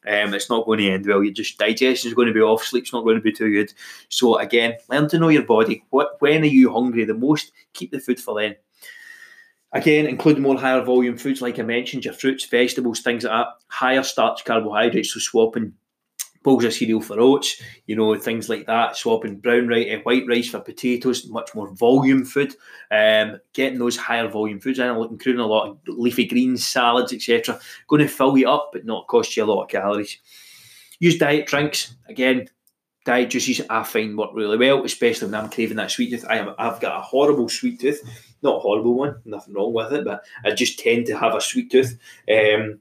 Um, 0.08 0.34
it's 0.34 0.50
not 0.50 0.66
going 0.66 0.80
to 0.80 0.90
end 0.90 1.06
well. 1.06 1.24
Your 1.24 1.34
just 1.34 1.60
digestion 1.60 2.08
is 2.08 2.16
going 2.16 2.30
to 2.30 2.34
be 2.34 2.42
off. 2.42 2.64
Sleep's 2.64 2.92
not 2.92 3.04
going 3.04 3.18
to 3.18 3.22
be 3.22 3.32
too 3.32 3.52
good. 3.52 3.72
So 4.10 4.40
again, 4.40 4.74
learn 4.90 5.08
to 5.10 5.20
know 5.20 5.30
your 5.30 5.44
body. 5.44 5.84
What 5.92 6.20
when 6.20 6.42
are 6.42 6.46
you 6.46 6.74
hungry 6.74 7.06
the 7.06 7.14
most? 7.14 7.52
Keep 7.74 7.92
the 7.92 8.00
food 8.00 8.20
for 8.20 8.42
then. 8.42 8.56
Again, 9.72 10.08
include 10.08 10.40
more 10.40 10.58
higher 10.58 10.82
volume 10.82 11.18
foods, 11.18 11.42
like 11.42 11.60
I 11.60 11.64
mentioned, 11.64 12.06
your 12.06 12.14
fruits, 12.14 12.46
vegetables, 12.46 13.02
things 13.02 13.24
like 13.24 13.32
that. 13.32 13.48
Higher 13.68 14.04
starch 14.04 14.44
carbohydrates, 14.44 15.14
so 15.14 15.20
swapping 15.20 15.74
bowls 16.42 16.64
of 16.64 16.74
cereal 16.74 17.02
for 17.02 17.20
oats, 17.20 17.62
you 17.86 17.96
know, 17.96 18.16
things 18.16 18.50
like 18.50 18.66
that. 18.66 18.98
Swapping 18.98 19.38
brown 19.38 19.68
rice, 19.68 19.88
uh, 19.94 20.00
white 20.04 20.26
rice 20.28 20.50
for 20.50 20.60
potatoes, 20.60 21.28
much 21.30 21.54
more 21.54 21.74
volume 21.76 22.26
food. 22.26 22.56
Um, 22.90 23.40
getting 23.54 23.78
those 23.78 23.98
higher 23.98 24.28
volume 24.28 24.60
foods 24.60 24.80
in, 24.80 24.88
including 24.88 25.42
a 25.42 25.46
lot 25.46 25.70
of 25.70 25.78
leafy 25.88 26.26
greens, 26.26 26.66
salads, 26.66 27.14
etc. 27.14 27.60
Going 27.88 28.02
to 28.02 28.08
fill 28.08 28.38
you 28.38 28.50
up, 28.50 28.72
but 28.74 28.86
not 28.86 29.08
cost 29.08 29.38
you 29.38 29.44
a 29.44 29.46
lot 29.46 29.64
of 29.64 29.70
calories. 29.70 30.18
Use 31.00 31.18
diet 31.18 31.46
drinks. 31.46 31.96
Again, 32.08 32.50
diet 33.06 33.30
juices 33.30 33.62
I 33.70 33.84
find 33.84 34.18
work 34.18 34.32
really 34.34 34.58
well, 34.58 34.84
especially 34.84 35.28
when 35.28 35.36
I'm 35.36 35.50
craving 35.50 35.78
that 35.78 35.92
sweet 35.92 36.10
tooth. 36.10 36.26
I 36.28 36.38
have, 36.38 36.56
I've 36.58 36.82
got 36.82 36.98
a 36.98 37.02
horrible 37.02 37.50
sweet 37.50 37.80
tooth, 37.80 38.02
not 38.42 38.58
a 38.58 38.60
horrible 38.60 38.96
one, 38.96 39.16
nothing 39.26 39.54
wrong 39.54 39.74
with 39.74 39.94
it, 39.94 40.06
but 40.06 40.24
I 40.44 40.52
just 40.52 40.80
tend 40.80 41.06
to 41.08 41.18
have 41.18 41.36
a 41.36 41.42
sweet 41.42 41.72
tooth. 41.72 42.00
Um, 42.30 42.80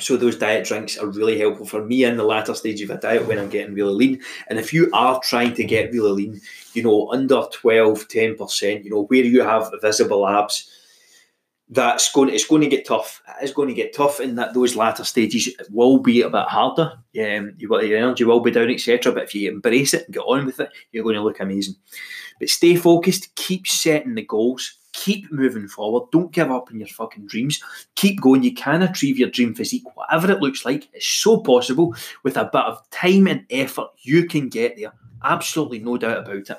so 0.00 0.16
those 0.16 0.36
diet 0.36 0.64
drinks 0.64 0.96
are 0.96 1.08
really 1.08 1.38
helpful 1.38 1.66
for 1.66 1.84
me 1.84 2.04
in 2.04 2.16
the 2.16 2.24
latter 2.24 2.54
stage 2.54 2.80
of 2.82 2.90
a 2.90 2.96
diet 2.96 3.26
when 3.26 3.38
I'm 3.38 3.48
getting 3.48 3.74
really 3.74 3.94
lean. 3.94 4.22
And 4.46 4.58
if 4.58 4.72
you 4.72 4.88
are 4.92 5.20
trying 5.20 5.54
to 5.54 5.64
get 5.64 5.92
really 5.92 6.12
lean, 6.12 6.40
you 6.72 6.84
know, 6.84 7.10
under 7.10 7.42
12, 7.50 8.06
10%, 8.06 8.84
you 8.84 8.90
know, 8.90 9.04
where 9.04 9.24
you 9.24 9.42
have 9.42 9.72
visible 9.82 10.28
abs, 10.28 10.70
that's 11.70 12.10
going 12.12 12.30
it's 12.30 12.46
going 12.46 12.62
to 12.62 12.68
get 12.68 12.86
tough. 12.86 13.22
It's 13.42 13.52
going 13.52 13.68
to 13.68 13.74
get 13.74 13.94
tough 13.94 14.20
in 14.20 14.36
that 14.36 14.54
those 14.54 14.76
latter 14.76 15.04
stages 15.04 15.54
will 15.70 15.98
be 15.98 16.22
a 16.22 16.30
bit 16.30 16.46
harder. 16.46 16.92
Um, 17.20 17.54
you 17.58 17.82
your 17.82 17.98
energy 17.98 18.24
will 18.24 18.40
be 18.40 18.50
down, 18.50 18.70
etc. 18.70 19.12
But 19.12 19.24
if 19.24 19.34
you 19.34 19.50
embrace 19.50 19.94
it 19.94 20.06
and 20.06 20.14
get 20.14 20.20
on 20.20 20.46
with 20.46 20.60
it, 20.60 20.70
you're 20.92 21.04
going 21.04 21.16
to 21.16 21.22
look 21.22 21.40
amazing. 21.40 21.74
But 22.40 22.48
stay 22.48 22.76
focused, 22.76 23.34
keep 23.34 23.66
setting 23.66 24.14
the 24.14 24.24
goals, 24.24 24.78
keep 24.92 25.30
moving 25.30 25.68
forward. 25.68 26.10
Don't 26.10 26.32
give 26.32 26.50
up 26.50 26.68
on 26.70 26.78
your 26.78 26.88
fucking 26.88 27.26
dreams. 27.26 27.62
Keep 27.96 28.20
going. 28.22 28.42
You 28.42 28.54
can 28.54 28.82
achieve 28.82 29.18
your 29.18 29.30
dream 29.30 29.54
physique, 29.54 29.84
whatever 29.94 30.30
it 30.30 30.40
looks 30.40 30.64
like. 30.64 30.88
It's 30.92 31.06
so 31.06 31.38
possible 31.40 31.94
with 32.22 32.36
a 32.36 32.44
bit 32.44 32.62
of 32.62 32.88
time 32.90 33.26
and 33.26 33.44
effort. 33.50 33.88
You 33.98 34.26
can 34.26 34.48
get 34.48 34.76
there. 34.76 34.92
Absolutely 35.22 35.80
no 35.80 35.98
doubt 35.98 36.18
about 36.18 36.48
it 36.48 36.58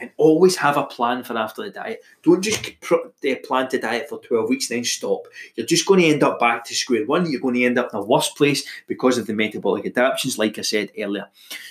and 0.00 0.10
always 0.16 0.56
have 0.56 0.76
a 0.76 0.84
plan 0.84 1.24
for 1.24 1.36
after 1.36 1.62
the 1.62 1.70
diet. 1.70 2.02
Don't 2.22 2.42
just 2.42 2.70
uh, 2.90 3.34
plan 3.44 3.68
to 3.68 3.78
diet 3.78 4.08
for 4.08 4.20
12 4.20 4.48
weeks 4.48 4.68
then 4.68 4.84
stop. 4.84 5.26
You're 5.54 5.66
just 5.66 5.86
going 5.86 6.00
to 6.00 6.06
end 6.06 6.22
up 6.22 6.38
back 6.38 6.64
to 6.66 6.74
square 6.74 7.06
one. 7.06 7.30
You're 7.30 7.40
going 7.40 7.54
to 7.54 7.64
end 7.64 7.78
up 7.78 7.92
in 7.92 7.98
a 7.98 8.04
worse 8.04 8.30
place 8.30 8.64
because 8.86 9.18
of 9.18 9.26
the 9.26 9.34
metabolic 9.34 9.86
adaptations, 9.86 10.38
like 10.38 10.58
I 10.58 10.62
said 10.62 10.90
earlier. 10.98 11.28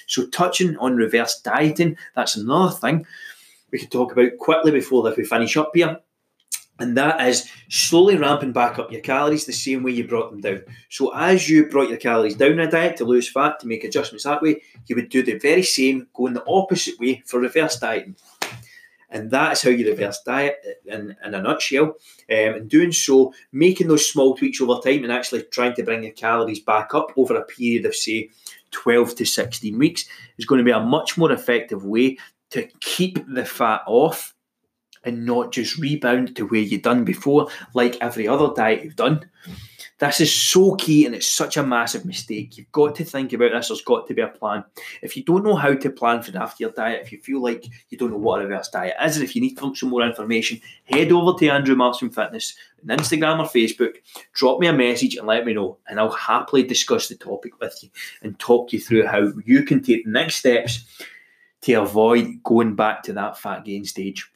So, 0.07 0.27
touching 0.27 0.77
on 0.77 0.95
reverse 0.95 1.39
dieting, 1.41 1.97
that's 2.15 2.35
another 2.35 2.73
thing 2.73 3.05
we 3.71 3.79
could 3.79 3.91
talk 3.91 4.11
about 4.11 4.37
quickly 4.37 4.71
before 4.71 5.03
we 5.15 5.25
finish 5.25 5.57
up 5.57 5.71
here 5.73 5.99
and 6.79 6.95
that 6.97 7.25
is 7.27 7.49
slowly 7.69 8.17
ramping 8.17 8.51
back 8.51 8.77
up 8.77 8.91
your 8.91 9.01
calories 9.01 9.45
the 9.45 9.53
same 9.53 9.83
way 9.83 9.91
you 9.91 10.07
brought 10.07 10.31
them 10.31 10.41
down. 10.41 10.61
So, 10.89 11.13
as 11.15 11.49
you 11.49 11.67
brought 11.67 11.89
your 11.89 11.97
calories 11.97 12.35
down 12.35 12.53
in 12.53 12.59
a 12.59 12.69
diet 12.69 12.97
to 12.97 13.05
lose 13.05 13.29
fat, 13.29 13.59
to 13.59 13.67
make 13.67 13.83
adjustments 13.83 14.25
that 14.25 14.41
way, 14.41 14.61
you 14.85 14.95
would 14.95 15.09
do 15.09 15.23
the 15.23 15.37
very 15.37 15.63
same, 15.63 16.07
going 16.13 16.33
the 16.33 16.45
opposite 16.47 16.99
way 16.99 17.23
for 17.25 17.39
reverse 17.39 17.79
dieting. 17.79 18.15
And 19.09 19.31
that's 19.31 19.61
how 19.61 19.69
you 19.69 19.89
reverse 19.89 20.21
diet 20.25 20.57
in, 20.85 21.15
in 21.23 21.33
a 21.33 21.41
nutshell. 21.41 21.85
Um, 21.85 21.95
and 22.29 22.69
doing 22.69 22.91
so, 22.91 23.33
making 23.51 23.87
those 23.87 24.09
small 24.09 24.35
tweaks 24.35 24.59
over 24.61 24.81
time 24.81 25.03
and 25.03 25.11
actually 25.11 25.43
trying 25.43 25.75
to 25.75 25.83
bring 25.83 26.03
your 26.03 26.11
calories 26.11 26.59
back 26.59 26.93
up 26.93 27.11
over 27.15 27.35
a 27.35 27.45
period 27.45 27.85
of, 27.85 27.95
say, 27.95 28.29
12 28.71 29.15
to 29.15 29.25
16 29.25 29.77
weeks 29.77 30.05
is 30.37 30.45
going 30.45 30.59
to 30.59 30.65
be 30.65 30.71
a 30.71 30.79
much 30.79 31.17
more 31.17 31.31
effective 31.31 31.85
way 31.85 32.17
to 32.49 32.67
keep 32.81 33.25
the 33.33 33.45
fat 33.45 33.81
off 33.87 34.35
and 35.03 35.25
not 35.25 35.51
just 35.51 35.77
rebound 35.77 36.35
to 36.35 36.47
where 36.47 36.61
you've 36.61 36.81
done 36.81 37.03
before, 37.03 37.47
like 37.73 37.97
every 38.01 38.27
other 38.27 38.53
diet 38.55 38.83
you've 38.83 38.95
done. 38.95 39.29
This 39.99 40.21
is 40.21 40.31
so 40.31 40.75
key 40.75 41.07
and 41.07 41.15
it's 41.15 41.27
such 41.27 41.57
a 41.57 41.65
massive 41.65 42.05
mistake. 42.05 42.55
You've 42.55 42.71
got 42.71 42.93
to 42.95 43.03
think 43.03 43.33
about 43.33 43.51
this. 43.51 43.69
There's 43.69 43.81
got 43.81 44.05
to 44.07 44.13
be 44.13 44.21
a 44.21 44.27
plan. 44.27 44.63
If 45.01 45.17
you 45.17 45.23
don't 45.23 45.43
know 45.43 45.55
how 45.55 45.73
to 45.73 45.89
plan 45.89 46.21
for 46.21 46.37
after 46.37 46.63
your 46.63 46.71
diet, 46.71 47.01
if 47.01 47.11
you 47.11 47.19
feel 47.19 47.41
like 47.41 47.65
you 47.89 47.97
don't 47.97 48.11
know 48.11 48.17
what 48.17 48.39
a 48.39 48.43
reverse 48.45 48.69
diet 48.69 48.93
is, 49.03 49.15
and 49.15 49.23
if 49.23 49.35
you 49.35 49.41
need 49.41 49.57
some 49.57 49.89
more 49.89 50.03
information, 50.03 50.61
head 50.83 51.11
over 51.11 51.37
to 51.39 51.49
Andrew 51.49 51.75
Marsham 51.75 52.13
Fitness 52.13 52.55
on 52.83 52.95
Instagram 52.95 53.39
or 53.39 53.45
Facebook, 53.45 53.95
drop 54.33 54.59
me 54.59 54.67
a 54.67 54.73
message 54.73 55.15
and 55.15 55.25
let 55.25 55.47
me 55.47 55.53
know, 55.53 55.79
and 55.87 55.99
I'll 55.99 56.11
happily 56.11 56.61
discuss 56.61 57.07
the 57.07 57.15
topic 57.15 57.59
with 57.59 57.81
you 57.81 57.89
and 58.21 58.37
talk 58.37 58.73
you 58.73 58.79
through 58.79 59.07
how 59.07 59.31
you 59.45 59.63
can 59.63 59.81
take 59.81 60.05
the 60.05 60.11
next 60.11 60.35
steps 60.35 60.85
to 61.61 61.73
avoid 61.73 62.43
going 62.43 62.75
back 62.75 63.01
to 63.03 63.13
that 63.13 63.39
fat 63.39 63.65
gain 63.65 63.83
stage. 63.83 64.29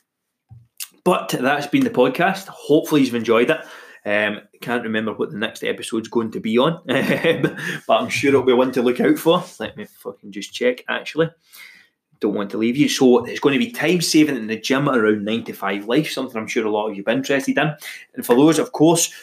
But 1.04 1.30
that's 1.30 1.68
been 1.68 1.84
the 1.84 1.90
podcast. 1.90 2.48
Hopefully, 2.48 3.02
you've 3.02 3.16
enjoyed 3.16 3.50
it. 3.50 3.62
Um, 4.04 4.42
can't 4.62 4.84
remember 4.84 5.14
what 5.14 5.32
the 5.32 5.38
next 5.38 5.64
episode's 5.64 6.08
going 6.08 6.32
to 6.32 6.40
be 6.40 6.58
on, 6.58 6.82
but 6.86 7.94
I'm 7.94 8.10
sure 8.10 8.30
it'll 8.30 8.44
be 8.44 8.54
one 8.54 8.72
to 8.72 8.82
look 8.82 9.00
out 9.00 9.20
for. 9.20 9.44
Let 9.60 9.78
me 9.78 9.86
fucking 9.86 10.32
just 10.32 10.54
check. 10.54 10.84
Actually, 10.90 11.30
don't 12.20 12.34
want 12.34 12.50
to 12.52 12.58
leave 12.58 12.78
you. 12.78 12.90
So 12.90 13.26
it's 13.26 13.40
going 13.40 13.60
to 13.60 13.64
be 13.64 13.72
time 13.72 14.02
saving 14.02 14.38
in 14.38 14.48
the 14.48 14.60
gym 14.60 14.90
around 14.90 15.26
nine 15.26 15.44
to 15.46 15.54
five 15.54 15.86
life. 15.86 16.12
Something 16.12 16.38
I'm 16.38 16.48
sure 16.48 16.66
a 16.66 16.72
lot 16.72 16.90
of 16.90 16.96
you've 16.96 17.06
been 17.06 17.18
interested 17.18 17.58
in. 17.58 17.76
And 18.16 18.26
for 18.26 18.36
those, 18.36 18.58
of 18.58 18.72
course, 18.72 19.14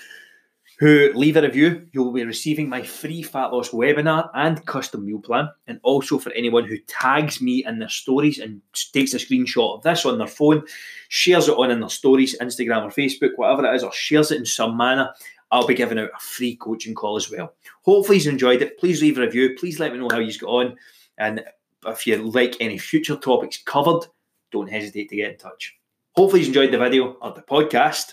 who 0.78 1.10
leave 1.14 1.36
a 1.36 1.42
review, 1.42 1.86
you'll 1.92 2.12
be 2.12 2.24
receiving 2.24 2.68
my 2.68 2.82
free 2.82 3.20
fat 3.20 3.52
loss 3.52 3.70
webinar 3.70 4.30
and 4.34 4.64
custom 4.64 5.04
meal 5.04 5.18
plan. 5.18 5.48
And 5.66 5.80
also 5.82 6.18
for 6.18 6.30
anyone 6.32 6.64
who 6.64 6.78
tags 6.86 7.40
me 7.40 7.64
in 7.66 7.80
their 7.80 7.88
stories 7.88 8.38
and 8.38 8.62
takes 8.92 9.12
a 9.12 9.18
screenshot 9.18 9.76
of 9.76 9.82
this 9.82 10.06
on 10.06 10.18
their 10.18 10.28
phone, 10.28 10.62
shares 11.08 11.48
it 11.48 11.58
on 11.58 11.72
in 11.72 11.80
their 11.80 11.88
stories, 11.88 12.38
Instagram 12.38 12.84
or 12.84 12.90
Facebook, 12.90 13.32
whatever 13.36 13.66
it 13.66 13.74
is, 13.74 13.82
or 13.82 13.92
shares 13.92 14.30
it 14.30 14.38
in 14.38 14.46
some 14.46 14.76
manner, 14.76 15.12
I'll 15.50 15.66
be 15.66 15.74
giving 15.74 15.98
out 15.98 16.10
a 16.14 16.20
free 16.20 16.56
coaching 16.56 16.94
call 16.94 17.16
as 17.16 17.30
well. 17.30 17.54
Hopefully, 17.82 18.18
you've 18.18 18.28
enjoyed 18.28 18.62
it. 18.62 18.78
Please 18.78 19.02
leave 19.02 19.18
a 19.18 19.22
review. 19.22 19.56
Please 19.58 19.80
let 19.80 19.92
me 19.92 19.98
know 19.98 20.08
how 20.10 20.18
you've 20.18 20.38
got 20.38 20.48
on. 20.48 20.76
And 21.16 21.42
if 21.86 22.06
you 22.06 22.16
like 22.18 22.56
any 22.60 22.78
future 22.78 23.16
topics 23.16 23.62
covered, 23.64 24.06
don't 24.52 24.70
hesitate 24.70 25.08
to 25.08 25.16
get 25.16 25.32
in 25.32 25.38
touch. 25.38 25.76
Hopefully, 26.12 26.42
you've 26.42 26.48
enjoyed 26.48 26.72
the 26.72 26.78
video 26.78 27.16
or 27.20 27.32
the 27.32 27.42
podcast, 27.42 28.12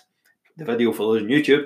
the 0.58 0.66
video 0.66 0.92
for 0.92 1.04
those 1.04 1.22
on 1.22 1.28
YouTube. 1.28 1.66